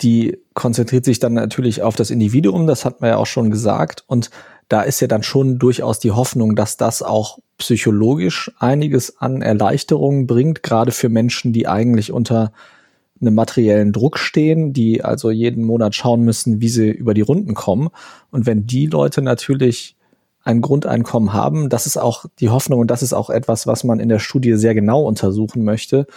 die 0.01 0.37
konzentriert 0.53 1.03
sich 1.03 1.19
dann 1.19 1.33
natürlich 1.33 1.81
auf 1.81 1.95
das 1.95 2.11
Individuum, 2.11 2.67
das 2.67 2.85
hat 2.85 3.01
man 3.01 3.09
ja 3.09 3.17
auch 3.17 3.25
schon 3.25 3.49
gesagt. 3.49 4.03
Und 4.07 4.29
da 4.69 4.81
ist 4.83 5.01
ja 5.01 5.07
dann 5.07 5.23
schon 5.23 5.59
durchaus 5.59 5.99
die 5.99 6.11
Hoffnung, 6.11 6.55
dass 6.55 6.77
das 6.77 7.01
auch 7.01 7.39
psychologisch 7.57 8.51
einiges 8.59 9.17
an 9.17 9.41
Erleichterungen 9.41 10.27
bringt, 10.27 10.63
gerade 10.63 10.91
für 10.91 11.09
Menschen, 11.09 11.51
die 11.51 11.67
eigentlich 11.67 12.11
unter 12.11 12.53
einem 13.21 13.35
materiellen 13.35 13.91
Druck 13.91 14.17
stehen, 14.17 14.73
die 14.73 15.03
also 15.03 15.31
jeden 15.31 15.65
Monat 15.65 15.95
schauen 15.95 16.23
müssen, 16.23 16.61
wie 16.61 16.69
sie 16.69 16.89
über 16.89 17.13
die 17.13 17.21
Runden 17.21 17.53
kommen. 17.53 17.89
Und 18.31 18.45
wenn 18.45 18.65
die 18.65 18.87
Leute 18.87 19.21
natürlich 19.21 19.95
ein 20.43 20.61
Grundeinkommen 20.61 21.33
haben, 21.33 21.69
das 21.69 21.85
ist 21.85 21.97
auch 21.97 22.25
die 22.39 22.49
Hoffnung 22.49 22.79
und 22.79 22.91
das 22.91 23.03
ist 23.03 23.13
auch 23.13 23.29
etwas, 23.29 23.67
was 23.67 23.83
man 23.83 23.99
in 23.99 24.09
der 24.09 24.19
Studie 24.19 24.55
sehr 24.55 24.73
genau 24.73 25.03
untersuchen 25.03 25.63
möchte, 25.63 26.07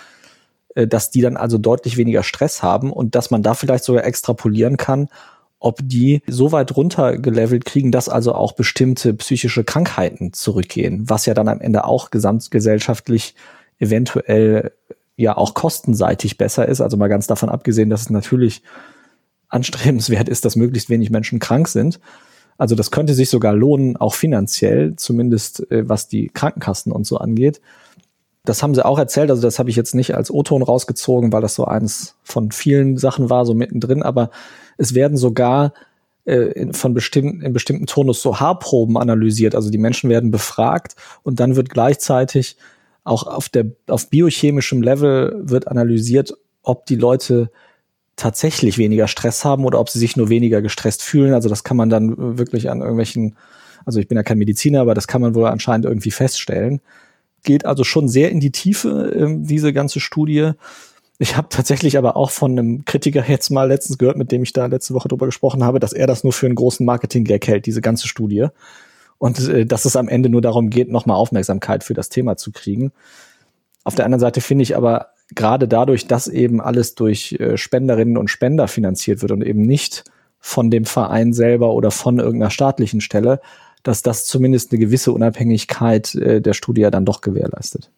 äh, 0.74 0.86
dass 0.86 1.10
die 1.10 1.20
dann 1.20 1.36
also 1.36 1.58
deutlich 1.58 1.96
weniger 1.96 2.22
Stress 2.22 2.62
haben 2.62 2.92
und 2.92 3.14
dass 3.14 3.30
man 3.30 3.42
da 3.42 3.54
vielleicht 3.54 3.84
sogar 3.84 4.04
extrapolieren 4.04 4.76
kann, 4.76 5.08
ob 5.58 5.78
die 5.82 6.22
so 6.26 6.50
weit 6.50 6.76
runtergelevelt 6.76 7.64
kriegen, 7.64 7.92
dass 7.92 8.08
also 8.08 8.34
auch 8.34 8.52
bestimmte 8.52 9.14
psychische 9.14 9.64
Krankheiten 9.64 10.32
zurückgehen, 10.32 11.08
was 11.08 11.26
ja 11.26 11.34
dann 11.34 11.48
am 11.48 11.60
Ende 11.60 11.84
auch 11.84 12.10
gesamtgesellschaftlich 12.10 13.34
eventuell 13.78 14.72
ja 15.16 15.36
auch 15.36 15.54
kostenseitig 15.54 16.38
besser 16.38 16.68
ist. 16.68 16.80
Also 16.80 16.96
mal 16.96 17.08
ganz 17.08 17.26
davon 17.26 17.48
abgesehen, 17.48 17.90
dass 17.90 18.02
es 18.02 18.10
natürlich 18.10 18.62
anstrebenswert 19.48 20.28
ist, 20.28 20.44
dass 20.44 20.56
möglichst 20.56 20.90
wenig 20.90 21.10
Menschen 21.10 21.38
krank 21.38 21.68
sind. 21.68 22.00
Also 22.58 22.74
das 22.74 22.90
könnte 22.90 23.14
sich 23.14 23.28
sogar 23.28 23.54
lohnen, 23.54 23.96
auch 23.96 24.14
finanziell, 24.14 24.96
zumindest 24.96 25.70
äh, 25.70 25.88
was 25.88 26.08
die 26.08 26.28
Krankenkassen 26.28 26.92
und 26.92 27.06
so 27.06 27.18
angeht. 27.18 27.60
Das 28.44 28.62
haben 28.62 28.74
sie 28.74 28.84
auch 28.84 28.98
erzählt, 28.98 29.30
also 29.30 29.42
das 29.42 29.58
habe 29.58 29.70
ich 29.70 29.76
jetzt 29.76 29.94
nicht 29.94 30.14
als 30.14 30.30
O-Ton 30.30 30.62
rausgezogen, 30.62 31.32
weil 31.32 31.42
das 31.42 31.54
so 31.54 31.64
eins 31.64 32.16
von 32.24 32.50
vielen 32.50 32.98
Sachen 32.98 33.30
war, 33.30 33.46
so 33.46 33.54
mittendrin, 33.54 34.02
aber 34.02 34.30
es 34.78 34.94
werden 34.94 35.16
sogar 35.16 35.74
äh, 36.24 36.72
von 36.72 36.94
bestimmten, 36.94 37.40
in 37.42 37.52
bestimmten 37.52 37.86
Tonus 37.86 38.22
so 38.22 38.40
Haarproben 38.40 38.96
analysiert. 38.96 39.54
Also 39.54 39.70
die 39.70 39.78
Menschen 39.78 40.10
werden 40.10 40.30
befragt 40.30 40.96
und 41.22 41.40
dann 41.40 41.56
wird 41.56 41.70
gleichzeitig 41.70 42.56
auch 43.04 43.26
auf 43.26 43.48
der, 43.48 43.66
auf 43.88 44.10
biochemischem 44.10 44.82
Level 44.82 45.40
wird 45.42 45.68
analysiert, 45.68 46.34
ob 46.62 46.86
die 46.86 46.96
Leute 46.96 47.50
tatsächlich 48.16 48.78
weniger 48.78 49.08
Stress 49.08 49.44
haben 49.44 49.64
oder 49.64 49.80
ob 49.80 49.88
sie 49.88 49.98
sich 49.98 50.16
nur 50.16 50.28
weniger 50.28 50.62
gestresst 50.62 51.02
fühlen. 51.02 51.34
Also 51.34 51.48
das 51.48 51.64
kann 51.64 51.76
man 51.76 51.90
dann 51.90 52.38
wirklich 52.38 52.70
an 52.70 52.80
irgendwelchen, 52.80 53.36
also 53.84 53.98
ich 53.98 54.06
bin 54.06 54.16
ja 54.16 54.22
kein 54.22 54.38
Mediziner, 54.38 54.80
aber 54.80 54.94
das 54.94 55.08
kann 55.08 55.20
man 55.20 55.34
wohl 55.34 55.46
anscheinend 55.46 55.86
irgendwie 55.86 56.10
feststellen. 56.10 56.80
Geht 57.42 57.64
also 57.66 57.82
schon 57.82 58.08
sehr 58.08 58.30
in 58.30 58.38
die 58.38 58.52
Tiefe, 58.52 59.12
äh, 59.14 59.36
diese 59.40 59.72
ganze 59.72 59.98
Studie. 59.98 60.52
Ich 61.18 61.36
habe 61.36 61.48
tatsächlich 61.50 61.98
aber 61.98 62.16
auch 62.16 62.30
von 62.30 62.52
einem 62.52 62.84
Kritiker 62.84 63.24
jetzt 63.26 63.50
mal 63.50 63.66
letztens 63.66 63.98
gehört, 63.98 64.18
mit 64.18 64.30
dem 64.30 64.44
ich 64.44 64.52
da 64.52 64.66
letzte 64.66 64.94
Woche 64.94 65.08
drüber 65.08 65.26
gesprochen 65.26 65.64
habe, 65.64 65.80
dass 65.80 65.92
er 65.92 66.06
das 66.06 66.22
nur 66.22 66.32
für 66.32 66.46
einen 66.46 66.54
großen 66.54 66.86
Marketing-Gag 66.86 67.46
hält, 67.48 67.66
diese 67.66 67.80
ganze 67.80 68.06
Studie 68.06 68.48
und 69.22 69.38
äh, 69.48 69.64
dass 69.64 69.84
es 69.84 69.94
am 69.94 70.08
Ende 70.08 70.28
nur 70.28 70.40
darum 70.40 70.68
geht, 70.68 70.90
nochmal 70.90 71.16
Aufmerksamkeit 71.16 71.84
für 71.84 71.94
das 71.94 72.08
Thema 72.08 72.36
zu 72.36 72.50
kriegen. 72.50 72.90
Auf 73.84 73.94
der 73.94 74.04
anderen 74.04 74.18
Seite 74.18 74.40
finde 74.40 74.64
ich 74.64 74.76
aber 74.76 75.10
gerade 75.32 75.68
dadurch, 75.68 76.08
dass 76.08 76.26
eben 76.26 76.60
alles 76.60 76.96
durch 76.96 77.36
äh, 77.38 77.56
Spenderinnen 77.56 78.16
und 78.16 78.30
Spender 78.30 78.66
finanziert 78.66 79.22
wird 79.22 79.30
und 79.30 79.42
eben 79.42 79.62
nicht 79.62 80.02
von 80.40 80.72
dem 80.72 80.84
Verein 80.84 81.32
selber 81.32 81.72
oder 81.72 81.92
von 81.92 82.18
irgendeiner 82.18 82.50
staatlichen 82.50 83.00
Stelle, 83.00 83.40
dass 83.84 84.02
das 84.02 84.24
zumindest 84.24 84.72
eine 84.72 84.80
gewisse 84.80 85.12
Unabhängigkeit 85.12 86.16
äh, 86.16 86.40
der 86.40 86.54
Studie 86.54 86.88
dann 86.90 87.04
doch 87.04 87.20
gewährleistet. 87.20 87.92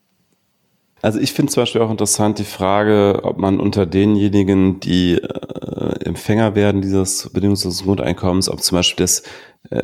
Also 1.00 1.18
ich 1.20 1.32
finde 1.32 1.52
zum 1.52 1.62
Beispiel 1.62 1.80
auch 1.80 1.90
interessant 1.90 2.38
die 2.38 2.44
Frage, 2.44 3.20
ob 3.22 3.38
man 3.38 3.60
unter 3.60 3.86
denjenigen, 3.86 4.78
die 4.80 5.14
äh, 5.14 6.04
Empfänger 6.04 6.54
werden 6.54 6.82
dieses 6.82 7.30
bedingungslosen 7.30 7.86
Grundeinkommens, 7.86 8.50
ob 8.50 8.62
zum 8.62 8.76
Beispiel 8.76 9.04
das, 9.04 9.22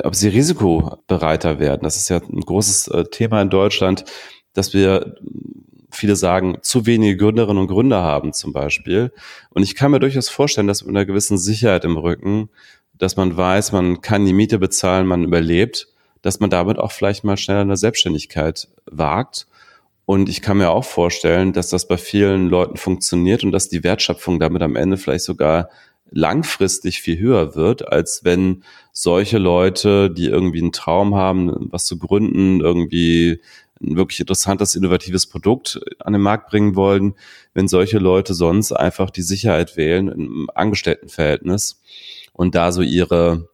ob 0.03 0.15
sie 0.15 0.29
risikobereiter 0.29 1.59
werden. 1.59 1.83
Das 1.83 1.97
ist 1.97 2.09
ja 2.09 2.17
ein 2.17 2.41
großes 2.41 2.87
äh, 2.89 3.05
Thema 3.05 3.41
in 3.41 3.49
Deutschland, 3.49 4.05
dass 4.53 4.73
wir 4.73 5.15
viele 5.91 6.15
sagen, 6.15 6.57
zu 6.61 6.85
wenige 6.85 7.17
Gründerinnen 7.17 7.61
und 7.61 7.67
Gründer 7.67 8.01
haben 8.01 8.33
zum 8.33 8.53
Beispiel. 8.53 9.11
Und 9.49 9.63
ich 9.63 9.75
kann 9.75 9.91
mir 9.91 9.99
durchaus 9.99 10.29
vorstellen, 10.29 10.67
dass 10.67 10.83
mit 10.83 10.95
einer 10.95 11.05
gewissen 11.05 11.37
Sicherheit 11.37 11.83
im 11.83 11.97
Rücken, 11.97 12.49
dass 12.93 13.17
man 13.17 13.35
weiß, 13.35 13.71
man 13.71 14.01
kann 14.01 14.25
die 14.25 14.33
Miete 14.33 14.59
bezahlen, 14.59 15.07
man 15.07 15.23
überlebt, 15.23 15.87
dass 16.21 16.39
man 16.39 16.49
damit 16.49 16.77
auch 16.77 16.91
vielleicht 16.91 17.23
mal 17.23 17.37
schneller 17.37 17.61
eine 17.61 17.77
Selbstständigkeit 17.77 18.69
wagt 18.85 19.47
und 20.11 20.27
ich 20.27 20.41
kann 20.41 20.57
mir 20.57 20.71
auch 20.71 20.83
vorstellen, 20.83 21.53
dass 21.53 21.69
das 21.69 21.87
bei 21.87 21.95
vielen 21.95 22.49
Leuten 22.49 22.75
funktioniert 22.75 23.45
und 23.45 23.53
dass 23.53 23.69
die 23.69 23.83
Wertschöpfung 23.83 24.41
damit 24.41 24.61
am 24.61 24.75
Ende 24.75 24.97
vielleicht 24.97 25.23
sogar 25.23 25.69
langfristig 26.11 27.01
viel 27.01 27.17
höher 27.17 27.55
wird, 27.55 27.87
als 27.87 28.23
wenn 28.23 28.63
solche 28.91 29.37
Leute, 29.37 30.11
die 30.11 30.25
irgendwie 30.25 30.61
einen 30.61 30.73
Traum 30.73 31.15
haben, 31.15 31.69
was 31.71 31.85
zu 31.85 31.97
gründen, 31.97 32.61
irgendwie 32.61 33.41
ein 33.81 33.95
wirklich 33.95 34.19
interessantes, 34.19 34.75
innovatives 34.75 35.25
Produkt 35.25 35.79
an 35.99 36.13
den 36.13 36.21
Markt 36.21 36.49
bringen 36.49 36.75
wollen, 36.75 37.15
wenn 37.53 37.67
solche 37.67 37.97
Leute 37.97 38.33
sonst 38.33 38.71
einfach 38.73 39.09
die 39.09 39.23
Sicherheit 39.23 39.77
wählen 39.77 40.09
im 40.09 40.49
Angestelltenverhältnis 40.53 41.81
und 42.33 42.55
da 42.55 42.71
so 42.71 42.81
ihre 42.81 43.49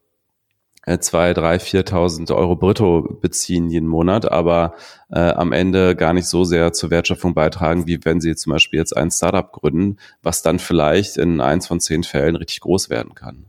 zwei, 1.00 1.34
drei, 1.34 1.60
viertausend 1.60 2.32
Euro 2.32 2.56
brutto 2.56 3.18
beziehen 3.22 3.70
jeden 3.70 3.88
Monat, 3.88 4.32
aber 4.32 4.74
äh, 5.10 5.20
am 5.20 5.52
Ende 5.52 5.96
gar 5.96 6.14
nicht 6.14 6.28
so 6.28 6.46
sehr 6.46 6.72
zur 6.72 6.90
Wertschöpfung 6.90 7.34
beitragen, 7.34 7.88
wie 7.88 8.04
wenn 8.06 8.22
sie 8.22 8.36
zum 8.36 8.54
Beispiel 8.54 8.80
jetzt 8.80 8.96
ein 8.96 9.12
Startup 9.12 9.52
gründen, 9.52 9.98
was 10.24 10.42
dann 10.42 10.60
vielleicht 10.60 11.18
in 11.18 11.42
eins 11.42 11.68
von 11.68 11.80
zehn 11.80 12.04
Fällen 12.04 12.38
richtig 12.38 12.62
groß 12.62 12.90
werden 12.90 13.16
kann. 13.16 13.48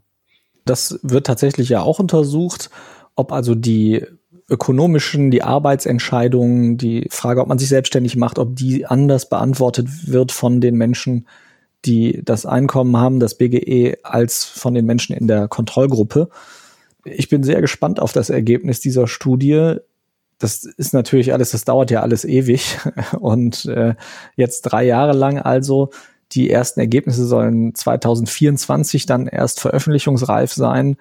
Das 0.65 0.99
wird 1.03 1.27
tatsächlich 1.27 1.69
ja 1.69 1.81
auch 1.81 1.99
untersucht, 1.99 2.71
ob 3.15 3.33
also 3.33 3.55
die 3.55 4.05
ökonomischen, 4.51 5.31
die 5.31 5.43
Arbeitsentscheidungen, 5.43 6.77
die 6.77 7.07
Frage, 7.11 7.41
ob 7.41 7.49
man 7.49 7.59
sich 7.59 7.69
selbstständig 7.69 8.17
macht, 8.17 8.39
ob 8.39 8.57
die 8.57 8.87
anders 8.87 9.29
beantwortet 9.29 9.89
wird 10.09 10.33
von 10.33 10.61
den 10.61 10.75
Menschen, 10.75 11.29
die 11.85 12.21
das 12.25 12.47
Einkommen 12.47 12.97
haben, 12.97 13.21
das 13.21 13.37
BGE, 13.37 13.99
als 14.03 14.45
von 14.45 14.75
den 14.75 14.87
Menschen 14.87 15.15
in 15.15 15.29
der 15.29 15.49
Kontrollgruppe 15.49 16.29
ich 17.13 17.29
bin 17.29 17.43
sehr 17.43 17.61
gespannt 17.61 18.01
auf 18.01 18.13
das 18.13 18.31
Ergebnis 18.31 18.81
dieser 18.81 19.07
Studie. 19.07 19.77
Das 20.39 20.65
ist 20.65 20.95
natürlich 20.95 21.33
alles, 21.33 21.51
das 21.51 21.65
dauert 21.65 21.91
ja 21.91 22.01
alles 22.01 22.25
ewig. 22.25 22.79
Und 23.19 23.65
äh, 23.67 23.95
jetzt 24.37 24.63
drei 24.63 24.85
Jahre 24.85 25.13
lang 25.13 25.39
also. 25.39 25.91
Die 26.33 26.51
ersten 26.51 26.81
Ergebnisse 26.81 27.25
sollen 27.27 27.75
2024 27.75 29.07
dann 29.07 29.27
erst 29.27 29.61
veröffentlichungsreif 29.61 30.53
sein. 30.53 30.97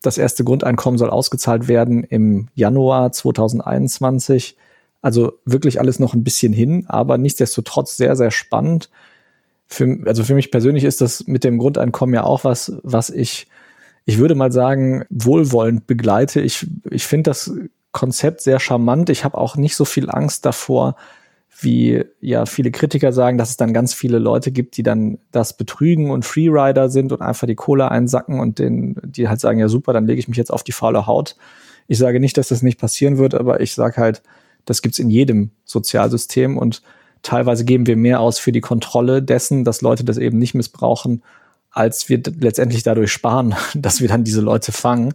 Das 0.00 0.16
erste 0.16 0.44
Grundeinkommen 0.44 0.96
soll 0.96 1.10
ausgezahlt 1.10 1.68
werden 1.68 2.04
im 2.04 2.48
Januar 2.54 3.12
2021. 3.12 4.56
Also 5.02 5.32
wirklich 5.44 5.80
alles 5.80 5.98
noch 5.98 6.14
ein 6.14 6.24
bisschen 6.24 6.52
hin, 6.52 6.84
aber 6.88 7.18
nichtsdestotrotz 7.18 7.96
sehr, 7.96 8.16
sehr 8.16 8.30
spannend. 8.30 8.90
Für, 9.66 9.98
also 10.06 10.24
für 10.24 10.34
mich 10.34 10.50
persönlich 10.50 10.84
ist 10.84 11.00
das 11.00 11.26
mit 11.26 11.44
dem 11.44 11.58
Grundeinkommen 11.58 12.14
ja 12.14 12.24
auch 12.24 12.44
was, 12.44 12.72
was 12.82 13.10
ich 13.10 13.46
ich 14.10 14.18
würde 14.18 14.34
mal 14.34 14.50
sagen, 14.50 15.04
wohlwollend 15.08 15.86
begleite. 15.86 16.40
Ich, 16.40 16.66
ich 16.90 17.06
finde 17.06 17.30
das 17.30 17.54
Konzept 17.92 18.40
sehr 18.40 18.58
charmant. 18.58 19.08
Ich 19.08 19.24
habe 19.24 19.38
auch 19.38 19.56
nicht 19.56 19.76
so 19.76 19.84
viel 19.84 20.10
Angst 20.10 20.44
davor, 20.44 20.96
wie 21.60 22.04
ja 22.20 22.44
viele 22.44 22.72
Kritiker 22.72 23.12
sagen, 23.12 23.38
dass 23.38 23.50
es 23.50 23.56
dann 23.56 23.72
ganz 23.72 23.94
viele 23.94 24.18
Leute 24.18 24.50
gibt, 24.50 24.76
die 24.76 24.82
dann 24.82 25.18
das 25.30 25.56
betrügen 25.56 26.10
und 26.10 26.24
Freerider 26.24 26.88
sind 26.88 27.12
und 27.12 27.22
einfach 27.22 27.46
die 27.46 27.54
Kohle 27.54 27.88
einsacken 27.88 28.40
und 28.40 28.58
den, 28.58 28.96
die 29.04 29.28
halt 29.28 29.38
sagen, 29.38 29.60
ja 29.60 29.68
super, 29.68 29.92
dann 29.92 30.08
lege 30.08 30.18
ich 30.18 30.26
mich 30.26 30.38
jetzt 30.38 30.52
auf 30.52 30.64
die 30.64 30.72
faule 30.72 31.06
Haut. 31.06 31.36
Ich 31.86 31.98
sage 31.98 32.18
nicht, 32.18 32.36
dass 32.36 32.48
das 32.48 32.62
nicht 32.62 32.80
passieren 32.80 33.16
wird, 33.16 33.36
aber 33.36 33.60
ich 33.60 33.74
sage 33.74 33.98
halt, 33.98 34.22
das 34.64 34.82
gibt's 34.82 34.98
in 34.98 35.08
jedem 35.08 35.52
Sozialsystem 35.64 36.58
und 36.58 36.82
Teilweise 37.22 37.64
geben 37.64 37.86
wir 37.86 37.96
mehr 37.96 38.20
aus 38.20 38.38
für 38.38 38.52
die 38.52 38.62
Kontrolle 38.62 39.22
dessen, 39.22 39.64
dass 39.64 39.82
Leute 39.82 40.04
das 40.04 40.16
eben 40.16 40.38
nicht 40.38 40.54
missbrauchen, 40.54 41.22
als 41.70 42.08
wir 42.08 42.20
letztendlich 42.38 42.82
dadurch 42.82 43.12
sparen, 43.12 43.54
dass 43.74 44.00
wir 44.00 44.08
dann 44.08 44.24
diese 44.24 44.40
Leute 44.40 44.72
fangen. 44.72 45.14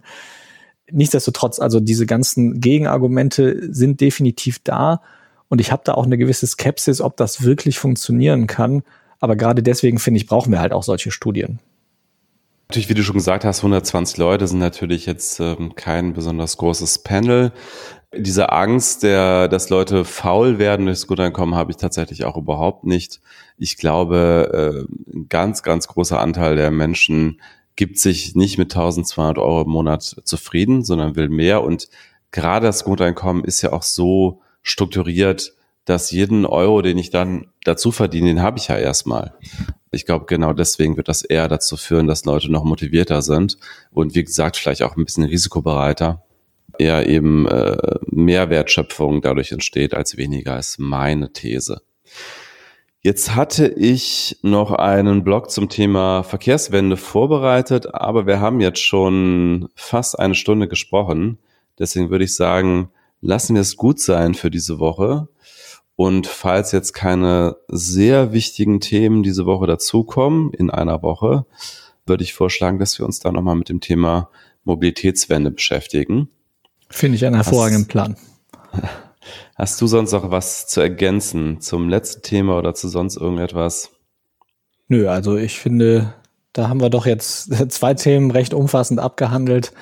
Nichtsdestotrotz, 0.90 1.58
also 1.58 1.80
diese 1.80 2.06
ganzen 2.06 2.60
Gegenargumente 2.60 3.72
sind 3.72 4.00
definitiv 4.00 4.60
da 4.62 5.02
und 5.48 5.60
ich 5.60 5.72
habe 5.72 5.82
da 5.84 5.94
auch 5.94 6.04
eine 6.04 6.18
gewisse 6.18 6.46
Skepsis, 6.46 7.00
ob 7.00 7.16
das 7.16 7.42
wirklich 7.42 7.78
funktionieren 7.78 8.46
kann. 8.46 8.82
Aber 9.18 9.36
gerade 9.36 9.62
deswegen 9.62 9.98
finde 9.98 10.18
ich, 10.18 10.26
brauchen 10.26 10.52
wir 10.52 10.60
halt 10.60 10.72
auch 10.72 10.82
solche 10.82 11.10
Studien. 11.10 11.58
Natürlich, 12.68 12.88
wie 12.88 12.94
du 12.94 13.04
schon 13.04 13.14
gesagt 13.14 13.44
hast, 13.44 13.60
120 13.60 14.16
Leute 14.16 14.48
sind 14.48 14.58
natürlich 14.58 15.06
jetzt 15.06 15.38
ähm, 15.38 15.76
kein 15.76 16.14
besonders 16.14 16.56
großes 16.56 16.98
Panel. 16.98 17.52
Diese 18.14 18.52
Angst, 18.52 19.02
der, 19.02 19.48
dass 19.48 19.68
Leute 19.68 20.04
faul 20.04 20.58
werden 20.58 20.86
durchs 20.86 21.06
Grundeinkommen, 21.06 21.54
habe 21.54 21.70
ich 21.70 21.76
tatsächlich 21.76 22.24
auch 22.24 22.36
überhaupt 22.36 22.84
nicht. 22.84 23.20
Ich 23.58 23.76
glaube, 23.76 24.86
äh, 24.88 25.14
ein 25.14 25.28
ganz, 25.28 25.62
ganz 25.62 25.88
großer 25.88 26.20
Anteil 26.20 26.56
der 26.56 26.70
Menschen 26.70 27.40
gibt 27.74 27.98
sich 27.98 28.34
nicht 28.34 28.58
mit 28.58 28.74
1200 28.74 29.38
Euro 29.38 29.62
im 29.62 29.70
Monat 29.70 30.02
zufrieden, 30.24 30.82
sondern 30.82 31.14
will 31.16 31.28
mehr. 31.28 31.62
Und 31.62 31.88
gerade 32.30 32.66
das 32.66 32.84
Grundeinkommen 32.84 33.44
ist 33.44 33.60
ja 33.62 33.72
auch 33.72 33.82
so 33.82 34.40
strukturiert, 34.62 35.54
dass 35.84 36.10
jeden 36.10 36.46
Euro, 36.46 36.82
den 36.82 36.98
ich 36.98 37.10
dann 37.10 37.46
dazu 37.64 37.92
verdiene, 37.92 38.28
den 38.28 38.42
habe 38.42 38.58
ich 38.58 38.68
ja 38.68 38.76
erstmal. 38.76 39.34
Ich 39.92 40.04
glaube, 40.04 40.26
genau 40.26 40.52
deswegen 40.52 40.96
wird 40.96 41.08
das 41.08 41.22
eher 41.22 41.48
dazu 41.48 41.76
führen, 41.76 42.06
dass 42.08 42.24
Leute 42.24 42.50
noch 42.50 42.64
motivierter 42.64 43.22
sind 43.22 43.56
und 43.92 44.14
wie 44.14 44.24
gesagt, 44.24 44.56
vielleicht 44.56 44.82
auch 44.82 44.96
ein 44.96 45.04
bisschen 45.04 45.24
risikobereiter. 45.24 46.25
Eher 46.78 47.06
eben 47.06 47.46
äh, 47.46 47.98
mehr 48.06 48.50
Wertschöpfung 48.50 49.20
dadurch 49.20 49.52
entsteht 49.52 49.94
als 49.94 50.16
weniger, 50.16 50.58
ist 50.58 50.78
meine 50.78 51.32
These. 51.32 51.82
Jetzt 53.00 53.36
hatte 53.36 53.68
ich 53.68 54.36
noch 54.42 54.72
einen 54.72 55.22
Blog 55.22 55.50
zum 55.50 55.68
Thema 55.68 56.24
Verkehrswende 56.24 56.96
vorbereitet, 56.96 57.94
aber 57.94 58.26
wir 58.26 58.40
haben 58.40 58.60
jetzt 58.60 58.80
schon 58.80 59.68
fast 59.76 60.18
eine 60.18 60.34
Stunde 60.34 60.66
gesprochen. 60.66 61.38
Deswegen 61.78 62.10
würde 62.10 62.24
ich 62.24 62.34
sagen, 62.34 62.90
lassen 63.20 63.54
wir 63.54 63.62
es 63.62 63.76
gut 63.76 64.00
sein 64.00 64.34
für 64.34 64.50
diese 64.50 64.80
Woche. 64.80 65.28
Und 65.94 66.26
falls 66.26 66.72
jetzt 66.72 66.94
keine 66.94 67.56
sehr 67.68 68.32
wichtigen 68.32 68.80
Themen 68.80 69.22
diese 69.22 69.46
Woche 69.46 69.66
dazukommen, 69.66 70.52
in 70.52 70.70
einer 70.70 71.02
Woche, 71.02 71.46
würde 72.06 72.24
ich 72.24 72.34
vorschlagen, 72.34 72.78
dass 72.78 72.98
wir 72.98 73.06
uns 73.06 73.20
da 73.20 73.30
nochmal 73.30 73.54
mit 73.54 73.68
dem 73.68 73.80
Thema 73.80 74.30
Mobilitätswende 74.64 75.50
beschäftigen. 75.52 76.28
Finde 76.88 77.16
ich 77.16 77.26
einen 77.26 77.36
hervorragenden 77.36 77.82
hast, 77.84 77.88
Plan. 77.88 78.16
Hast 79.56 79.80
du 79.80 79.86
sonst 79.86 80.12
noch 80.12 80.30
was 80.30 80.66
zu 80.66 80.80
ergänzen 80.80 81.60
zum 81.60 81.88
letzten 81.88 82.22
Thema 82.22 82.58
oder 82.58 82.74
zu 82.74 82.88
sonst 82.88 83.16
irgendetwas? 83.16 83.90
Nö, 84.88 85.08
also 85.08 85.36
ich 85.36 85.58
finde, 85.58 86.14
da 86.52 86.68
haben 86.68 86.80
wir 86.80 86.90
doch 86.90 87.06
jetzt 87.06 87.52
zwei 87.72 87.94
Themen 87.94 88.30
recht 88.30 88.54
umfassend 88.54 89.00
abgehandelt. 89.00 89.72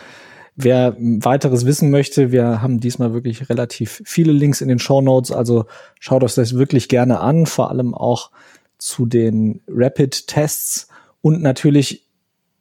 Wer 0.56 0.96
weiteres 0.98 1.66
wissen 1.66 1.90
möchte, 1.90 2.30
wir 2.30 2.62
haben 2.62 2.78
diesmal 2.78 3.12
wirklich 3.12 3.48
relativ 3.48 4.00
viele 4.04 4.30
Links 4.30 4.60
in 4.60 4.68
den 4.68 4.78
Show 4.78 5.00
Notes, 5.00 5.32
also 5.32 5.66
schaut 5.98 6.22
euch 6.22 6.34
das 6.34 6.54
wirklich 6.54 6.88
gerne 6.88 7.18
an, 7.18 7.46
vor 7.46 7.70
allem 7.70 7.92
auch 7.92 8.30
zu 8.78 9.04
den 9.04 9.62
Rapid-Tests 9.66 10.86
und 11.22 11.42
natürlich, 11.42 12.06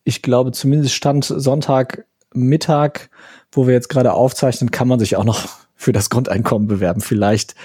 ich 0.04 0.24
glaube, 0.24 0.52
zumindest 0.54 0.96
Stand 0.96 1.26
Sonntagmittag, 2.34 3.10
wo 3.52 3.68
wir 3.68 3.74
jetzt 3.74 3.90
gerade 3.90 4.14
aufzeichnen, 4.14 4.72
kann 4.72 4.88
man 4.88 5.00
sich 5.00 5.16
auch 5.16 5.24
noch 5.24 5.48
für 5.76 5.92
das 5.92 6.10
Grundeinkommen 6.10 6.68
bewerben. 6.68 7.02
Vielleicht 7.02 7.56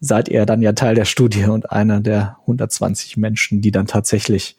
seid 0.00 0.28
ihr 0.28 0.46
dann 0.46 0.62
ja 0.62 0.72
Teil 0.72 0.94
der 0.94 1.04
Studie 1.04 1.44
und 1.44 1.70
einer 1.70 2.00
der 2.00 2.38
120 2.42 3.16
Menschen, 3.16 3.60
die 3.60 3.70
dann 3.70 3.86
tatsächlich 3.86 4.56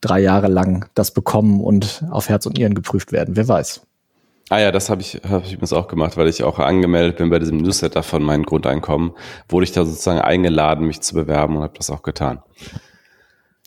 drei 0.00 0.20
Jahre 0.20 0.48
lang 0.48 0.88
das 0.94 1.10
bekommen 1.10 1.60
und 1.60 2.04
auf 2.10 2.28
Herz 2.28 2.46
und 2.46 2.56
Nieren 2.56 2.74
geprüft 2.74 3.12
werden. 3.12 3.36
Wer 3.36 3.46
weiß. 3.46 3.82
Ah 4.48 4.58
ja, 4.58 4.72
das 4.72 4.90
habe 4.90 5.02
ich, 5.02 5.20
hab 5.28 5.44
ich 5.44 5.52
übrigens 5.52 5.72
auch 5.72 5.86
gemacht, 5.86 6.16
weil 6.16 6.26
ich 6.26 6.42
auch 6.42 6.58
angemeldet 6.58 7.18
bin 7.18 7.30
bei 7.30 7.38
diesem 7.38 7.58
Newsletter 7.58 8.02
von 8.02 8.22
meinem 8.22 8.44
Grundeinkommen. 8.44 9.12
Wurde 9.48 9.64
ich 9.64 9.72
da 9.72 9.84
sozusagen 9.84 10.20
eingeladen, 10.20 10.86
mich 10.86 11.02
zu 11.02 11.14
bewerben 11.14 11.56
und 11.56 11.62
habe 11.62 11.74
das 11.76 11.90
auch 11.90 12.02
getan. 12.02 12.42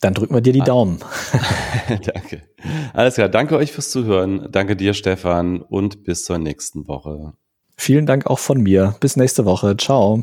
Dann 0.04 0.12
drücken 0.12 0.34
wir 0.34 0.42
dir 0.42 0.52
die 0.52 0.60
ah. 0.60 0.66
Daumen. 0.66 0.98
danke. 1.88 2.42
Alles 2.92 3.14
klar, 3.14 3.30
danke 3.30 3.56
euch 3.56 3.72
fürs 3.72 3.88
Zuhören. 3.88 4.48
Danke 4.52 4.76
dir, 4.76 4.92
Stefan, 4.92 5.62
und 5.62 6.04
bis 6.04 6.24
zur 6.24 6.36
nächsten 6.36 6.86
Woche. 6.86 7.32
Vielen 7.78 8.04
Dank 8.04 8.26
auch 8.26 8.38
von 8.38 8.60
mir. 8.60 8.96
Bis 9.00 9.16
nächste 9.16 9.46
Woche. 9.46 9.78
Ciao. 9.78 10.22